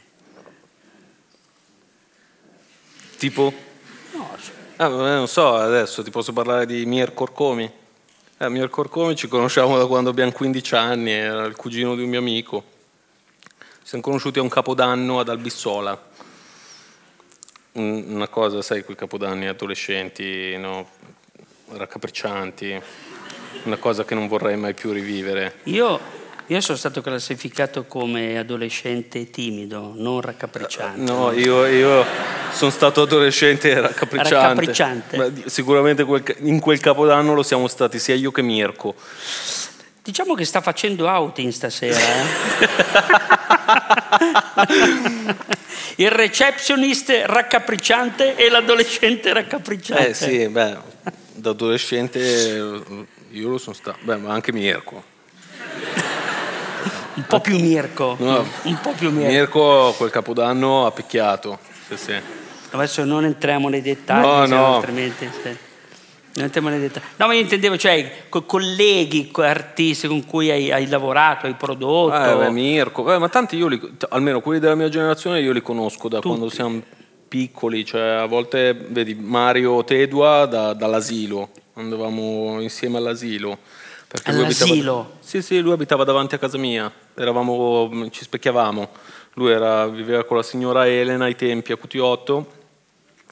Tipo? 3.19 3.53
No, 4.13 4.31
ah, 4.77 4.89
non 4.89 5.29
so, 5.29 5.55
adesso 5.55 6.03
ti 6.03 6.11
posso 6.11 6.33
parlare 6.33 6.65
di 6.65 6.87
Mir 6.87 7.13
Corcomi. 7.13 7.71
Eh, 8.41 8.49
Mir 8.49 8.69
Corcomi 8.69 9.17
ci 9.17 9.27
conosciamo 9.27 9.77
da 9.77 9.87
quando 9.89 10.11
abbiamo 10.11 10.31
15 10.31 10.75
anni, 10.77 11.11
era 11.11 11.45
il 11.45 11.57
cugino 11.57 11.97
di 11.97 12.05
un 12.05 12.09
mio 12.09 12.21
amico. 12.21 12.63
Ci 13.59 13.67
siamo 13.83 14.05
conosciuti 14.05 14.39
a 14.39 14.43
un 14.43 14.49
capodanno 14.49 15.19
ad 15.19 15.29
Albissola. 15.29 16.01
Una 17.73 18.29
cosa, 18.29 18.63
sai, 18.63 18.85
quei 18.85 18.97
capodanni 18.97 19.49
adolescenti, 19.49 20.57
no? 20.57 20.89
raccapriccianti, 21.71 22.81
una 23.65 23.77
cosa 23.77 24.05
che 24.05 24.15
non 24.15 24.29
vorrei 24.29 24.57
mai 24.57 24.73
più 24.73 24.93
rivivere. 24.93 25.59
Io, 25.65 25.99
io 26.51 26.61
sono 26.63 26.79
stato 26.79 27.03
classificato 27.03 27.85
come 27.85 28.39
adolescente 28.39 29.29
timido, 29.31 29.93
non 29.95 30.23
raccapricciante. 30.23 31.01
No, 31.01 31.31
io, 31.33 31.67
io 31.67 32.05
sono 32.53 32.71
stato 32.71 33.03
adolescente 33.03 33.79
raccapricciante. 33.79 34.35
raccapricciante. 34.35 35.43
sicuramente 35.51 36.07
in 36.39 36.59
quel 36.61 36.81
capodanno 36.81 37.35
lo 37.35 37.43
siamo 37.43 37.69
stati 37.69 37.99
sia 37.99 38.15
io 38.15 38.31
che 38.31 38.41
Mirko. 38.41 38.95
Diciamo 40.03 40.35
che 40.35 40.47
sta 40.47 40.63
facendo 40.63 41.07
outing 41.07 41.53
stasera. 41.53 41.99
Eh? 41.99 42.27
Il 45.97 46.11
receptionist 46.11 47.25
raccapricciante 47.27 48.37
e 48.37 48.49
l'adolescente 48.49 49.35
raccapricciante. 49.35 50.09
Eh 50.09 50.15
sì, 50.15 50.49
beh, 50.49 50.77
da 51.35 51.51
adolescente 51.51 52.19
io 53.31 53.49
lo 53.49 53.59
sono 53.59 53.75
stato, 53.75 53.99
beh, 54.01 54.17
ma 54.17 54.33
anche 54.33 54.51
Mirko. 54.51 55.17
Un 57.31 57.37
po' 57.37 57.41
più 57.41 57.59
Mirko. 57.59 58.17
No, 58.19 58.47
un 58.63 58.79
po' 58.81 58.93
più 58.93 59.11
Mirko. 59.11 59.31
Mirko 59.31 59.95
quel 59.99 60.11
capodanno 60.11 60.87
ha 60.87 60.93
picchiato. 60.93 61.59
Sì, 61.87 61.97
sì. 61.99 62.15
Adesso 62.71 63.05
non 63.05 63.27
entriamo 63.27 63.69
nei 63.69 63.83
dettagli, 63.83 64.25
no, 64.25 64.47
no. 64.47 64.75
altrimenti. 64.77 65.29
Sì. 65.43 65.49
Non 66.35 66.45
entriamo 66.47 66.71
nei 66.71 66.81
dettagli. 66.81 67.05
No, 67.17 67.27
ma 67.27 67.35
io 67.35 67.41
intendevo, 67.41 67.77
cioè, 67.77 68.25
con 68.31 68.47
colleghi, 68.47 69.31
con 69.31 69.45
artisti 69.45 70.07
con 70.07 70.25
cui 70.25 70.51
hai, 70.51 70.73
hai 70.73 70.87
lavorato, 70.87 71.45
hai 71.45 71.55
prodotto. 71.55 72.15
Eh, 72.15 72.37
beh, 72.37 72.51
Mirko, 72.51 73.13
eh, 73.13 73.19
ma 73.19 73.29
tanti 73.29 73.57
io 73.57 73.69
li, 73.69 73.81
almeno 74.09 74.41
quelli 74.41 74.59
della 74.59 74.75
mia 74.75 74.89
generazione, 74.89 75.41
io 75.41 75.53
li 75.53 75.61
conosco 75.61 76.09
da 76.09 76.21
Tutti. 76.21 76.29
quando 76.29 76.49
siamo 76.49 76.81
piccoli, 77.29 77.85
cioè 77.85 78.01
a 78.01 78.27
volte 78.27 78.73
vedi 78.73 79.15
Mario 79.15 79.85
Tedua 79.85 80.47
da, 80.47 80.73
dall'asilo, 80.73 81.51
andavamo 81.75 82.61
insieme 82.61 82.97
all'asilo. 82.97 83.59
all'asilo? 84.25 84.99
Abitava, 85.01 85.19
sì, 85.21 85.43
sì, 85.43 85.61
lui 85.61 85.73
abitava 85.73 86.05
davanti 86.05 86.35
a 86.35 86.39
casa 86.39 86.57
mia, 86.57 86.91
Eravamo, 87.19 88.09
ci 88.11 88.23
specchiavamo. 88.23 88.89
Lui 89.35 89.51
era, 89.51 89.87
viveva 89.89 90.25
con 90.25 90.37
la 90.37 90.43
signora 90.45 90.87
Elena 90.87 91.25
ai 91.25 91.35
tempi 91.35 91.73
a 91.73 91.79
QT8 91.81 92.45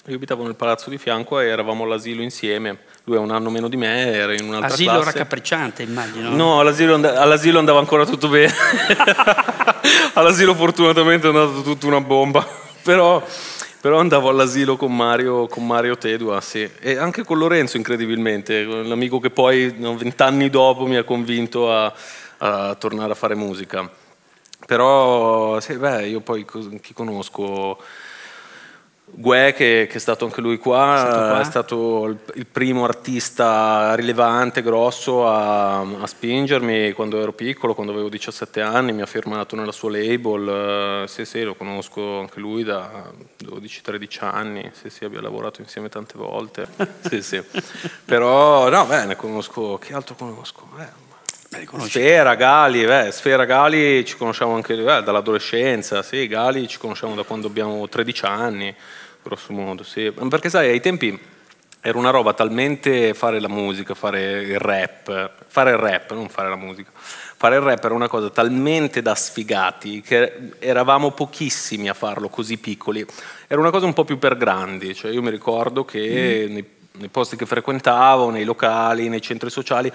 Io 0.09 0.15
abitavo 0.17 0.43
nel 0.43 0.57
palazzo 0.57 0.91
di 0.91 0.99
fianco 0.99 1.39
e 1.41 1.47
eravamo 1.47 1.85
all'asilo 1.85 2.23
insieme. 2.23 2.79
Lui 3.05 3.17
è 3.17 3.19
un 3.21 3.31
anno 3.31 3.49
meno 3.51 3.69
di 3.69 3.77
me, 3.77 4.13
era 4.13 4.33
in 4.35 4.45
un'altra 4.45 4.75
Asilo 4.75 4.91
classe. 4.93 5.05
raccapricciante, 5.05 5.83
immagino. 5.85 6.31
No, 6.31 6.59
all'asilo, 6.59 6.95
and- 6.95 7.05
all'asilo 7.05 7.61
andava 7.61 7.79
ancora 7.79 8.05
tutto 8.05 8.29
bene. 8.29 8.53
all'asilo 10.15 10.55
fortunatamente 10.55 11.29
è 11.29 11.31
andata 11.31 11.61
tutta 11.61 11.87
una 11.87 12.01
bomba. 12.01 12.45
Però, 12.87 13.21
però 13.81 13.99
andavo 13.99 14.29
all'asilo 14.29 14.77
con 14.77 14.95
Mario, 14.95 15.49
con 15.49 15.67
Mario 15.67 15.99
Tedua, 15.99 16.41
sì. 16.41 16.71
E 16.79 16.97
anche 16.97 17.25
con 17.25 17.37
Lorenzo, 17.37 17.77
incredibilmente, 17.77 18.63
l'amico 18.63 19.19
che 19.19 19.31
poi 19.31 19.71
vent'anni 19.71 20.49
dopo 20.51 20.87
mi 20.87 20.95
ha 20.95 21.03
convinto 21.03 21.73
a, 21.73 21.93
a 22.39 22.75
tornare 22.75 23.13
a 23.13 23.17
fare 23.17 23.35
musica. 23.35 23.89
Però, 24.67 25.61
sì, 25.61 25.77
beh, 25.77 26.07
io 26.07 26.21
poi 26.21 26.45
chi 26.81 26.93
conosco? 26.93 27.79
Gue, 29.09 29.53
che, 29.55 29.87
che 29.89 29.97
è 29.97 30.01
stato 30.01 30.25
anche 30.25 30.41
lui 30.41 30.59
qua, 30.59 30.95
È 30.95 30.99
stato 30.99 31.29
qua? 31.29 31.41
è 31.41 31.45
stato 31.45 32.07
il, 32.07 32.19
il 32.35 32.47
primo 32.47 32.85
artista 32.85 33.95
rilevante, 33.95 34.63
grosso 34.63 35.29
a, 35.29 35.79
a 35.79 36.07
spingermi 36.07 36.91
quando 36.91 37.21
ero 37.21 37.33
piccolo, 37.33 37.73
quando 37.73 37.93
avevo 37.93 38.09
17 38.09 38.61
anni, 38.61 38.93
mi 38.93 39.03
ha 39.03 39.07
firmato 39.07 39.55
nella 39.55 39.71
sua 39.71 39.93
label, 39.93 41.05
eh, 41.05 41.09
sì 41.09 41.25
sì, 41.25 41.43
lo 41.45 41.55
conosco 41.55 42.19
anche 42.19 42.41
lui 42.41 42.65
da 42.65 43.09
12-13 43.45 44.25
anni, 44.25 44.71
sì 44.75 44.91
sì, 44.91 45.05
abbiamo 45.05 45.25
lavorato 45.25 45.61
insieme 45.61 45.89
tante 45.89 46.19
volte, 46.19 46.67
sì 47.09 47.23
sì, 47.23 47.41
però 48.05 48.69
no, 48.69 48.87
beh, 48.87 49.05
ne 49.05 49.17
conosco, 49.17 49.79
che 49.79 49.95
altro 49.95 50.17
conosco? 50.17 50.69
Eh, 50.81 51.06
Sfera, 51.89 52.35
Gali, 52.35 52.85
beh, 52.85 53.11
Sfera, 53.13 53.45
Gali 53.45 54.05
ci 54.05 54.17
conosciamo 54.17 54.55
anche 54.55 54.75
eh, 54.75 55.03
dall'adolescenza, 55.03 56.03
sì, 56.03 56.27
Gali 56.27 56.69
ci 56.69 56.79
conosciamo 56.79 57.15
da 57.15 57.23
quando 57.23 57.47
abbiamo 57.47 57.89
13 57.89 58.25
anni, 58.27 58.75
grosso 59.23 59.53
modo, 59.53 59.83
sì. 59.83 60.13
Perché 60.29 60.51
sai, 60.51 60.71
ai 60.71 60.81
tempi 60.81 61.19
era 61.81 61.99
una 61.99 62.11
roba 62.11 62.33
talmente 62.33 63.15
fare 63.15 63.39
la 63.39 63.49
musica, 63.49 63.95
fare 63.95 64.43
il 64.43 64.59
rap, 64.59 65.31
fare 65.47 65.71
il 65.71 65.77
rap, 65.77 66.13
non 66.15 66.29
fare 66.29 66.49
la 66.49 66.57
musica, 66.57 66.91
fare 66.93 67.55
il 67.55 67.61
rap 67.61 67.85
era 67.85 67.95
una 67.95 68.09
cosa 68.09 68.29
talmente 68.29 69.03
da 69.03 69.15
sfigati 69.15 70.01
che 70.01 70.51
eravamo 70.59 71.13
pochissimi 71.13 71.89
a 71.89 71.95
farlo 71.95 72.29
così 72.29 72.59
piccoli, 72.59 73.07
era 73.47 73.61
una 73.61 73.71
cosa 73.71 73.87
un 73.87 73.93
po' 73.93 74.05
più 74.05 74.19
per 74.19 74.37
grandi, 74.37 74.97
cioè 74.97 75.13
io 75.13 75.23
mi 75.23 75.31
ricordo 75.31 75.85
che 75.85 76.47
nei, 76.49 76.69
nei 76.91 77.09
posti 77.09 77.37
che 77.37 77.47
frequentavo, 77.47 78.31
nei 78.31 78.45
locali, 78.45 79.09
nei 79.09 79.23
centri 79.23 79.49
sociali, 79.49 79.93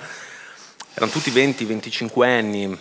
erano 0.93 1.11
tutti 1.11 1.31
20-25 1.31 2.23
anni 2.23 2.77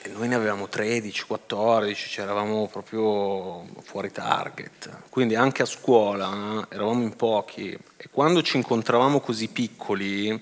e 0.00 0.08
noi 0.10 0.28
ne 0.28 0.34
avevamo 0.34 0.68
13, 0.68 1.24
14, 1.26 2.08
cioè 2.08 2.26
proprio 2.70 3.64
fuori 3.82 4.12
target. 4.12 4.90
Quindi 5.08 5.34
anche 5.34 5.62
a 5.62 5.66
scuola 5.66 6.66
eh, 6.70 6.74
eravamo 6.74 7.02
in 7.02 7.16
pochi 7.16 7.76
e 7.96 8.08
quando 8.10 8.42
ci 8.42 8.56
incontravamo 8.56 9.20
così 9.20 9.48
piccoli, 9.48 10.40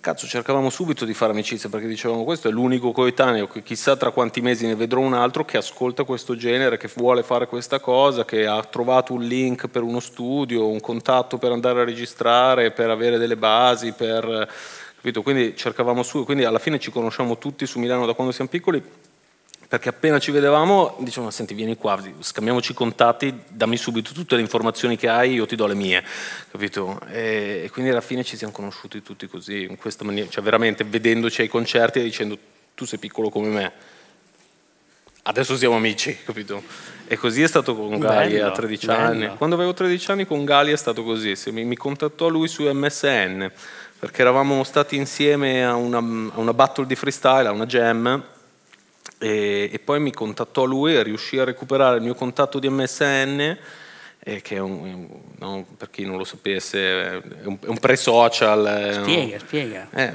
cazzo 0.00 0.26
cercavamo 0.26 0.70
subito 0.70 1.04
di 1.04 1.14
fare 1.14 1.32
amicizia 1.32 1.68
perché 1.68 1.86
dicevamo 1.86 2.24
questo 2.24 2.48
è 2.48 2.50
l'unico 2.50 2.90
coetaneo 2.90 3.46
che 3.46 3.62
chissà 3.62 3.96
tra 3.96 4.10
quanti 4.10 4.40
mesi 4.40 4.66
ne 4.66 4.74
vedrò 4.74 5.00
un 5.00 5.14
altro 5.14 5.44
che 5.44 5.58
ascolta 5.58 6.04
questo 6.04 6.34
genere, 6.34 6.78
che 6.78 6.90
vuole 6.96 7.22
fare 7.22 7.46
questa 7.46 7.80
cosa, 7.80 8.24
che 8.24 8.46
ha 8.46 8.62
trovato 8.64 9.12
un 9.12 9.22
link 9.22 9.68
per 9.68 9.82
uno 9.82 10.00
studio, 10.00 10.68
un 10.68 10.80
contatto 10.80 11.36
per 11.36 11.52
andare 11.52 11.82
a 11.82 11.84
registrare, 11.84 12.70
per 12.70 12.90
avere 12.90 13.18
delle 13.18 13.36
basi, 13.36 13.92
per 13.92 14.48
Capito? 15.02 15.22
Quindi 15.22 15.56
cercavamo 15.56 16.04
su, 16.04 16.24
quindi 16.24 16.44
alla 16.44 16.60
fine 16.60 16.78
ci 16.78 16.92
conosciamo 16.92 17.36
tutti 17.36 17.66
su 17.66 17.80
Milano 17.80 18.06
da 18.06 18.12
quando 18.12 18.32
siamo 18.32 18.48
piccoli, 18.48 18.80
perché 19.66 19.88
appena 19.88 20.20
ci 20.20 20.30
vedevamo 20.30 20.96
dicevamo 21.00 21.32
senti 21.32 21.54
vieni 21.54 21.76
qua, 21.76 22.00
scambiamoci 22.20 22.70
i 22.70 22.74
contatti, 22.76 23.36
dammi 23.48 23.76
subito 23.76 24.12
tutte 24.12 24.36
le 24.36 24.42
informazioni 24.42 24.96
che 24.96 25.08
hai, 25.08 25.32
io 25.32 25.44
ti 25.44 25.56
do 25.56 25.66
le 25.66 25.74
mie, 25.74 26.04
capito? 26.52 27.00
E, 27.08 27.68
quindi 27.72 27.90
alla 27.90 28.00
fine 28.00 28.22
ci 28.22 28.36
siamo 28.36 28.52
conosciuti 28.52 29.02
tutti 29.02 29.26
così, 29.26 29.64
in 29.64 29.76
questa 29.76 30.04
maniera, 30.04 30.28
cioè 30.28 30.40
veramente 30.44 30.84
vedendoci 30.84 31.40
ai 31.40 31.48
concerti 31.48 31.98
e 31.98 32.04
dicendo 32.04 32.38
tu 32.76 32.84
sei 32.84 33.00
piccolo 33.00 33.28
come 33.28 33.48
me, 33.48 33.72
adesso 35.22 35.56
siamo 35.56 35.74
amici, 35.74 36.16
capito? 36.24 36.62
E 37.08 37.16
così 37.16 37.42
è 37.42 37.48
stato 37.48 37.74
con 37.74 37.98
Gali 37.98 38.34
Bello, 38.34 38.46
a 38.46 38.52
13 38.52 38.86
bello. 38.86 38.98
anni. 38.98 39.36
Quando 39.36 39.56
avevo 39.56 39.74
13 39.74 40.12
anni 40.12 40.26
con 40.26 40.44
Gali 40.44 40.70
è 40.70 40.76
stato 40.76 41.02
così, 41.02 41.34
mi 41.50 41.76
contattò 41.76 42.28
lui 42.28 42.46
su 42.46 42.62
MSN, 42.62 43.50
perché 44.02 44.22
eravamo 44.22 44.64
stati 44.64 44.96
insieme 44.96 45.64
a 45.64 45.76
una, 45.76 45.98
a 45.98 46.40
una 46.40 46.52
battle 46.52 46.86
di 46.86 46.96
freestyle, 46.96 47.46
a 47.46 47.52
una 47.52 47.66
jam, 47.66 48.20
e, 49.16 49.70
e 49.72 49.78
poi 49.78 50.00
mi 50.00 50.12
contattò 50.12 50.64
lui 50.64 50.96
e 50.96 51.04
riuscì 51.04 51.38
a 51.38 51.44
recuperare 51.44 51.98
il 51.98 52.02
mio 52.02 52.16
contatto 52.16 52.58
di 52.58 52.68
MSN, 52.68 53.56
eh, 54.18 54.42
che 54.42 54.56
è 54.56 54.58
un, 54.58 55.08
no, 55.38 55.64
per 55.76 55.88
chi 55.90 56.04
non 56.04 56.16
lo 56.16 56.24
sapesse, 56.24 57.12
è 57.12 57.44
un, 57.44 57.56
un 57.64 57.78
pre-social. 57.78 58.66
eh, 58.66 58.96
no? 58.96 59.02
Spiega, 59.04 59.38
spiega. 59.38 59.88
Eh, 59.92 60.12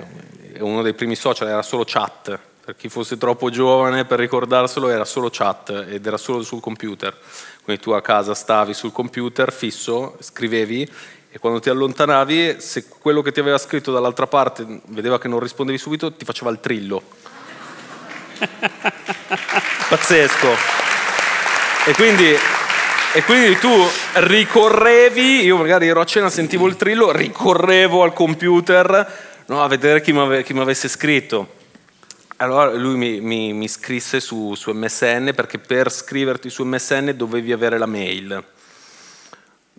è 0.56 0.60
uno 0.60 0.82
dei 0.82 0.94
primi 0.94 1.16
social, 1.16 1.48
era 1.48 1.62
solo 1.62 1.86
chat. 1.86 2.38
Per 2.66 2.76
chi 2.76 2.90
fosse 2.90 3.18
troppo 3.18 3.50
giovane 3.50 4.04
per 4.04 4.20
ricordarselo, 4.20 4.90
era 4.90 5.06
solo 5.06 5.30
chat 5.32 5.86
ed 5.88 6.06
era 6.06 6.18
solo 6.18 6.44
sul 6.44 6.60
computer. 6.60 7.18
Quindi 7.64 7.82
tu 7.82 7.92
a 7.92 8.02
casa 8.02 8.34
stavi 8.34 8.74
sul 8.74 8.92
computer 8.92 9.54
fisso, 9.54 10.18
scrivevi 10.20 10.92
e 11.38 11.40
quando 11.40 11.60
ti 11.60 11.70
allontanavi, 11.70 12.56
se 12.58 12.88
quello 12.88 13.22
che 13.22 13.32
ti 13.32 13.40
aveva 13.40 13.60
scritto 13.60 13.92
dall'altra 13.92 14.26
parte 14.26 14.66
vedeva 14.88 15.20
che 15.20 15.28
non 15.28 15.40
rispondevi 15.40 15.78
subito, 15.78 16.12
ti 16.12 16.26
faceva 16.26 16.50
il 16.50 16.60
trillo. 16.60 17.00
Pazzesco. 19.88 20.48
E 21.86 21.94
quindi, 21.94 22.36
e 23.14 23.24
quindi 23.24 23.56
tu 23.60 23.72
ricorrevi, 24.14 25.44
io 25.44 25.58
magari 25.58 25.88
ero 25.88 26.02
a 26.02 26.06
cena, 26.06 26.32
sentivo 26.32 26.66
il 26.66 26.76
trillo, 26.76 27.12
ricorrevo 27.12 28.02
al 28.02 28.14
computer 28.14 29.44
no, 29.46 29.62
a 29.62 29.68
vedere 29.68 30.02
chi 30.02 30.14
mi 30.14 30.60
avesse 30.60 30.88
scritto. 30.88 31.54
Allora 32.38 32.74
lui 32.74 32.98
mi, 32.98 33.22
mi- 33.22 33.54
mi 33.54 33.68
scrisse 33.68 34.20
su, 34.20 34.56
su 34.56 34.72
MSN 34.72 35.34
perché 35.36 35.60
per 35.60 35.92
scriverti 35.92 36.50
su 36.50 36.64
MSN 36.64 37.14
dovevi 37.16 37.52
avere 37.52 37.78
la 37.78 37.86
mail. 37.86 38.44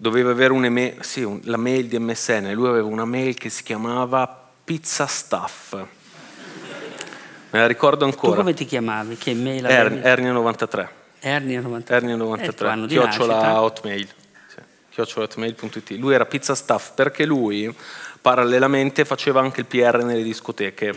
Dovevi 0.00 0.28
avere 0.28 0.52
un'email, 0.52 0.98
sì, 1.02 1.22
un- 1.24 1.40
la 1.44 1.56
mail 1.56 1.86
di 1.88 1.98
MSN. 1.98 2.52
Lui 2.52 2.68
aveva 2.68 2.86
una 2.86 3.04
mail 3.04 3.34
che 3.36 3.48
si 3.48 3.64
chiamava 3.64 4.48
Pizza 4.62 5.06
Staff. 5.08 5.72
Me 5.72 5.86
la 7.58 7.66
ricordo 7.66 8.04
Tu 8.04 8.04
ancora. 8.12 8.36
come 8.36 8.54
ti 8.54 8.64
chiamavi? 8.64 9.16
Che 9.16 9.34
mail 9.34 9.64
Er-? 9.64 10.00
Ernia 10.06 10.30
93. 10.30 10.88
Ernia 11.18 11.60
93. 11.60 11.96
Ernia 11.96 12.10
Eh, 12.10 12.14
il 12.14 12.18
tuo 12.20 12.28
93. 12.28 12.68
anno 12.68 12.86
di 12.86 12.94
chiocciola 12.94 13.60
hotmail. 13.60 14.06
Sì, 14.06 14.56
chiocciola 14.90 15.24
hotmail.it. 15.24 15.90
Lui 15.98 16.14
era 16.14 16.26
pizza 16.26 16.54
staff 16.54 16.92
perché 16.94 17.24
lui 17.24 17.74
parallelamente 18.20 19.04
faceva 19.04 19.40
anche 19.40 19.60
il 19.60 19.66
PR 19.66 20.04
nelle 20.04 20.22
discoteche. 20.22 20.94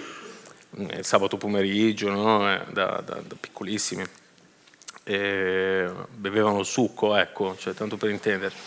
mm, 0.79 0.89
Il 0.97 1.05
sabato 1.05 1.37
pomeriggio, 1.37 2.11
no? 2.11 2.47
Eh, 2.53 2.61
da, 2.71 3.01
da- 3.03 3.19
da 3.25 3.35
piccolissimi. 3.39 4.03
Bevevano 5.03 6.59
il 6.59 6.65
succo, 6.65 7.15
ecco, 7.15 7.55
cioè, 7.57 7.73
tanto 7.73 7.97
per 7.97 8.09
intenderci. 8.11 8.57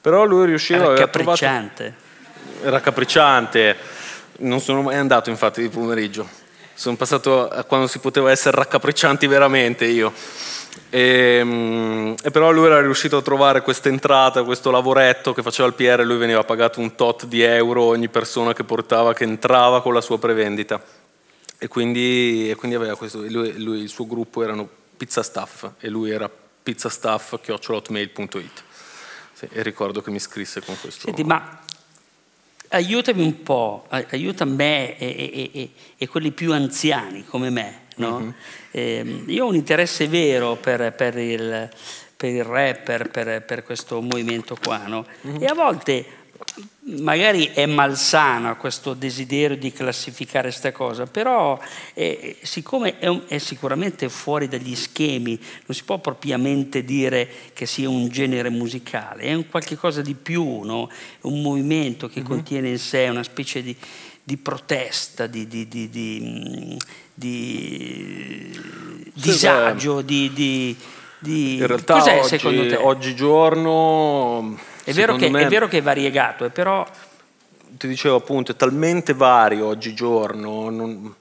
Però 0.00 0.24
lui 0.24 0.46
riusciva 0.46 0.78
Era 0.78 0.86
aveva 0.92 1.06
trovato 1.08 1.38
capricciante. 1.38 1.94
raccapricciante. 2.62 3.76
Non 4.38 4.60
sono 4.60 4.80
mai 4.82 4.96
andato 4.96 5.30
infatti 5.30 5.60
di 5.60 5.68
pomeriggio. 5.68 6.26
Sono 6.72 6.96
passato 6.96 7.46
a 7.48 7.64
quando 7.64 7.86
si 7.86 7.98
poteva 7.98 8.30
essere 8.30 8.56
raccapriccianti 8.56 9.26
veramente 9.26 9.84
io. 9.84 10.10
E, 10.88 11.40
mm, 11.44 12.12
e 12.22 12.30
però 12.30 12.50
lui 12.50 12.64
era 12.66 12.80
riuscito 12.80 13.18
a 13.18 13.22
trovare 13.22 13.60
questa 13.60 13.90
entrata, 13.90 14.42
questo 14.44 14.70
lavoretto 14.70 15.34
che 15.34 15.42
faceva 15.42 15.68
il 15.68 15.74
PR, 15.74 16.00
lui 16.04 16.16
veniva 16.16 16.42
pagato 16.44 16.80
un 16.80 16.94
tot 16.94 17.26
di 17.26 17.42
euro 17.42 17.82
ogni 17.82 18.08
persona 18.08 18.54
che 18.54 18.64
portava, 18.64 19.12
che 19.12 19.24
entrava 19.24 19.82
con 19.82 19.92
la 19.92 20.00
sua 20.00 20.18
prevendita. 20.18 20.82
E 21.58 21.68
quindi, 21.68 22.48
e 22.48 22.54
quindi 22.54 22.76
aveva 22.76 22.96
questo, 22.96 23.18
lui, 23.28 23.60
lui- 23.62 23.82
il 23.82 23.90
suo 23.90 24.06
gruppo 24.06 24.42
erano 24.42 24.66
pizza 24.96 25.22
staff 25.22 25.68
e 25.78 25.90
lui 25.90 26.10
era 26.10 26.30
pizzastaff.hotmail.it. 26.62 28.62
Sì, 29.40 29.48
e 29.52 29.62
ricordo 29.62 30.02
che 30.02 30.10
mi 30.10 30.18
scrisse 30.18 30.60
con 30.60 30.76
questo. 30.80 31.06
Senti, 31.06 31.24
ma 31.24 31.60
aiutami 32.68 33.22
un 33.22 33.42
po', 33.42 33.86
ai- 33.88 34.04
aiuta 34.10 34.44
me 34.44 34.96
e, 34.98 35.50
e- 35.52 35.70
e- 35.96 36.08
quelli 36.08 36.30
più 36.30 36.52
anziani 36.52 37.24
come 37.24 37.50
me. 37.50 37.88
no? 37.96 38.34
Ehm, 38.70 39.24
io 39.28 39.44
ho 39.44 39.48
un 39.48 39.54
interesse 39.56 40.08
vero 40.08 40.56
per, 40.56 40.92
per 40.94 41.16
il, 41.18 41.68
per 42.16 42.30
il 42.30 42.44
rap, 42.44 42.82
per, 42.82 43.10
per- 43.10 43.42
per 43.42 43.62
questo 43.62 44.00
movimento 44.00 44.56
qua, 44.62 44.86
no? 44.86 45.04
e 45.38 45.44
a 45.46 45.54
volte 45.54 46.04
magari 46.92 47.46
è 47.46 47.66
malsano 47.66 48.56
questo 48.56 48.94
desiderio 48.94 49.56
di 49.56 49.72
classificare 49.72 50.48
questa 50.48 50.72
cosa, 50.72 51.06
però 51.06 51.58
eh, 51.94 52.36
siccome 52.42 52.98
è, 52.98 53.06
un- 53.06 53.22
è 53.28 53.38
sicuramente 53.38 54.08
fuori 54.08 54.48
dagli 54.48 54.74
schemi, 54.74 55.38
non 55.66 55.76
si 55.76 55.84
può 55.84 55.98
propriamente 55.98 56.84
dire 56.84 57.28
che 57.52 57.66
sia 57.66 57.88
un 57.88 58.08
genere 58.08 58.50
musicale, 58.50 59.22
è 59.22 59.34
un 59.34 59.48
qualche 59.48 59.76
cosa 59.76 60.02
di 60.02 60.14
più, 60.14 60.62
no? 60.62 60.90
Un 61.22 61.42
movimento 61.42 62.08
che 62.08 62.22
contiene 62.22 62.70
in 62.70 62.78
sé 62.78 63.08
una 63.08 63.22
specie 63.22 63.62
di, 63.62 63.76
di 64.22 64.36
protesta, 64.36 65.26
di, 65.26 65.46
di- 65.46 65.68
di- 65.68 65.88
mm, 66.22 66.76
di 67.14 68.58
disagio, 69.14 70.00
di, 70.00 70.32
di-. 71.20 71.56
In 71.56 71.66
realtà 71.66 71.94
Cos'è 71.94 72.18
oggi, 72.18 72.28
secondo 72.28 72.66
te? 72.66 72.76
oggigiorno... 72.76 74.58
è, 74.84 74.92
vero 74.92 75.16
che, 75.16 75.30
me, 75.30 75.42
è 75.42 75.46
vero 75.48 75.68
che 75.68 75.78
è 75.78 75.82
variegato, 75.82 76.44
eh, 76.44 76.50
però... 76.50 76.86
Ti 77.72 77.86
dicevo 77.86 78.16
appunto, 78.16 78.52
è 78.52 78.56
talmente 78.56 79.14
vario 79.14 79.66
oggigiorno 79.66 80.68
non, 80.70 81.14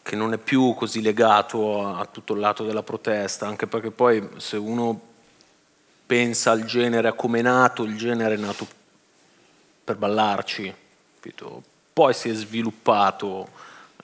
che 0.00 0.16
non 0.16 0.32
è 0.32 0.38
più 0.38 0.72
così 0.74 1.02
legato 1.02 1.84
a, 1.84 1.98
a 1.98 2.06
tutto 2.06 2.34
il 2.34 2.40
lato 2.40 2.64
della 2.64 2.82
protesta, 2.82 3.46
anche 3.46 3.66
perché 3.66 3.90
poi 3.90 4.26
se 4.36 4.56
uno 4.56 4.98
pensa 6.06 6.52
al 6.52 6.64
genere 6.64 7.08
a 7.08 7.12
come 7.12 7.40
è 7.40 7.42
nato, 7.42 7.82
il 7.82 7.96
genere 7.96 8.34
è 8.34 8.38
nato 8.38 8.66
per 9.82 9.96
ballarci, 9.96 10.72
capito? 11.16 11.62
poi 11.96 12.12
si 12.12 12.28
è 12.28 12.34
sviluppato 12.34 13.48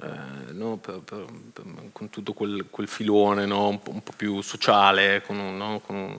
eh, 0.03 0.53
no? 0.53 0.79
per, 0.79 1.01
per, 1.05 1.25
per, 1.53 1.65
con 1.93 2.11
tutto 2.11 2.33
quel, 2.33 2.67
quel 2.71 2.89
filone 2.89 3.47
no? 3.47 3.69
un, 3.69 3.83
po', 3.83 3.91
un, 3.91 4.03
po', 4.03 4.13
più 4.17 4.41
sociale, 4.41 5.23
con, 5.25 5.39
un, 5.39 5.57
no? 5.57 5.81
con, 5.85 6.19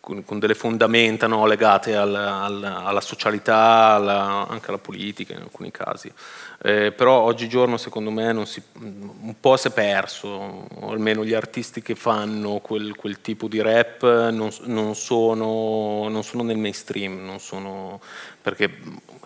con, 0.00 0.24
con 0.24 0.40
delle 0.40 0.56
fondamenta 0.56 1.28
legate 1.46 1.94
al, 1.94 2.12
al, 2.12 2.64
alla 2.64 3.00
socialità, 3.00 3.94
alla, 3.94 4.48
anche 4.48 4.68
alla 4.68 4.78
politica 4.78 5.34
in 5.34 5.42
alcuni 5.42 5.70
casi. 5.70 6.12
Eh, 6.60 6.90
però 6.90 7.20
oggigiorno 7.20 7.76
secondo 7.76 8.10
me 8.10 8.44
si, 8.46 8.60
un 8.72 9.34
po' 9.38 9.56
si 9.56 9.68
è 9.68 9.70
perso, 9.70 10.28
o 10.28 10.90
almeno 10.90 11.24
gli 11.24 11.34
artisti 11.34 11.82
che 11.82 11.94
fanno 11.94 12.58
quel, 12.58 12.96
quel 12.96 13.20
tipo 13.20 13.46
di 13.46 13.60
rap 13.60 14.02
non, 14.30 14.50
non, 14.62 14.96
sono, 14.96 16.08
non, 16.08 16.24
sono, 16.24 16.42
nel 16.42 16.58
mainstream, 16.58 17.24
non 17.24 17.38
sono, 17.38 18.00
perché 18.40 18.70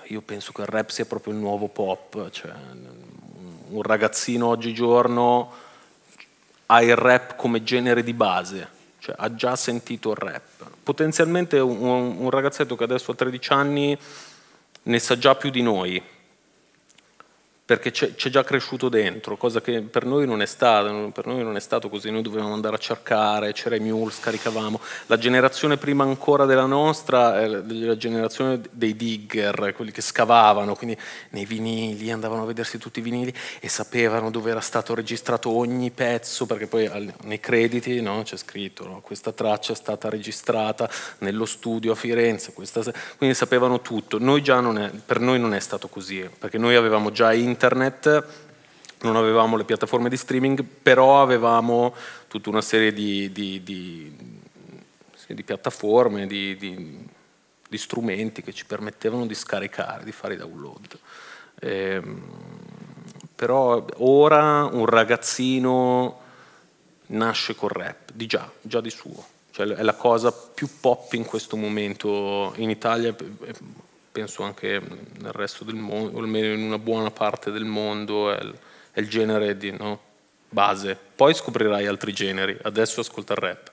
io 0.08 0.20
penso 0.20 0.52
che 0.52 0.62
il 0.62 0.68
rap 0.68 0.90
sia 0.90 1.04
proprio 1.04 1.32
il 1.32 1.38
nuovo 1.38 1.68
pop, 1.68 2.30
cioè, 2.30 2.52
un 3.68 3.82
ragazzino 3.82 4.46
oggigiorno 4.46 5.52
ha 6.66 6.82
il 6.82 6.96
rap 6.96 7.36
come 7.36 7.62
genere 7.62 8.02
di 8.02 8.12
base, 8.12 8.68
cioè 8.98 9.14
ha 9.18 9.34
già 9.34 9.56
sentito 9.56 10.10
il 10.10 10.16
rap. 10.16 10.70
Potenzialmente 10.82 11.58
un, 11.58 12.16
un 12.18 12.30
ragazzetto 12.30 12.76
che 12.76 12.84
adesso 12.84 13.12
ha 13.12 13.14
13 13.14 13.52
anni 13.52 13.98
ne 14.82 14.98
sa 14.98 15.18
già 15.18 15.34
più 15.34 15.50
di 15.50 15.62
noi, 15.62 16.02
perché 17.66 17.90
c'è, 17.90 18.12
già 18.14 18.44
cresciuto 18.44 18.88
dentro, 18.88 19.36
cosa 19.36 19.60
che 19.60 19.80
per 19.82 20.04
noi 20.04 20.24
non 20.24 20.40
è 20.40 20.46
stato, 20.46 21.10
per 21.12 21.26
noi 21.26 21.42
non 21.42 21.56
è 21.56 21.60
stato 21.60 21.88
così, 21.88 22.12
noi 22.12 22.22
dovevamo 22.22 22.54
andare 22.54 22.76
a 22.76 22.78
cercare, 22.78 23.52
c'era 23.52 23.74
i 23.74 23.80
mule, 23.80 24.12
scaricavamo. 24.12 24.80
La 25.06 25.18
generazione 25.18 25.76
prima 25.76 26.04
ancora 26.04 26.44
della 26.44 26.66
nostra 26.66 27.40
è 27.40 27.48
la 27.48 27.96
generazione 27.96 28.60
dei 28.70 28.94
digger, 28.94 29.72
quelli 29.74 29.90
che 29.90 30.00
scavavano, 30.00 30.76
quindi 30.76 30.96
nei 31.30 31.44
vinili, 31.44 32.12
andavano 32.12 32.44
a 32.44 32.46
vedersi 32.46 32.78
tutti 32.78 33.00
i 33.00 33.02
vinili 33.02 33.34
e 33.58 33.68
sapevano 33.68 34.30
dove 34.30 34.52
era 34.52 34.60
stato 34.60 34.94
registrato 34.94 35.50
ogni 35.50 35.90
pezzo, 35.90 36.46
perché 36.46 36.68
poi 36.68 37.12
nei 37.22 37.40
crediti 37.40 38.00
no, 38.00 38.22
c'è 38.22 38.36
scritto 38.36 38.86
no, 38.86 39.00
questa 39.00 39.32
traccia 39.32 39.72
è 39.72 39.76
stata 39.76 40.08
registrata 40.08 40.88
nello 41.18 41.44
studio 41.44 41.90
a 41.90 41.94
Firenze, 41.96 42.52
questa, 42.52 42.84
quindi 43.16 43.34
sapevano 43.34 43.80
tutto. 43.80 44.20
Noi 44.20 44.40
è, 44.40 44.90
per 45.04 45.18
noi 45.18 45.40
non 45.40 45.52
è 45.52 45.58
stato 45.58 45.88
così, 45.88 46.30
perché 46.38 46.58
noi 46.58 46.76
avevamo 46.76 47.10
già 47.10 47.32
in 47.32 47.54
internet, 47.56 48.24
non 49.00 49.16
avevamo 49.16 49.56
le 49.56 49.64
piattaforme 49.64 50.08
di 50.08 50.16
streaming, 50.16 50.62
però 50.62 51.22
avevamo 51.22 51.94
tutta 52.28 52.50
una 52.50 52.60
serie 52.60 52.92
di, 52.92 53.32
di, 53.32 53.62
di, 53.62 54.14
di 55.28 55.42
piattaforme, 55.42 56.26
di, 56.26 57.08
strumenti 57.72 58.42
che 58.42 58.52
ci 58.52 58.66
permettevano 58.66 59.26
di 59.26 59.34
scaricare, 59.34 60.04
di 60.04 60.12
fare 60.12 60.34
i 60.34 60.36
download. 60.36 60.98
Eh, 61.60 62.02
però 63.34 63.84
ora 63.96 64.64
un 64.64 64.86
ragazzino 64.86 66.20
nasce 67.08 67.54
col 67.54 67.70
rap, 67.70 68.12
di 68.12 68.26
già, 68.26 68.50
già 68.60 68.80
di 68.80 68.90
suo. 68.90 69.34
Cioè 69.50 69.66
è 69.68 69.82
la 69.82 69.94
cosa 69.94 70.32
più 70.32 70.68
pop 70.80 71.12
in 71.14 71.24
questo 71.24 71.56
momento 71.56 72.52
in 72.56 72.68
Italia, 72.70 73.14
penso 74.16 74.44
anche 74.44 74.80
nel 75.18 75.32
resto 75.32 75.62
del 75.62 75.74
mondo, 75.74 76.16
o 76.16 76.20
almeno 76.20 76.54
in 76.54 76.62
una 76.62 76.78
buona 76.78 77.10
parte 77.10 77.50
del 77.50 77.66
mondo, 77.66 78.32
è 78.32 78.42
il, 78.42 78.54
è 78.92 79.00
il 79.00 79.08
genere 79.10 79.58
di 79.58 79.70
no? 79.72 80.00
base. 80.48 80.98
Poi 81.14 81.34
scoprirai 81.34 81.86
altri 81.86 82.14
generi, 82.14 82.56
adesso 82.62 83.00
ascolta 83.00 83.34
il 83.34 83.38
rap. 83.40 83.70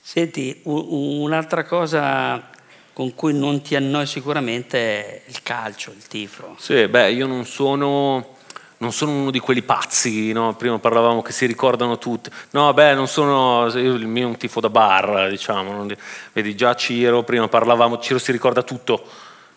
Senti, 0.00 0.60
un'altra 0.62 1.64
cosa 1.64 2.48
con 2.92 3.12
cui 3.16 3.36
non 3.36 3.60
ti 3.60 3.74
annoi 3.74 4.06
sicuramente 4.06 4.78
è 4.78 5.22
il 5.26 5.42
calcio, 5.42 5.90
il 5.90 6.06
tifo. 6.06 6.54
Sì, 6.56 6.86
beh, 6.86 7.10
io 7.10 7.26
non 7.26 7.44
sono 7.44 8.36
non 8.78 8.92
sono 8.92 9.12
uno 9.12 9.30
di 9.30 9.40
quelli 9.40 9.62
pazzi, 9.62 10.32
no? 10.32 10.54
prima 10.54 10.78
parlavamo 10.78 11.22
che 11.22 11.32
si 11.32 11.46
ricordano 11.46 11.98
tutti, 11.98 12.30
no 12.50 12.72
beh 12.72 12.94
non 12.94 13.08
sono, 13.08 13.66
io 13.66 13.94
il 13.94 14.06
mio 14.06 14.24
è 14.24 14.30
un 14.30 14.36
tifo 14.36 14.60
da 14.60 14.70
bar, 14.70 15.28
diciamo, 15.28 15.86
vedi 16.32 16.54
già 16.54 16.74
Ciro, 16.74 17.22
prima 17.22 17.48
parlavamo, 17.48 17.98
Ciro 17.98 18.18
si 18.18 18.32
ricorda 18.32 18.62
tutto, 18.62 19.04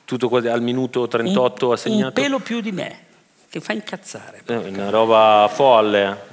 tutto 0.05 0.35
al 0.35 0.61
minuto 0.61 1.07
38 1.07 1.67
un, 1.67 1.73
ha 1.73 1.77
segnato. 1.77 2.05
Un 2.05 2.13
pelo 2.13 2.39
più 2.39 2.61
di 2.61 2.71
me 2.71 3.09
che 3.51 3.59
fa 3.59 3.73
incazzare. 3.73 4.43
È 4.45 4.55
una 4.55 4.89
roba 4.89 5.49
folle. 5.51 6.29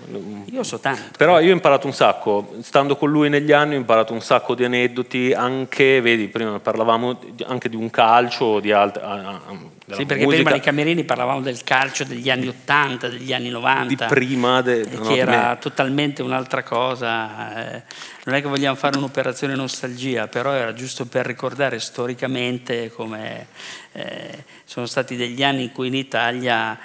Io 0.53 0.63
so 0.63 0.79
tanto. 0.79 1.03
Però 1.17 1.41
io 1.41 1.51
ho 1.51 1.53
imparato 1.53 1.89
un 1.89 1.93
sacco, 1.93 2.55
stando 2.63 2.95
con 2.95 3.11
lui 3.11 3.29
negli 3.29 3.51
anni 3.51 3.75
ho 3.75 3.79
imparato 3.79 4.13
un 4.13 4.21
sacco 4.21 4.55
di 4.55 4.65
aneddoti, 4.65 5.33
anche, 5.33 6.01
vedi, 6.01 6.29
prima 6.29 6.61
parlavamo 6.61 7.19
anche 7.47 7.69
di 7.69 7.75
un 7.75 7.91
calcio, 7.91 8.61
di 8.61 8.71
altre... 8.71 9.03
Sì, 9.91 10.05
perché 10.05 10.25
musica. 10.25 10.43
prima 10.43 10.51
nei 10.51 10.61
camerini 10.61 11.05
parlavamo 11.05 11.41
del 11.41 11.65
calcio 11.65 12.05
degli 12.05 12.29
anni 12.29 12.49
80, 12.49 13.09
degli 13.09 13.33
anni 13.33 13.49
90. 13.49 14.07
Di 14.07 14.13
prima. 14.13 14.61
De, 14.61 14.87
che 14.87 14.97
no, 14.97 15.15
era 15.15 15.49
me. 15.49 15.59
totalmente 15.59 16.23
un'altra 16.23 16.63
cosa. 16.63 17.77
Eh, 17.77 17.83
non 18.25 18.35
è 18.35 18.43
che 18.43 18.49
vogliamo 18.49 18.77
fare 18.77 18.99
un'operazione 18.99 19.55
nostalgia, 19.55 20.29
però 20.29 20.53
era 20.53 20.75
giusto 20.75 21.07
per 21.07 21.25
ricordare 21.25 21.79
storicamente 21.79 22.91
come 22.93 23.47
eh, 23.93 24.45
sono 24.65 24.85
stati 24.87 25.17
degli 25.17 25.43
anni 25.43 25.65
in 25.65 25.73
cui 25.73 25.89
in 25.89 25.95
Italia 25.95 26.79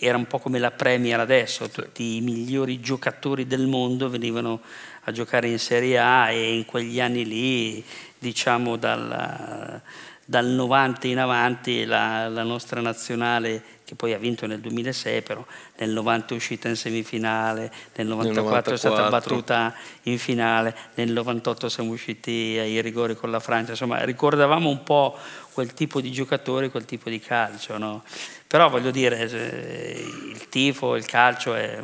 era 0.00 0.18
un 0.18 0.26
po' 0.26 0.38
come 0.38 0.58
la 0.58 0.70
Premier 0.70 1.20
adesso, 1.20 1.70
tutti 1.70 2.16
i 2.16 2.20
migliori 2.20 2.80
giocatori 2.80 3.46
del 3.46 3.66
mondo 3.66 4.10
venivano 4.10 4.60
a 5.04 5.12
giocare 5.12 5.48
in 5.48 5.58
Serie 5.58 5.98
A 5.98 6.30
e 6.30 6.54
in 6.54 6.64
quegli 6.66 7.00
anni 7.00 7.24
lì, 7.24 7.84
diciamo 8.18 8.76
dal, 8.76 9.80
dal 10.24 10.46
90 10.46 11.06
in 11.08 11.18
avanti, 11.18 11.84
la, 11.84 12.28
la 12.28 12.42
nostra 12.42 12.80
nazionale 12.80 13.62
che 13.94 13.96
poi 13.96 14.12
ha 14.12 14.18
vinto 14.18 14.46
nel 14.46 14.60
2006, 14.60 15.22
però 15.22 15.44
nel 15.76 15.90
90 15.90 16.34
è 16.34 16.36
uscita 16.36 16.68
in 16.68 16.76
semifinale, 16.76 17.72
nel 17.94 18.06
94, 18.06 18.24
nel 18.24 18.34
94, 18.34 18.74
è 18.74 18.76
stata 18.76 19.08
battuta 19.08 19.74
in 20.02 20.18
finale, 20.18 20.76
nel 20.94 21.10
98 21.12 21.68
siamo 21.68 21.92
usciti 21.92 22.56
ai 22.58 22.80
rigori 22.80 23.14
con 23.16 23.30
la 23.30 23.40
Francia, 23.40 23.70
insomma 23.70 24.02
ricordavamo 24.04 24.68
un 24.68 24.82
po' 24.82 25.16
quel 25.54 25.72
tipo 25.72 26.00
di 26.00 26.10
giocatori, 26.10 26.70
quel 26.70 26.84
tipo 26.84 27.08
di 27.08 27.20
calcio. 27.20 27.78
No? 27.78 28.02
Però 28.46 28.68
voglio 28.68 28.90
dire, 28.90 29.22
il 29.22 30.48
tifo, 30.48 30.94
il 30.96 31.06
calcio 31.06 31.54
è... 31.54 31.80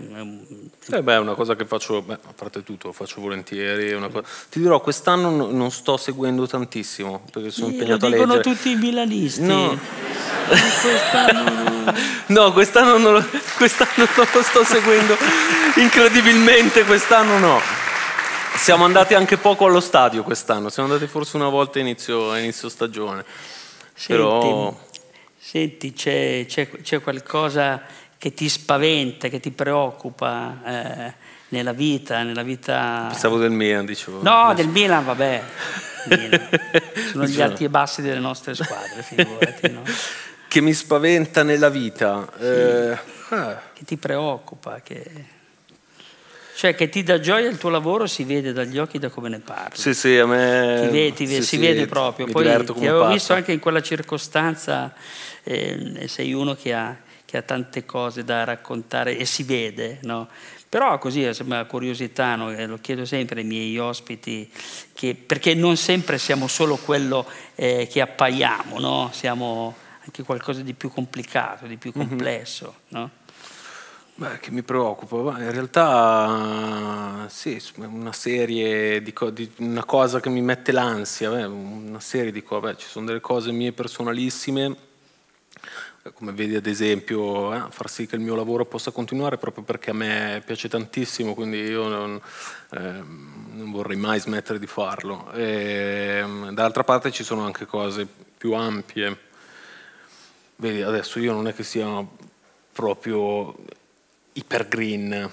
Eh 0.93 1.03
beh, 1.03 1.15
è 1.15 1.19
una 1.19 1.35
cosa 1.35 1.57
che 1.57 1.65
faccio, 1.65 2.03
beh, 2.03 2.13
a 2.15 2.33
parte 2.35 2.63
tutto, 2.63 2.89
lo 2.89 2.93
faccio 2.93 3.21
volentieri. 3.21 3.93
Cosa... 4.11 4.29
Ti 4.51 4.61
dirò, 4.61 4.81
quest'anno 4.81 5.51
non 5.51 5.71
sto 5.71 5.97
seguendo 5.97 6.47
tantissimo, 6.47 7.25
perché 7.31 7.51
sono 7.51 7.73
impegnato 7.73 8.07
a 8.07 8.09
leggere. 8.09 8.27
Lo 8.27 8.37
dicono 8.37 8.55
tutti 8.55 8.71
i 8.71 8.77
milanisti. 8.77 9.43
No. 9.43 9.77
quest'anno... 10.47 11.70
no, 12.27 12.53
quest'anno 12.53 12.99
non, 12.99 13.13
lo, 13.15 13.27
quest'anno 13.57 14.09
non 14.17 14.27
lo 14.33 14.43
sto 14.43 14.65
seguendo, 14.65 15.17
incredibilmente 15.77 16.85
quest'anno 16.85 17.39
no. 17.39 17.61
Siamo 18.57 18.85
andati 18.85 19.15
anche 19.15 19.37
poco 19.37 19.67
allo 19.67 19.81
stadio 19.81 20.23
quest'anno, 20.23 20.69
siamo 20.69 20.93
andati 20.93 21.11
forse 21.11 21.37
una 21.37 21.49
volta 21.49 21.79
a 21.79 21.83
inizio, 21.83 22.37
inizio 22.37 22.69
stagione. 22.69 23.25
Senti, 23.95 24.07
Però... 24.07 24.81
senti 25.39 25.93
c'è, 25.93 26.45
c'è, 26.47 26.71
c'è, 26.83 27.01
qualcosa 27.01 27.83
che 28.17 28.35
ti 28.35 28.49
spaventa, 28.49 29.29
che 29.29 29.41
ti 29.41 29.51
preoccupa 29.51 30.59
eh, 30.65 31.15
nella 31.49 31.73
vita, 31.73 32.23
nella 32.23 32.43
vita... 32.43 33.07
Pensavo 33.09 33.39
del 33.39 33.51
Milan, 33.51 33.85
dicevo. 33.85 34.23
No, 34.23 34.49
Adesso. 34.49 34.63
del 34.63 34.69
Milan, 34.69 35.05
vabbè. 35.05 35.43
Milan. 36.07 36.49
Sono 37.13 37.27
gli 37.27 37.41
alti 37.41 37.65
e 37.65 37.69
bassi 37.69 38.03
delle 38.03 38.21
nostre 38.21 38.55
squadre, 38.55 39.03
figurati, 39.03 39.71
no? 39.71 39.83
Che 40.51 40.61
mi 40.61 40.73
spaventa 40.73 41.45
nella 41.45 41.69
vita. 41.69 42.29
Sì. 42.37 42.45
Eh, 42.45 42.99
ah. 43.29 43.63
Che 43.73 43.85
ti 43.85 43.97
preoccupa, 43.97 44.81
che... 44.81 45.05
Cioè 46.57 46.75
che 46.75 46.89
ti 46.89 47.05
dà 47.05 47.21
gioia 47.21 47.49
il 47.49 47.57
tuo 47.57 47.71
lavoro 47.71 48.09
si 48.09 48.25
vede 48.25 48.53
dagli 48.53 48.77
occhi 48.77 48.99
da 48.99 49.11
come 49.11 49.29
ne 49.29 49.39
parli. 49.39 49.77
Sì, 49.77 49.95
sì, 49.95 50.19
a 50.19 50.27
me... 50.27 50.81
Ti 50.83 50.89
vede, 50.89 51.13
ti 51.13 51.27
vede, 51.27 51.43
sì, 51.43 51.43
si 51.43 51.57
sì, 51.57 51.59
vede 51.59 51.87
proprio. 51.87 52.27
Poi 52.27 52.43
ti 52.43 52.49
avevo 52.49 53.03
pazzo. 53.03 53.13
visto 53.13 53.33
anche 53.33 53.53
in 53.53 53.61
quella 53.61 53.81
circostanza, 53.81 54.93
eh, 55.45 56.07
sei 56.09 56.33
uno 56.33 56.57
che 56.57 56.75
ha, 56.75 56.97
che 57.25 57.37
ha, 57.37 57.43
tante 57.43 57.87
cose 57.87 58.25
da 58.25 58.43
raccontare 58.43 59.17
e 59.17 59.27
si 59.27 59.45
vede, 59.45 60.01
no? 60.03 60.27
Però 60.69 60.99
così 60.99 61.23
è 61.23 61.33
una 61.45 61.65
curiosità, 61.65 62.35
no? 62.35 62.51
lo 62.67 62.79
chiedo 62.81 63.05
sempre 63.05 63.43
ai 63.43 63.47
miei 63.47 63.79
ospiti, 63.79 64.51
che, 64.95 65.15
perché 65.15 65.55
non 65.55 65.77
sempre 65.77 66.19
siamo 66.19 66.49
solo 66.49 66.75
quello 66.75 67.25
eh, 67.55 67.87
che 67.89 68.01
appaiamo, 68.01 68.81
no? 68.81 69.11
siamo 69.13 69.89
anche 70.11 70.25
qualcosa 70.25 70.63
di 70.63 70.75
più 70.75 70.91
complicato, 70.91 71.67
di 71.67 71.77
più 71.77 71.93
mhm. 71.95 72.09
complesso. 72.09 72.75
Mm-hmm. 72.93 73.03
No? 73.03 73.11
Beh, 74.17 74.39
che 74.39 74.51
mi 74.51 74.63
preoccupa? 74.63 75.39
in 75.39 75.51
realtà 75.51 77.27
sì, 77.31 77.63
una 77.77 78.13
serie 78.13 79.01
di, 79.03 79.15
co- 79.15 79.31
di 79.31 79.51
una 79.59 79.85
cosa 79.85 80.21
che 80.21 80.29
mi 80.29 80.43
mette 80.43 80.73
l'ansia, 80.73 81.31
beh, 81.31 81.45
una 81.45 82.01
serie 82.01 82.31
di 82.31 82.43
cose, 82.43 82.77
ci 82.77 82.87
sono 82.87 83.07
delle 83.07 83.21
cose 83.21 83.51
mie 83.51 83.73
personalissime, 83.73 84.77
come 86.13 86.33
vedi 86.33 86.55
ad 86.57 86.67
esempio, 86.67 87.55
eh, 87.55 87.71
far 87.71 87.89
sì 87.89 88.07
che 88.07 88.17
il 88.17 88.21
mio 88.21 88.35
lavoro 88.35 88.67
possa 88.67 88.91
continuare 88.91 89.39
proprio 89.39 89.65
perché 89.65 89.91
a 89.91 89.95
me 89.95 90.43
piace 90.45 90.69
tantissimo, 90.69 91.33
quindi 91.33 91.59
io 91.59 91.89
non, 91.89 92.21
eh, 92.73 92.79
non 92.79 93.71
vorrei 93.71 93.97
mai 93.97 94.21
smettere 94.21 94.59
di 94.59 94.67
farlo. 94.67 95.33
E, 95.33 96.23
dall'altra 96.53 96.85
parte 96.85 97.11
ci 97.11 97.25
sono 97.25 97.45
anche 97.45 97.65
cose 97.65 98.07
più 98.37 98.53
ampie. 98.53 99.29
Vedi, 100.61 100.83
adesso 100.83 101.19
io 101.19 101.33
non 101.33 101.49
è 101.49 101.55
che 101.55 101.63
sia 101.63 102.05
proprio 102.71 103.55
iper 104.33 104.69
green, 104.69 105.31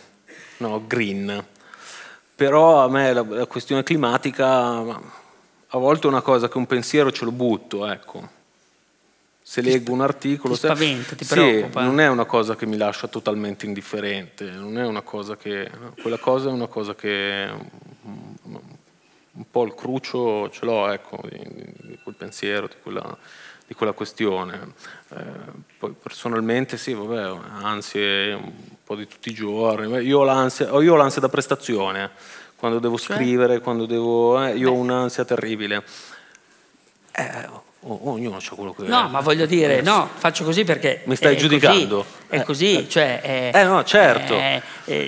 no, 0.58 0.84
green. 0.88 1.46
Però 2.34 2.82
a 2.82 2.88
me 2.88 3.12
la, 3.12 3.26
la, 3.28 3.46
questione 3.46 3.84
climatica 3.84 4.78
a 4.88 5.78
volte 5.78 6.08
è 6.08 6.10
una 6.10 6.22
cosa 6.22 6.48
che 6.48 6.58
un 6.58 6.66
pensiero 6.66 7.12
ce 7.12 7.26
lo 7.26 7.34
butto, 7.34 7.86
ecco. 7.86 8.36
Se 9.42 9.62
ti 9.62 9.70
leggo 9.70 9.92
un 9.92 10.00
articolo... 10.00 10.54
Ti 10.54 10.60
spaventa, 10.62 11.16
ti 11.16 11.26
preoccupa? 11.26 11.82
Sì, 11.82 11.86
non 11.86 12.00
è 12.00 12.08
una 12.08 12.26
cosa 12.26 12.56
che 12.56 12.66
mi 12.66 12.78
lascia 12.78 13.10
totalmente 13.10 13.66
indifferente, 13.66 14.50
non 14.52 14.78
è 14.78 14.86
una 14.86 15.02
cosa 15.02 15.36
che... 15.36 15.70
Quella 16.02 16.18
cosa 16.20 16.48
è 16.48 16.52
una 16.54 16.68
cosa 16.68 16.96
che... 16.96 17.50
Un 18.44 19.52
po' 19.52 19.66
il 19.66 19.76
crucio 19.76 20.50
ce 20.52 20.64
l'ho, 20.64 20.90
ecco, 20.90 21.20
di, 21.30 21.38
di 21.82 22.00
quel 22.02 22.16
pensiero, 22.16 22.68
di 22.68 22.76
quella 22.82 23.18
di 23.68 23.74
quella 23.74 23.92
questione. 23.92 24.74
Eh, 25.10 25.24
poi 25.78 25.94
personalmente 25.94 26.78
sì, 26.78 26.94
vabbè, 26.94 27.40
ansie 27.62 28.34
un 28.34 28.52
po' 28.84 28.96
di 28.96 29.08
tutti 29.08 29.30
i 29.30 29.34
giorni. 29.34 29.88
Io 30.06 30.20
ho 30.20 30.24
l'ansia, 30.24 30.68
io 30.80 30.94
ho 30.94 30.96
l'ansia 30.96 31.22
da 31.22 31.30
prestazione, 31.30 32.12
quando 32.56 32.80
devo 32.80 32.98
cioè? 32.98 33.16
scrivere, 33.16 33.60
quando 33.60 33.86
devo... 33.86 34.44
Eh, 34.44 34.58
io 34.58 34.72
Beh. 34.72 34.78
ho 34.78 34.80
un'ansia 34.80 35.24
terribile. 35.26 35.84
Eh, 37.12 37.66
ognuno 37.82 38.38
ha 38.38 38.56
quello 38.56 38.74
che 38.74 38.84
No, 38.84 39.08
ma 39.08 39.20
voglio 39.22 39.46
dire, 39.46 39.82
no, 39.82 40.10
faccio 40.14 40.44
così 40.44 40.64
perché. 40.64 41.02
Mi 41.06 41.16
stai 41.16 41.36
è 41.36 41.38
giudicando? 41.38 41.98
Così, 41.98 42.28
è 42.28 42.42
così, 42.44 42.78
eh, 42.78 42.90
cioè. 42.90 43.22
È, 43.22 43.52
eh, 43.54 43.64
no, 43.64 43.84
certo. 43.84 44.34
È, 44.34 44.62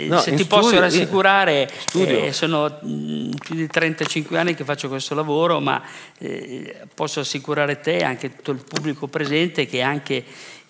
no, 0.08 0.20
se 0.20 0.32
ti 0.32 0.44
studio, 0.44 0.46
posso 0.46 0.80
rassicurare, 0.80 1.70
eh, 1.94 2.32
sono 2.32 2.80
mh, 2.82 3.32
più 3.44 3.56
di 3.56 3.68
35 3.68 4.38
anni 4.38 4.54
che 4.54 4.64
faccio 4.64 4.88
questo 4.88 5.16
lavoro, 5.16 5.60
ma 5.60 5.82
eh, 6.20 6.76
posso 6.94 7.22
assicurare 7.22 7.80
te 7.80 7.98
e 7.98 8.04
anche 8.04 8.36
tutto 8.36 8.52
il 8.52 8.64
pubblico 8.64 9.08
presente 9.08 9.66
che 9.66 9.82
anche 9.82 10.24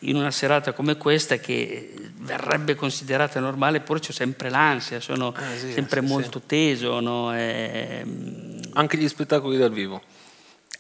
in 0.04 0.16
una 0.16 0.32
serata 0.32 0.72
come 0.72 0.96
questa, 0.96 1.38
che 1.38 1.94
verrebbe 2.20 2.76
considerata 2.76 3.42
normale, 3.42 3.82
pure 3.82 4.00
c'è 4.00 4.14
sempre 4.14 4.50
l'ansia, 4.50 5.02
sono 5.02 5.34
eh, 5.36 5.58
sì, 5.58 5.72
sempre 5.74 6.00
sì, 6.00 6.08
molto 6.08 6.40
sì. 6.40 6.46
teso. 6.48 7.00
No? 7.02 7.28
anche 7.30 8.98
gli 8.98 9.08
spettacoli 9.08 9.58
dal 9.58 9.72
vivo. 9.72 10.02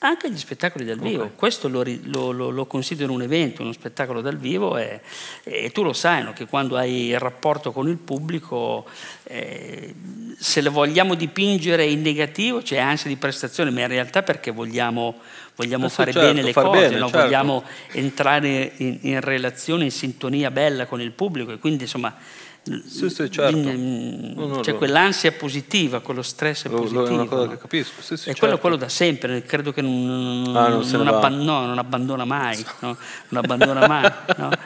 Anche 0.01 0.31
gli 0.31 0.37
spettacoli 0.37 0.85
dal 0.85 0.97
vivo, 0.97 1.23
okay. 1.23 1.35
questo 1.35 1.67
lo, 1.67 1.83
lo, 2.03 2.31
lo, 2.31 2.65
considero 2.67 3.11
un 3.11 3.21
evento, 3.21 3.63
uno 3.63 3.73
spettacolo 3.73 4.21
dal 4.21 4.37
vivo 4.37 4.77
e, 4.77 5.01
e 5.43 5.71
tu 5.71 5.83
lo 5.83 5.91
sai 5.91 6.23
no? 6.23 6.31
che 6.31 6.45
quando 6.45 6.77
hai 6.77 7.07
il 7.07 7.19
rapporto 7.19 7.73
con 7.73 7.89
il 7.89 7.97
pubblico, 7.97 8.85
eh, 9.23 9.93
se 10.37 10.61
lo 10.61 10.71
vogliamo 10.71 11.15
dipingere 11.15 11.83
in 11.83 12.01
negativo 12.01 12.61
c'è 12.61 12.77
ansia 12.77 13.09
di 13.09 13.17
prestazione, 13.17 13.71
ma 13.71 13.81
in 13.81 13.89
realtà 13.89 14.23
perché 14.23 14.51
vogliamo, 14.51 15.19
vogliamo 15.57 15.87
eh 15.87 15.89
fare 15.89 16.13
certo, 16.13 16.27
bene 16.27 16.43
le 16.43 16.53
cose, 16.53 16.79
bene, 16.79 16.97
no? 16.97 17.09
certo. 17.09 17.21
vogliamo 17.25 17.63
entrare 17.91 18.71
in, 18.77 18.99
in 19.01 19.19
relazione, 19.19 19.83
in 19.83 19.91
sintonia 19.91 20.49
bella 20.49 20.85
con 20.85 21.01
il 21.01 21.11
pubblico 21.11 21.51
e 21.51 21.57
quindi 21.57 21.83
insomma 21.83 22.15
sì, 22.63 23.09
sì, 23.09 23.31
certo. 23.31 23.57
no, 23.57 24.45
no, 24.45 24.59
c'è 24.59 24.73
no. 24.73 24.77
quell'ansia 24.77 25.31
positiva, 25.31 26.01
quello 26.01 26.21
stress 26.21 26.65
lo, 26.65 26.77
positivo. 26.81 27.07
È 27.07 27.11
una 27.11 27.25
cosa 27.25 27.47
che 27.49 27.57
capisco. 27.57 28.01
Sì, 28.01 28.17
sì, 28.17 28.29
e 28.29 28.33
quello, 28.33 28.53
certo. 28.53 28.59
quello, 28.59 28.75
da 28.75 28.89
sempre, 28.89 29.43
credo 29.43 29.71
che 29.73 29.81
non, 29.81 30.53
ah, 30.55 30.67
non, 30.67 30.87
non, 30.87 31.07
abban- 31.07 31.43
non 31.43 31.77
abbandona 31.77 32.25
mai. 32.25 32.63
Non 32.81 32.97
abbandona 33.31 33.87
mai. 33.87 34.11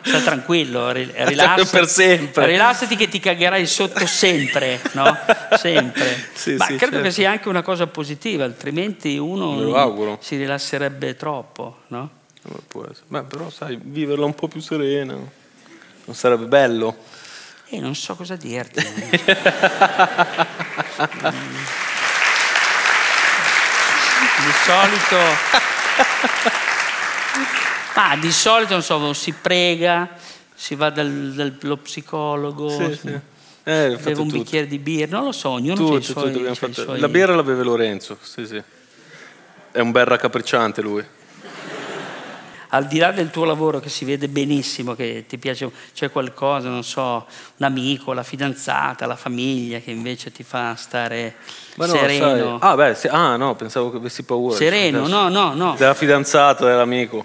Sta 0.02 0.20
tranquillo, 0.20 0.92
rilassati, 0.92 1.66
per 1.72 1.88
sempre. 1.88 2.46
rilassati 2.48 2.96
che 2.96 3.08
ti 3.08 3.20
cagherai 3.20 3.66
sotto 3.66 4.06
sempre. 4.06 4.82
sempre. 5.58 6.28
sì, 6.34 6.56
Ma 6.56 6.66
credo 6.66 6.80
certo. 6.80 7.02
che 7.02 7.12
sia 7.12 7.32
anche 7.32 7.48
una 7.48 7.62
cosa 7.62 7.88
positiva, 7.88 8.44
altrimenti 8.44 9.18
uno 9.18 10.18
si 10.20 10.36
rilasserebbe 10.36 11.16
troppo. 11.16 11.78
No? 11.88 12.10
Beh, 13.08 13.24
però 13.24 13.50
sai, 13.50 13.80
viverla 13.82 14.26
un 14.26 14.36
po' 14.36 14.50
più 14.50 14.60
serena 14.60 15.42
non 16.06 16.16
sarebbe 16.16 16.46
bello? 16.46 16.96
E 17.74 17.80
non 17.80 17.96
so 17.96 18.14
cosa 18.14 18.36
dirti. 18.36 18.80
Di 24.44 24.52
solito... 24.64 25.18
Ah, 27.96 28.16
di 28.18 28.32
solito, 28.32 28.74
non 28.74 28.84
so, 28.84 29.14
si 29.14 29.32
prega, 29.32 30.08
si 30.54 30.76
va 30.76 30.92
dal, 30.92 31.10
dallo 31.10 31.78
psicologo, 31.78 32.70
sì, 32.70 32.96
sì. 32.96 33.08
Eh, 33.08 33.98
beve 33.98 34.10
un 34.12 34.28
tutto. 34.28 34.38
bicchiere 34.38 34.68
di 34.68 34.78
birra, 34.78 35.18
non 35.18 35.26
lo 35.26 35.32
so, 35.32 35.50
ognuno 35.50 35.76
tutto, 35.76 36.02
suoi, 36.02 36.32
c'è 36.32 36.74
suoi... 36.74 37.00
La 37.00 37.08
birra 37.08 37.36
la 37.36 37.44
beve 37.44 37.64
Lorenzo, 37.64 38.18
sì, 38.22 38.46
sì. 38.46 38.62
È 39.72 39.80
un 39.80 39.92
bel 39.92 40.06
raccapricciante 40.06 40.82
lui 40.82 41.04
al 42.74 42.88
di 42.88 42.98
là 42.98 43.12
del 43.12 43.30
tuo 43.30 43.46
lavoro 43.46 43.80
che 43.80 43.90
si 43.90 44.04
vede 44.04 44.28
benissimo, 44.28 44.96
che 44.96 45.26
ti 45.28 45.38
piace, 45.38 45.70
c'è 45.94 46.10
qualcosa, 46.10 46.70
non 46.70 46.84
so, 46.84 47.26
un 47.58 47.66
amico, 47.66 48.14
la 48.14 48.24
fidanzata, 48.24 49.06
la 49.06 49.16
famiglia 49.16 49.78
che 49.80 49.92
invece 49.92 50.32
ti 50.32 50.42
fa 50.44 50.74
stare 50.76 51.36
no, 51.76 51.86
sereno. 51.86 52.58
Ah, 52.60 52.76
beh, 52.76 52.96
se, 52.96 53.10
ah, 53.10 53.36
no, 53.36 53.56
pensavo 53.56 53.92
che 53.92 53.98
avessi 53.98 54.24
paura. 54.24 54.56
Sereno, 54.56 55.08
no, 55.08 55.30
no, 55.30 55.54
no. 55.54 55.76
Della 55.78 55.94
fidanzata, 55.94 56.66
dell'amico. 56.66 57.24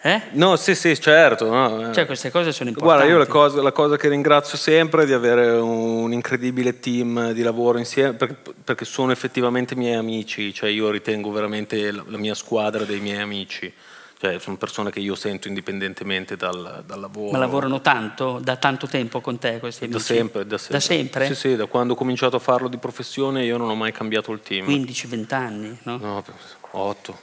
Eh? 0.00 0.20
No, 0.32 0.56
sì, 0.56 0.74
sì, 0.74 0.98
certo. 0.98 1.48
No. 1.50 1.90
Eh. 1.90 1.92
Cioè, 1.92 2.06
queste 2.06 2.30
cose 2.30 2.50
sono 2.50 2.70
importanti. 2.70 3.04
Guarda, 3.04 3.04
io 3.04 3.18
la 3.18 3.30
cosa, 3.30 3.60
la 3.60 3.72
cosa, 3.72 3.98
che 3.98 4.08
ringrazio 4.08 4.56
sempre 4.56 5.02
è 5.02 5.06
di 5.06 5.12
avere 5.12 5.50
un 5.50 6.14
incredibile 6.14 6.80
team 6.80 7.32
di 7.32 7.42
lavoro 7.42 7.76
insieme, 7.76 8.14
perché, 8.14 8.36
perché 8.64 8.86
sono 8.86 9.12
effettivamente 9.12 9.76
miei 9.76 9.96
amici, 9.96 10.52
cioè 10.54 10.70
io 10.70 10.90
ritengo 10.90 11.30
veramente 11.30 11.92
la, 11.92 12.02
la 12.06 12.16
mia 12.16 12.34
squadra 12.34 12.84
dei 12.84 13.00
miei 13.00 13.20
amici. 13.20 13.72
Cioè, 14.22 14.38
sono 14.38 14.56
persone 14.56 14.92
che 14.92 15.00
io 15.00 15.16
sento 15.16 15.48
indipendentemente 15.48 16.36
dal, 16.36 16.84
dal, 16.86 17.00
lavoro. 17.00 17.32
Ma 17.32 17.38
lavorano 17.38 17.80
tanto, 17.80 18.38
da 18.40 18.54
tanto 18.54 18.86
tempo 18.86 19.20
con 19.20 19.36
te 19.36 19.58
questi 19.58 19.82
amici? 19.82 19.98
Da 19.98 20.04
sempre, 20.04 20.46
da 20.46 20.58
sempre. 20.58 20.78
Da 20.78 20.80
sempre? 20.80 21.26
Sì, 21.26 21.34
sì, 21.34 21.56
da 21.56 21.66
quando 21.66 21.94
ho 21.94 21.96
cominciato 21.96 22.36
a 22.36 22.38
farlo 22.38 22.68
di 22.68 22.76
professione 22.76 23.44
io 23.44 23.56
non 23.56 23.68
ho 23.68 23.74
mai 23.74 23.90
cambiato 23.90 24.30
il 24.30 24.40
team. 24.40 24.66
15-20 24.66 25.34
anni, 25.34 25.76
no? 25.82 25.96
No, 25.96 26.24
8 26.70 27.18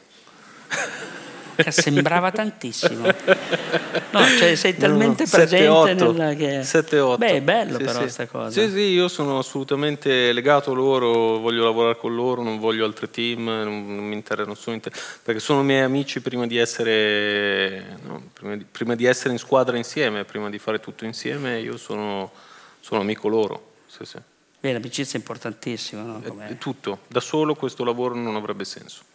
che 0.68 1.29
sembrava 1.70 2.32
tantissimo. 2.32 3.06
No, 3.06 4.26
cioè 4.38 4.56
sei 4.56 4.76
talmente 4.76 5.24
no, 5.24 5.30
presente 5.30 5.96
7, 5.96 6.12
nella 6.12 6.34
che... 6.34 6.64
7, 6.64 7.00
8. 7.00 7.18
Beh, 7.18 7.32
è 7.32 7.42
bello 7.42 7.78
sì, 7.78 7.84
però 7.84 8.00
questa 8.00 8.24
sì. 8.24 8.30
cosa. 8.30 8.50
Sì, 8.50 8.72
sì, 8.72 8.80
io 8.80 9.08
sono 9.08 9.38
assolutamente 9.38 10.32
legato 10.34 10.72
a 10.72 10.74
loro, 10.74 11.38
voglio 11.38 11.64
lavorare 11.64 11.98
con 11.98 12.16
loro, 12.16 12.42
non 12.42 12.60
voglio 12.60 12.86
altri 12.86 13.10
team, 13.10 13.44
non, 13.46 13.96
non 13.96 14.06
mi 14.06 14.16
interessa, 14.16 14.48
non 14.48 14.56
sono 14.56 14.76
inter... 14.76 14.94
perché 15.22 15.40
sono 15.40 15.62
miei 15.62 15.82
amici 15.82 16.22
prima 16.22 16.48
di 16.48 16.58
essere 16.58 17.98
no, 18.04 18.30
prima, 18.34 18.56
di, 18.56 18.66
prima 18.70 18.96
di, 18.96 19.06
essere 19.06 19.32
in 19.32 19.40
squadra 19.40 19.78
insieme, 19.78 20.24
prima 20.26 20.50
di 20.50 20.58
fare 20.58 20.80
tutto 20.80 21.06
insieme, 21.06 21.60
io 21.60 21.78
sono, 21.78 22.32
sono 22.80 23.02
amico 23.02 23.28
loro. 23.28 23.74
Sì, 23.86 24.06
sì. 24.06 24.18
Beh, 24.60 24.74
l'amicizia 24.74 25.18
è 25.18 25.22
importantissima, 25.22 26.02
no? 26.02 26.22
È 26.48 26.58
tutto, 26.58 27.00
da 27.08 27.20
solo 27.20 27.56
questo 27.56 27.84
lavoro 27.84 28.16
non 28.16 28.36
avrebbe 28.36 28.66
senso 28.66 29.09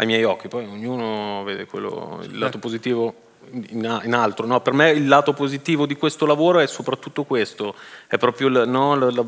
ai 0.00 0.06
miei 0.06 0.24
occhi, 0.24 0.48
poi 0.48 0.64
ognuno 0.64 1.44
vede 1.44 1.66
quello, 1.66 2.20
il 2.22 2.38
lato 2.38 2.58
positivo 2.58 3.28
in, 3.52 4.00
in 4.04 4.14
altro. 4.14 4.46
No? 4.46 4.60
Per 4.60 4.72
me 4.72 4.90
il 4.90 5.06
lato 5.06 5.32
positivo 5.32 5.86
di 5.86 5.96
questo 5.96 6.26
lavoro 6.26 6.58
è 6.58 6.66
soprattutto 6.66 7.24
questo, 7.24 7.74
è 8.06 8.16
proprio 8.16 8.48
la, 8.48 8.64
no, 8.64 8.94
la, 8.94 9.10
la, 9.10 9.24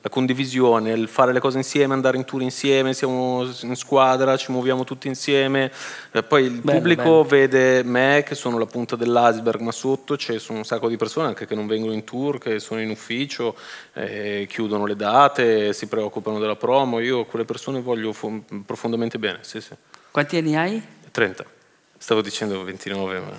la, 0.00 0.08
condivisione, 0.08 0.92
il 0.92 1.08
fare 1.08 1.32
le 1.32 1.40
cose 1.40 1.58
insieme, 1.58 1.94
andare 1.94 2.16
in 2.16 2.24
tour 2.24 2.42
insieme, 2.42 2.94
siamo 2.94 3.46
in 3.62 3.76
squadra, 3.76 4.36
ci 4.36 4.52
muoviamo 4.52 4.84
tutti 4.84 5.08
insieme. 5.08 5.70
E 6.10 6.22
poi 6.22 6.44
il 6.44 6.60
bello, 6.60 6.78
pubblico 6.78 7.02
bello. 7.02 7.22
vede 7.24 7.82
me 7.82 8.22
che 8.26 8.34
sono 8.34 8.58
la 8.58 8.66
punta 8.66 8.96
dell'iceberg, 8.96 9.60
ma 9.60 9.72
sotto 9.72 10.16
c'è 10.16 10.38
un 10.48 10.64
sacco 10.64 10.88
di 10.88 10.96
persone 10.96 11.28
anche 11.28 11.46
che 11.46 11.54
non 11.54 11.66
vengono 11.66 11.92
in 11.92 12.04
tour, 12.04 12.38
che 12.38 12.58
sono 12.60 12.80
in 12.80 12.90
ufficio, 12.90 13.56
eh, 13.94 14.46
chiudono 14.48 14.86
le 14.86 14.96
date, 14.96 15.72
si 15.72 15.86
preoccupano 15.86 16.38
della 16.38 16.56
promo. 16.56 17.00
Io 17.00 17.20
a 17.20 17.26
quelle 17.26 17.44
persone 17.44 17.80
voglio 17.80 18.14
profondamente 18.64 19.18
bene. 19.18 19.38
Sì, 19.42 19.60
sì. 19.60 19.74
Quanti 20.14 20.36
anni 20.36 20.56
hai? 20.56 20.80
30. 21.10 21.44
Stavo 21.98 22.22
dicendo 22.22 22.62
29, 22.62 23.18
ma 23.18 23.36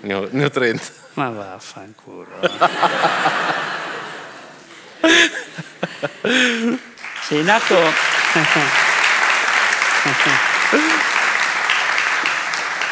ne 0.00 0.14
ho, 0.14 0.26
ne 0.30 0.44
ho 0.44 0.48
30. 0.48 0.82
Ma 1.12 1.28
vaffanculo. 1.28 2.40
Sei 7.20 7.44
nato... 7.44 7.76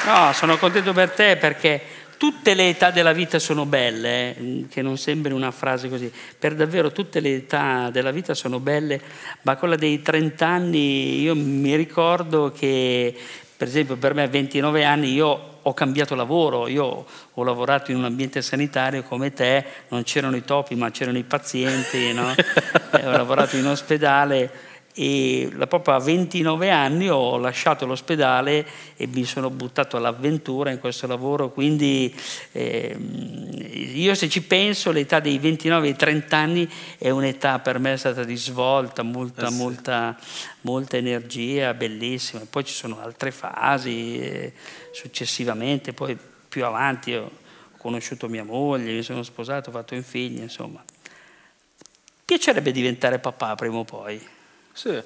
No, 0.05 0.33
sono 0.35 0.59
contento 0.59 0.93
per 0.93 1.11
te 1.11 1.37
perché 1.37 1.81
tutte 2.17 2.55
le 2.55 2.71
età 2.71 2.91
della 2.91 3.13
vita 3.13 3.39
sono 3.39 3.67
belle, 3.67 4.37
eh, 4.37 4.67
che 4.69 4.83
non 4.83 4.97
sembri 4.97 5.33
una 5.33 5.51
frase 5.51 5.89
così, 5.89 6.11
per 6.39 6.55
davvero 6.55 6.93
tutte 6.93 7.21
le 7.21 7.35
età 7.35 7.91
della 7.91 8.11
vita 8.11 8.35
sono 8.35 8.61
belle, 8.61 9.01
ma 9.43 9.57
quella 9.57 9.77
dei 9.77 10.03
30 10.03 10.47
anni 10.47 11.21
io 11.21 11.35
mi 11.35 11.75
ricordo 11.77 12.53
che 12.53 13.15
per 13.57 13.69
esempio 13.69 13.97
per 13.97 14.13
me 14.13 14.23
a 14.23 14.29
29 14.29 14.85
anni 14.85 15.13
io 15.13 15.55
ho 15.63 15.75
cambiato 15.75 16.15
lavoro, 16.15 16.69
io 16.69 17.07
ho 17.33 17.43
lavorato 17.43 17.91
in 17.91 17.97
un 17.97 18.05
ambiente 18.05 18.41
sanitario 18.41 19.03
come 19.03 19.33
te, 19.33 19.65
non 19.89 20.05
c'erano 20.05 20.37
i 20.37 20.45
topi 20.45 20.75
ma 20.77 20.91
c'erano 20.91 21.19
i 21.19 21.25
pazienti, 21.25 22.13
no? 22.13 22.29
ho 22.93 23.11
lavorato 23.11 23.57
in 23.57 23.67
ospedale 23.67 24.76
e 24.99 25.51
proprio 25.69 25.95
a 25.95 25.99
29 25.99 26.71
anni 26.71 27.11
ho 27.11 27.37
lasciato 27.37 27.85
l'ospedale 27.85 28.67
e 28.97 29.07
mi 29.07 29.25
sono 29.25 29.51
buttato 29.51 29.99
all'avventura 29.99 30.71
in 30.71 30.79
questo 30.79 31.07
lavoro, 31.07 31.51
quindi 31.51 32.15
eh, 32.53 32.97
io 33.93 34.15
se 34.15 34.31
ci 34.31 34.43
penso 34.43 34.93
l'età 34.93 35.21
dei 35.21 35.39
29 35.39 35.89
ai 35.89 35.97
30 35.97 36.37
anni 36.37 36.69
è 36.97 37.11
un'età 37.11 37.59
per 37.59 37.79
me 37.79 37.93
è 37.93 37.97
stata 37.99 38.25
di 38.25 38.37
svolta, 38.37 39.03
molta, 39.03 39.49
eh 39.49 39.51
sì. 39.51 39.57
molta, 39.57 40.17
molta 40.63 40.97
energia, 40.97 41.75
bellissima, 41.75 42.47
poi 42.49 42.65
ci 42.65 42.73
sono 42.73 42.99
altre 42.99 43.33
fasi 43.33 44.19
eh, 44.19 44.53
successivamente, 44.93 45.93
poi 45.93 46.17
più 46.49 46.65
avanti 46.65 47.13
ho 47.13 47.31
conosciuto 47.77 48.31
mia 48.31 48.45
moglie, 48.45 48.95
mi 48.95 49.03
sono 49.03 49.23
sposato, 49.23 49.69
ho 49.69 49.73
fatto 49.75 49.95
un 49.95 50.03
figlio, 50.03 50.41
insomma. 50.41 50.83
Piacerebbe 52.25 52.73
diventare 52.73 53.19
papà 53.19 53.55
prima 53.57 53.77
o 53.77 53.85
poi. 53.85 54.35
Sì. 54.77 55.03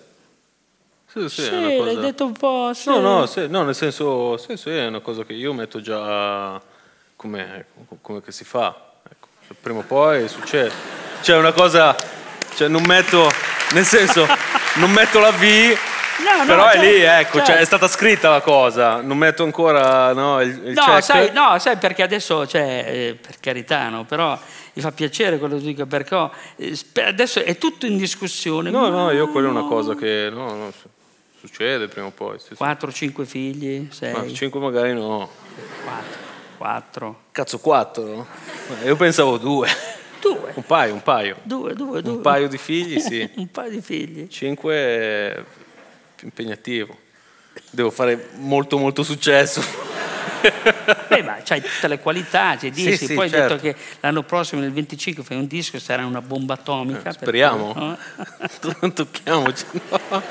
Sì, 1.07 1.29
sì, 1.29 1.43
sì 1.43 1.51
cosa... 1.51 1.85
l'hai 1.85 1.97
detto 1.97 2.25
un 2.25 2.33
po'. 2.33 2.73
Sì. 2.75 2.89
No, 2.89 2.99
no, 2.99 3.27
sì, 3.27 3.47
no, 3.47 3.63
nel 3.63 3.75
senso, 3.77 4.37
sì, 4.37 4.57
sì, 4.57 4.71
è 4.71 4.87
una 4.87 4.99
cosa 4.99 5.25
che 5.25 5.33
io 5.33 5.53
metto 5.53 5.81
già 5.81 6.61
come, 7.15 7.67
come 8.01 8.21
che 8.21 8.33
si 8.33 8.45
fa. 8.45 8.75
Ecco. 9.09 9.29
Prima 9.61 9.79
o 9.79 9.83
poi 9.83 10.29
succede. 10.29 10.73
Cioè, 11.23 11.37
una 11.37 11.53
cosa, 11.53 11.95
cioè, 12.57 12.67
non 12.67 12.83
metto, 12.85 13.31
nel 13.73 13.85
senso, 13.85 14.27
non 14.77 14.91
metto 14.91 15.21
la 15.21 15.31
V. 15.31 15.79
No, 16.19 16.45
però 16.45 16.65
no, 16.65 16.71
è 16.71 16.79
lì, 16.79 17.01
ecco, 17.01 17.39
cioè, 17.39 17.47
cioè, 17.47 17.57
è 17.57 17.65
stata 17.65 17.89
scritta 17.89 18.29
la 18.29 18.41
cosa, 18.41 19.01
non 19.01 19.17
metto 19.17 19.43
ancora 19.43 20.13
no, 20.13 20.41
il, 20.41 20.49
il 20.67 20.73
no, 20.73 21.01
sai, 21.01 21.31
no, 21.33 21.59
sai, 21.59 21.77
perché 21.77 22.03
adesso, 22.03 22.47
cioè, 22.47 22.85
eh, 22.87 23.19
per 23.21 23.41
carità, 23.41 23.89
no, 23.89 24.05
però 24.05 24.39
mi 24.73 24.83
fa 24.83 24.93
piacere 24.93 25.39
quello 25.39 25.57
che 25.57 25.63
dico 25.63 25.87
perché 25.87 26.31
eh, 26.57 26.77
adesso 27.05 27.43
è 27.43 27.57
tutto 27.59 27.87
in 27.87 27.97
discussione. 27.97 28.71
No, 28.71 28.89
no, 28.89 29.11
io 29.11 29.29
quella 29.29 29.49
è 29.49 29.51
una 29.51 29.65
cosa 29.65 29.95
che 29.95 30.29
no, 30.31 30.55
no, 30.55 30.73
succede 31.39 31.89
prima 31.89 32.09
o 32.09 32.11
poi. 32.11 32.39
Sì, 32.39 32.55
4, 32.55 32.93
5 32.93 33.25
figli, 33.25 33.89
6. 33.91 34.13
Ma 34.13 34.27
5 34.27 34.61
magari 34.61 34.93
no. 34.93 35.29
4. 35.85 36.29
4. 36.59 37.21
Cazzo, 37.33 37.59
4? 37.59 38.27
Io 38.85 38.97
pensavo 38.97 39.39
2. 39.39 39.69
Due. 40.21 40.53
Un 40.55 40.65
paio, 40.65 40.93
un 40.93 41.03
paio. 41.03 41.37
Due, 41.43 41.73
due, 41.73 42.03
due. 42.03 42.13
Un 42.13 42.21
paio 42.21 42.47
di 42.47 42.59
figli, 42.59 43.01
sì. 43.01 43.29
un 43.37 43.51
paio 43.51 43.71
di 43.71 43.81
figli. 43.81 44.29
5 44.29 44.75
è 44.75 45.43
più 46.21 46.27
impegnativo. 46.27 46.97
Devo 47.71 47.91
fare 47.91 48.29
molto 48.37 48.79
molto 48.79 49.03
successo. 49.03 49.63
Beh, 51.09 51.23
ma 51.23 51.39
c'hai 51.43 51.61
tutte 51.61 51.89
le 51.89 51.99
qualità, 51.99 52.57
c'è 52.57 52.71
dischi, 52.71 52.97
sì, 52.97 53.07
sì, 53.07 53.15
poi 53.15 53.29
certo. 53.29 53.55
hai 53.55 53.61
detto 53.61 53.79
che 53.79 53.97
l'anno 54.01 54.23
prossimo 54.23 54.61
nel 54.61 54.73
25 54.73 55.23
fai 55.23 55.37
un 55.37 55.47
disco 55.47 55.77
e 55.77 55.81
sarà 55.81 56.05
una 56.05 56.23
bomba 56.23 56.55
atomica. 56.55 57.11
Eh, 57.11 57.13
speriamo, 57.13 57.73
no? 57.75 57.99
non 58.81 58.93
tocchiamoci. 58.95 59.65
No. 59.91 60.23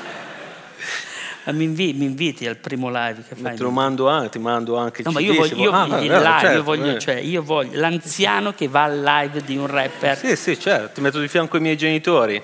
Mi, 1.52 1.64
invi, 1.64 1.92
mi, 1.94 2.04
inviti 2.04 2.46
al 2.46 2.56
primo 2.56 2.88
live 2.90 3.24
che 3.26 3.34
fai? 3.34 3.56
Te 3.56 3.62
lo 3.62 3.70
mando 3.70 4.08
anche, 4.08 4.28
ti 4.30 4.38
mando 4.38 4.76
anche 4.76 5.02
no, 5.02 5.10
ma 5.10 5.20
io 5.20 5.34
voglio, 5.34 5.56
io, 5.56 5.70
ah, 5.72 5.98
live, 5.98 6.14
certo, 6.14 6.56
io 6.56 6.62
voglio, 6.62 6.94
eh. 6.94 6.98
cioè, 6.98 7.14
io 7.14 7.42
voglio 7.42 7.80
l'anziano 7.80 8.52
che 8.52 8.68
va 8.68 8.84
al 8.84 9.00
live 9.00 9.42
di 9.42 9.56
un 9.56 9.66
rapper. 9.66 10.16
Sì, 10.16 10.36
sì, 10.36 10.58
certo, 10.58 10.94
ti 10.94 11.00
metto 11.00 11.18
di 11.18 11.26
fianco 11.26 11.56
i 11.56 11.60
miei 11.60 11.76
genitori. 11.76 12.40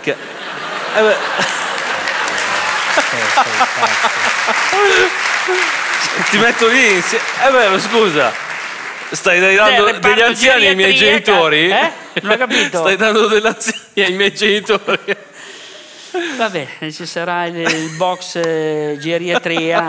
Che... 0.00 0.10
Eh, 0.10 1.00
beh. 1.00 1.65
Ti 6.30 6.38
metto 6.38 6.68
lì 6.68 6.94
insieme. 6.94 7.24
Eh 7.46 7.50
beh, 7.50 7.80
scusa. 7.80 8.32
Stai 9.10 9.54
dando 9.54 9.84
Beh, 9.84 9.98
degli 10.00 10.20
anziani 10.20 10.66
ai 10.66 10.74
miei 10.74 10.94
genitori? 10.94 11.70
Eh? 11.70 11.92
Non 12.22 12.32
ho 12.32 12.36
capito. 12.36 12.78
Stai 12.78 12.96
dando 12.96 13.28
degli 13.28 13.46
anziani 13.46 13.82
ai 13.94 14.12
miei 14.12 14.34
genitori? 14.34 15.16
Vabbè, 16.36 16.66
ci 16.90 17.06
sarà 17.06 17.46
il, 17.46 17.56
il 17.56 17.90
box 17.96 18.36
eh, 18.36 18.96
geriatria. 18.98 19.80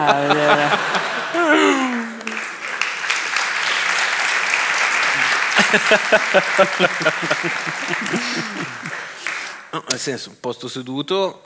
no, 9.71 9.83
nel 9.89 9.99
senso, 9.99 10.29
un 10.29 10.39
posto 10.39 10.67
seduto 10.67 11.41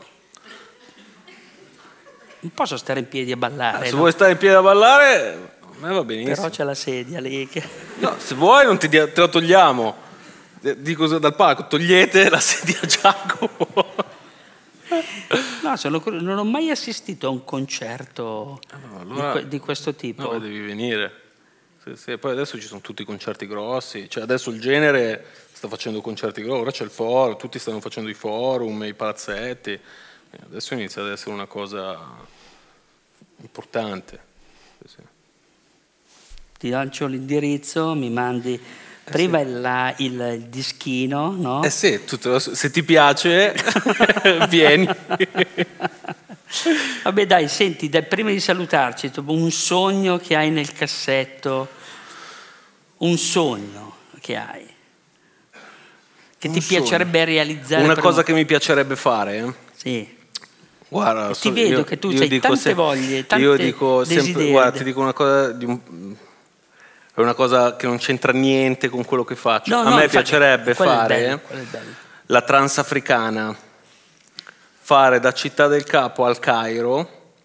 non 2.42 2.52
posso 2.54 2.78
stare 2.78 3.00
in 3.00 3.08
piedi 3.08 3.32
a 3.32 3.38
ballare. 3.38 3.78
Ah, 3.78 3.86
se 3.86 3.92
no? 3.92 3.98
vuoi 3.98 4.12
stare 4.12 4.32
in 4.32 4.38
piedi 4.38 4.56
a 4.56 4.62
ballare, 4.62 5.58
a 5.62 5.86
me 5.86 5.94
va 5.94 6.04
benissimo. 6.04 6.36
Però 6.36 6.50
c'è 6.50 6.64
la 6.64 6.74
sedia 6.74 7.20
lì. 7.20 7.48
Che... 7.48 7.64
No, 8.00 8.16
se 8.18 8.36
vuoi 8.36 8.66
non 8.66 8.78
ti, 8.78 8.90
te 8.90 9.12
la 9.14 9.28
togliamo. 9.28 10.10
Dico 10.78 11.08
dal 11.08 11.36
palco, 11.36 11.68
togliete 11.68 12.30
la 12.30 12.40
sedia 12.40 12.80
a 12.82 12.86
Giacomo. 12.86 14.10
No, 15.64 15.78
sono, 15.78 16.02
non 16.06 16.38
ho 16.38 16.44
mai 16.44 16.70
assistito 16.70 17.28
a 17.28 17.30
un 17.30 17.46
concerto 17.46 18.60
ah, 18.72 18.78
no, 18.78 19.00
allora, 19.00 19.40
di, 19.40 19.48
di, 19.48 19.60
questo 19.60 19.96
tipo. 19.96 20.34
No, 20.34 20.40
devi 20.40 20.60
venire. 20.60 21.20
Sì, 21.84 21.96
sì, 21.96 22.18
poi 22.18 22.34
adesso 22.34 22.60
ci 22.60 22.68
sono 22.68 22.82
tutti 22.82 23.02
i 23.02 23.06
concerti 23.06 23.48
grossi, 23.48 24.10
cioè 24.10 24.24
adesso 24.24 24.52
il 24.52 24.60
genere 24.60 25.26
sta 25.52 25.68
facendo 25.68 26.02
concerti 26.02 26.42
grossi, 26.44 26.62
ora 26.62 26.72
c'è 26.72 26.84
il 26.84 26.92
forum, 26.92 27.38
tutti 27.38 27.58
stanno 27.58 27.80
facendo 27.80 28.10
i 28.10 28.14
forum, 28.14 28.84
i 28.84 28.94
palazzetti. 28.94 29.80
Adesso 30.40 30.74
inizia 30.74 31.02
ad 31.02 31.10
essere 31.10 31.32
una 31.32 31.46
cosa 31.46 31.98
importante. 33.42 34.30
Ti 36.58 36.70
lancio 36.70 37.08
l'indirizzo, 37.08 37.96
mi 37.96 38.10
mandi 38.10 38.54
eh 38.54 39.12
prima 39.12 39.40
sì. 39.40 39.46
il, 39.46 39.94
il, 39.98 40.22
il, 40.34 40.42
dischino, 40.44 41.32
no? 41.32 41.64
Eh 41.64 41.70
sì, 41.70 42.06
tutto, 42.06 42.38
se 42.38 42.70
ti 42.70 42.84
piace, 42.84 43.56
vieni. 44.48 44.88
Vabbè 47.04 47.26
dai, 47.26 47.48
senti, 47.48 47.90
dai, 47.90 48.04
prima 48.04 48.30
di 48.30 48.40
salutarci, 48.40 49.12
un 49.26 49.52
sogno 49.52 50.18
che 50.18 50.36
hai 50.36 50.52
nel 50.52 50.72
cassetto, 50.72 51.68
un 52.98 53.18
sogno 53.18 53.96
che 54.20 54.36
hai, 54.36 54.68
che 56.38 56.48
un 56.48 56.54
ti 56.54 56.62
sogno. 56.62 56.82
piacerebbe 56.82 57.26
realizzare. 57.26 57.84
Una 57.84 57.98
cosa 57.98 58.22
che 58.22 58.34
mi 58.34 58.46
piacerebbe 58.46 58.96
fare? 58.96 59.54
Sì. 59.76 60.20
Guarda, 60.92 61.28
ti 61.28 61.36
so, 61.36 61.54
vedo 61.54 61.78
io, 61.78 61.84
che 61.86 61.98
tu 62.00 62.10
hai 62.10 62.40
tante 62.42 62.58
se, 62.58 62.74
voglie, 62.74 63.26
tante 63.26 63.46
Io 63.46 63.56
dico 63.56 64.04
sempre, 64.04 64.50
guarda, 64.50 64.78
ti 64.78 64.84
dico 64.84 65.00
una 65.00 65.14
cosa, 65.14 65.54
di 65.54 65.64
un, 65.64 65.80
è 67.14 67.20
una 67.22 67.34
cosa 67.34 67.78
che 67.78 67.88
non 67.88 67.98
c'entra 67.98 68.34
niente 68.34 68.90
con 68.90 69.06
quello 69.06 69.24
che 69.24 69.38
faccio. 69.38 69.74
No, 69.74 69.84
A 69.84 69.90
no, 69.92 69.96
me 69.96 70.10
piacerebbe 70.10 70.74
fare 70.74 71.40
bello, 71.50 71.82
la 72.26 72.42
transafricana, 72.42 73.56
fare 74.82 75.22
da 75.22 75.32
Città 75.32 75.68
del 75.68 75.86
Capo 75.86 76.26
al 76.26 76.40
Cairo, 76.40 77.36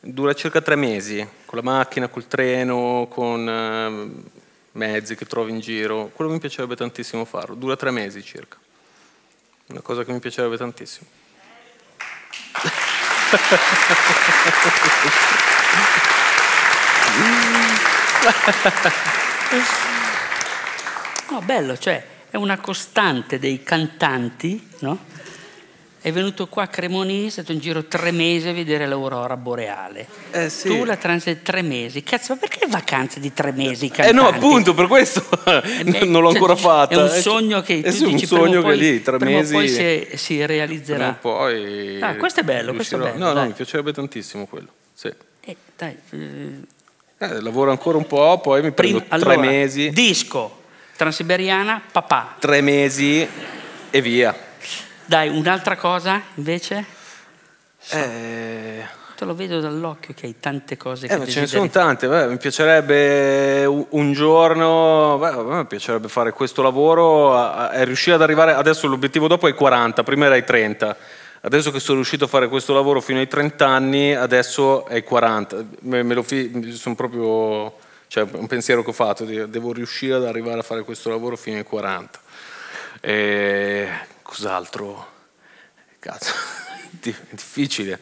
dura 0.00 0.32
circa 0.32 0.60
tre 0.60 0.74
mesi, 0.74 1.24
con 1.44 1.58
la 1.58 1.64
macchina, 1.64 2.08
col 2.08 2.26
treno, 2.26 3.06
con 3.08 3.46
uh, 3.46 4.30
mezzi 4.72 5.14
che 5.14 5.24
trovi 5.24 5.52
in 5.52 5.60
giro. 5.60 6.10
Quello 6.12 6.32
mi 6.32 6.40
piacerebbe 6.40 6.74
tantissimo 6.74 7.24
farlo, 7.24 7.54
dura 7.54 7.76
tre 7.76 7.92
mesi 7.92 8.24
circa. 8.24 8.56
Una 9.68 9.82
cosa 9.82 10.02
che 10.02 10.10
mi 10.10 10.18
piacerebbe 10.18 10.56
tantissimo. 10.56 11.06
No, 21.30 21.40
bello, 21.42 21.76
cioè 21.76 22.04
è 22.30 22.36
una 22.36 22.58
costante 22.58 23.38
dei 23.38 23.62
cantanti, 23.62 24.68
no? 24.80 25.04
È 26.06 26.12
venuto 26.12 26.46
qua 26.46 26.62
a 26.62 26.66
Cremonese, 26.68 27.26
è 27.26 27.30
stato 27.30 27.50
in 27.50 27.58
giro 27.58 27.86
tre 27.86 28.12
mesi 28.12 28.46
a 28.46 28.52
vedere 28.52 28.86
l'aurora 28.86 29.36
boreale. 29.36 30.06
Eh 30.30 30.48
sì. 30.50 30.68
Tu 30.68 30.84
la 30.84 30.94
transi 30.94 31.42
tre 31.42 31.62
mesi. 31.62 32.04
Cazzo, 32.04 32.34
ma 32.34 32.38
perché 32.38 32.64
vacanze 32.68 33.18
di 33.18 33.32
tre 33.32 33.50
mesi? 33.50 33.88
Cantanti? 33.88 34.10
Eh 34.10 34.12
no, 34.12 34.28
appunto, 34.28 34.72
per 34.72 34.86
questo 34.86 35.26
eh 35.46 36.04
non 36.06 36.22
l'ho 36.22 36.28
ancora 36.28 36.54
fatta. 36.54 36.94
È 36.94 37.02
un 37.02 37.08
sogno 37.08 37.60
che 37.60 37.78
eh 37.78 37.82
tu 37.82 37.90
sì, 37.90 38.04
dici, 38.04 38.32
un 38.32 38.38
sogno 38.38 38.62
che 38.62 38.74
lì, 38.76 39.02
tre 39.02 39.18
mesi. 39.18 39.52
poi 39.52 39.68
si, 39.68 40.06
si 40.14 40.46
realizzerà. 40.46 41.18
poi 41.20 42.00
ah, 42.00 42.14
questo 42.14 42.38
è 42.38 42.44
bello, 42.44 42.72
questo 42.72 42.94
è 42.94 42.98
bello. 43.00 43.18
No, 43.18 43.32
no, 43.32 43.44
mi 43.44 43.52
piacerebbe 43.52 43.92
tantissimo 43.92 44.46
quello. 44.46 44.68
Sì. 44.94 45.12
Eh, 45.40 45.56
dai, 45.76 45.96
eh... 46.10 46.60
Eh, 47.18 47.40
lavoro 47.40 47.72
ancora 47.72 47.98
un 47.98 48.06
po', 48.06 48.38
poi 48.38 48.62
mi 48.62 48.70
prendo 48.70 49.00
Prima, 49.00 49.18
tre 49.18 49.32
allora, 49.32 49.50
mesi. 49.50 49.90
Disco, 49.90 50.62
Transiberiana, 50.94 51.82
papà. 51.90 52.36
Tre 52.38 52.60
mesi 52.60 53.28
e 53.90 54.00
via. 54.00 54.45
Dai, 55.06 55.28
un'altra 55.28 55.76
cosa 55.76 56.20
invece? 56.34 56.84
Eh, 57.90 58.84
Te 59.16 59.24
lo 59.24 59.34
vedo 59.34 59.60
dall'occhio 59.60 60.12
che 60.14 60.26
hai 60.26 60.34
tante 60.40 60.76
cose 60.76 61.06
che 61.06 61.14
Eh, 61.14 61.16
ma 61.18 61.24
ce 61.24 61.34
ne 61.40 61.40
desideri. 61.46 61.70
sono 61.70 61.84
tante, 61.86 62.06
beh, 62.08 62.26
mi 62.26 62.36
piacerebbe 62.36 63.64
un- 63.64 64.12
giorno, 64.12 65.16
beh, 65.18 65.42
me 65.42 65.64
piacerebbe 65.64 66.08
fare 66.08 66.32
questo 66.32 66.60
lavoro 66.60 67.70
e 67.70 67.84
riuscire 67.84 68.16
ad 68.16 68.22
arrivare, 68.22 68.52
adesso 68.52 68.86
l'obiettivo 68.88 69.26
dopo 69.26 69.46
è 69.48 69.54
40, 69.54 70.02
prima 70.02 70.26
era 70.26 70.36
i 70.36 70.44
30, 70.44 70.94
adesso 71.42 71.70
che 71.70 71.78
sono 71.80 71.96
riuscito 71.96 72.24
a 72.24 72.28
fare 72.28 72.48
questo 72.48 72.74
lavoro 72.74 73.00
fino 73.00 73.18
ai 73.20 73.28
30 73.28 73.66
anni, 73.66 74.14
adesso 74.14 74.84
è 74.86 74.96
i 74.96 75.02
40, 75.04 75.64
me, 75.82 76.02
me 76.02 76.12
lo 76.14 76.24
sono 76.72 76.94
proprio, 76.94 77.74
cioè 78.08 78.26
un 78.32 78.46
pensiero 78.48 78.82
che 78.82 78.90
ho 78.90 78.92
fatto, 78.92 79.24
devo 79.24 79.72
riuscire 79.72 80.14
ad 80.16 80.26
arrivare 80.26 80.58
a 80.58 80.62
fare 80.62 80.82
questo 80.82 81.08
lavoro 81.08 81.36
fino 81.36 81.56
ai 81.56 81.64
40. 81.64 82.18
E 83.00 83.88
cos'altro? 84.26 85.06
Cazzo, 85.98 86.32
è 87.00 87.14
difficile. 87.30 87.98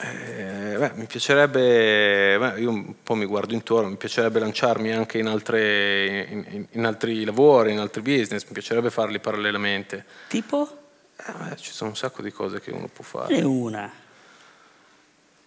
Eh, 0.00 0.76
beh, 0.78 0.92
mi 0.94 1.06
piacerebbe, 1.06 2.36
beh, 2.38 2.60
io 2.60 2.70
un 2.70 2.94
po' 3.02 3.14
mi 3.14 3.24
guardo 3.24 3.52
intorno, 3.54 3.88
mi 3.88 3.96
piacerebbe 3.96 4.38
lanciarmi 4.38 4.92
anche 4.92 5.18
in, 5.18 5.26
altre- 5.26 6.24
in- 6.30 6.46
in- 6.50 6.66
in 6.70 6.84
altri 6.84 7.24
lavori, 7.24 7.72
in 7.72 7.80
altri 7.80 8.00
business, 8.02 8.44
mi 8.44 8.52
piacerebbe 8.52 8.90
farli 8.90 9.18
parallelamente. 9.18 10.04
Tipo? 10.28 10.68
Eh, 11.16 11.32
beh, 11.32 11.56
ci 11.56 11.72
sono 11.72 11.90
un 11.90 11.96
sacco 11.96 12.22
di 12.22 12.30
cose 12.30 12.60
che 12.60 12.70
uno 12.70 12.88
può 12.92 13.02
fare. 13.02 13.34
Ne 13.34 13.42
una. 13.42 13.90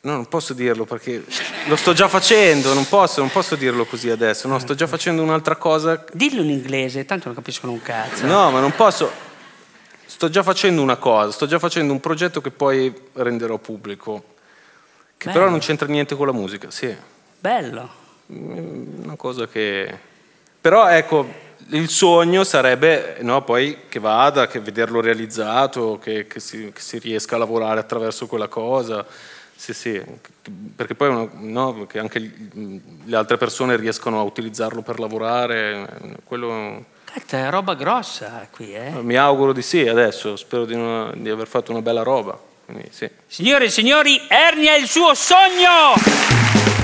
No, 0.04 0.12
non 0.14 0.26
posso 0.28 0.54
dirlo 0.54 0.84
perché 0.84 1.24
lo 1.68 1.76
sto 1.78 1.94
già 1.94 2.10
facendo, 2.10 2.74
non 2.74 2.88
posso, 2.89 3.22
non 3.22 3.30
posso 3.32 3.56
dirlo 3.56 3.86
così 3.86 4.10
adesso. 4.10 4.48
No, 4.50 4.58
sto 4.60 4.74
già 4.76 4.88
facendo 4.88 5.22
un'altra 5.22 5.56
cosa. 5.56 6.04
Dillo 6.12 6.42
in 6.42 6.50
inglese, 6.50 7.06
tanto 7.06 7.28
non 7.28 7.36
capiscono 7.36 7.72
un 7.72 7.82
cazzo. 7.82 8.26
No, 8.26 8.50
ma 8.52 8.60
non 8.60 8.72
posso. 8.76 9.30
Sto 10.12 10.30
già 10.30 10.43
facendo 10.43 10.82
una 10.82 10.97
cosa, 10.97 11.32
sto 11.32 11.45
già 11.47 11.57
facendo 11.57 11.93
un 11.93 12.01
progetto 12.01 12.41
che 12.41 12.51
poi 12.51 12.93
renderò 13.14 13.57
pubblico, 13.57 14.36
che 15.16 15.28
Bello. 15.28 15.39
però 15.39 15.49
non 15.49 15.59
c'entra 15.59 15.88
niente 15.88 16.18
con 16.18 16.26
la 16.28 16.34
musica, 16.34 16.70
sì. 16.70 16.93
Bello. 17.39 17.89
una 18.28 19.16
cosa 19.16 19.47
che... 19.47 19.97
Però 20.59 20.86
ecco, 20.89 21.28
il 21.70 21.88
sogno 21.88 22.43
sarebbe 22.43 23.20
no, 23.22 23.41
poi 23.45 23.84
che 23.88 23.99
vada, 23.99 24.47
che 24.47 24.59
vederlo 24.59 24.99
realizzato, 24.99 25.97
che, 25.97 26.28
che 26.28 26.41
si, 26.41 26.72
che 26.74 26.82
si 26.82 26.99
riesca 26.99 27.38
a 27.38 27.39
lavorare 27.39 27.80
attraverso 27.80 28.28
quella 28.28 28.49
cosa. 28.49 29.05
Sì, 29.55 29.74
sì, 29.74 29.99
perché 30.76 30.93
poi 30.93 31.07
uno- 31.07 31.30
no, 31.36 31.86
che 31.88 31.99
anche 31.99 32.20
gli- 32.20 32.82
le 33.05 33.16
altre 33.16 33.38
persone 33.38 33.78
riescono 33.78 34.20
a 34.20 34.24
utilizzarlo 34.24 34.82
per 34.82 34.99
lavorare, 34.99 35.88
quello 36.26 36.99
Cazzo, 37.14 37.36
è 37.36 37.49
roba 37.49 37.74
grossa 37.76 38.47
qui, 38.51 38.74
eh. 38.74 38.91
mi 39.01 39.16
auguro 39.18 39.51
di 39.51 39.62
sì 39.62 39.86
adesso, 39.88 40.36
spero 40.38 40.66
di, 40.66 40.76
non- 40.76 41.12
di 41.18 41.30
aver 41.30 41.47
fatto 41.47 41.72
una 41.72 41.82
bella 41.82 42.03
roba. 42.03 42.39
Quindi, 42.66 42.88
sì. 42.91 43.09
Signore 43.28 43.66
e 43.66 43.70
signori, 43.70 44.22
Ernia 44.30 44.74
è 44.76 44.78
il 44.80 44.88
suo 44.88 45.14
sogno! 45.14 46.80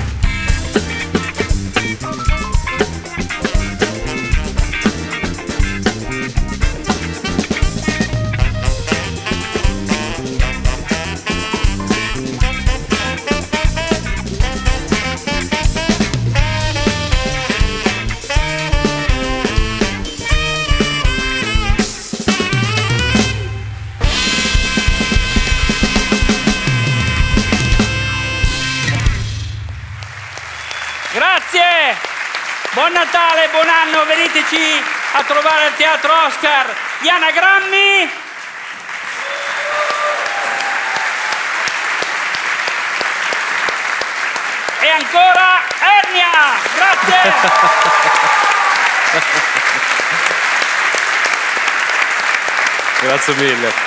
Veniteci 34.48 34.82
a 35.12 35.22
trovare 35.24 35.66
al 35.66 35.76
Teatro 35.76 36.12
Oscar 36.26 36.74
gli 37.00 37.08
anagrammi. 37.08 38.10
E 44.80 44.88
ancora 44.88 45.62
Ernia! 46.02 46.30
Grazie! 46.74 47.32
Grazie 53.00 53.34
mille. 53.34 53.72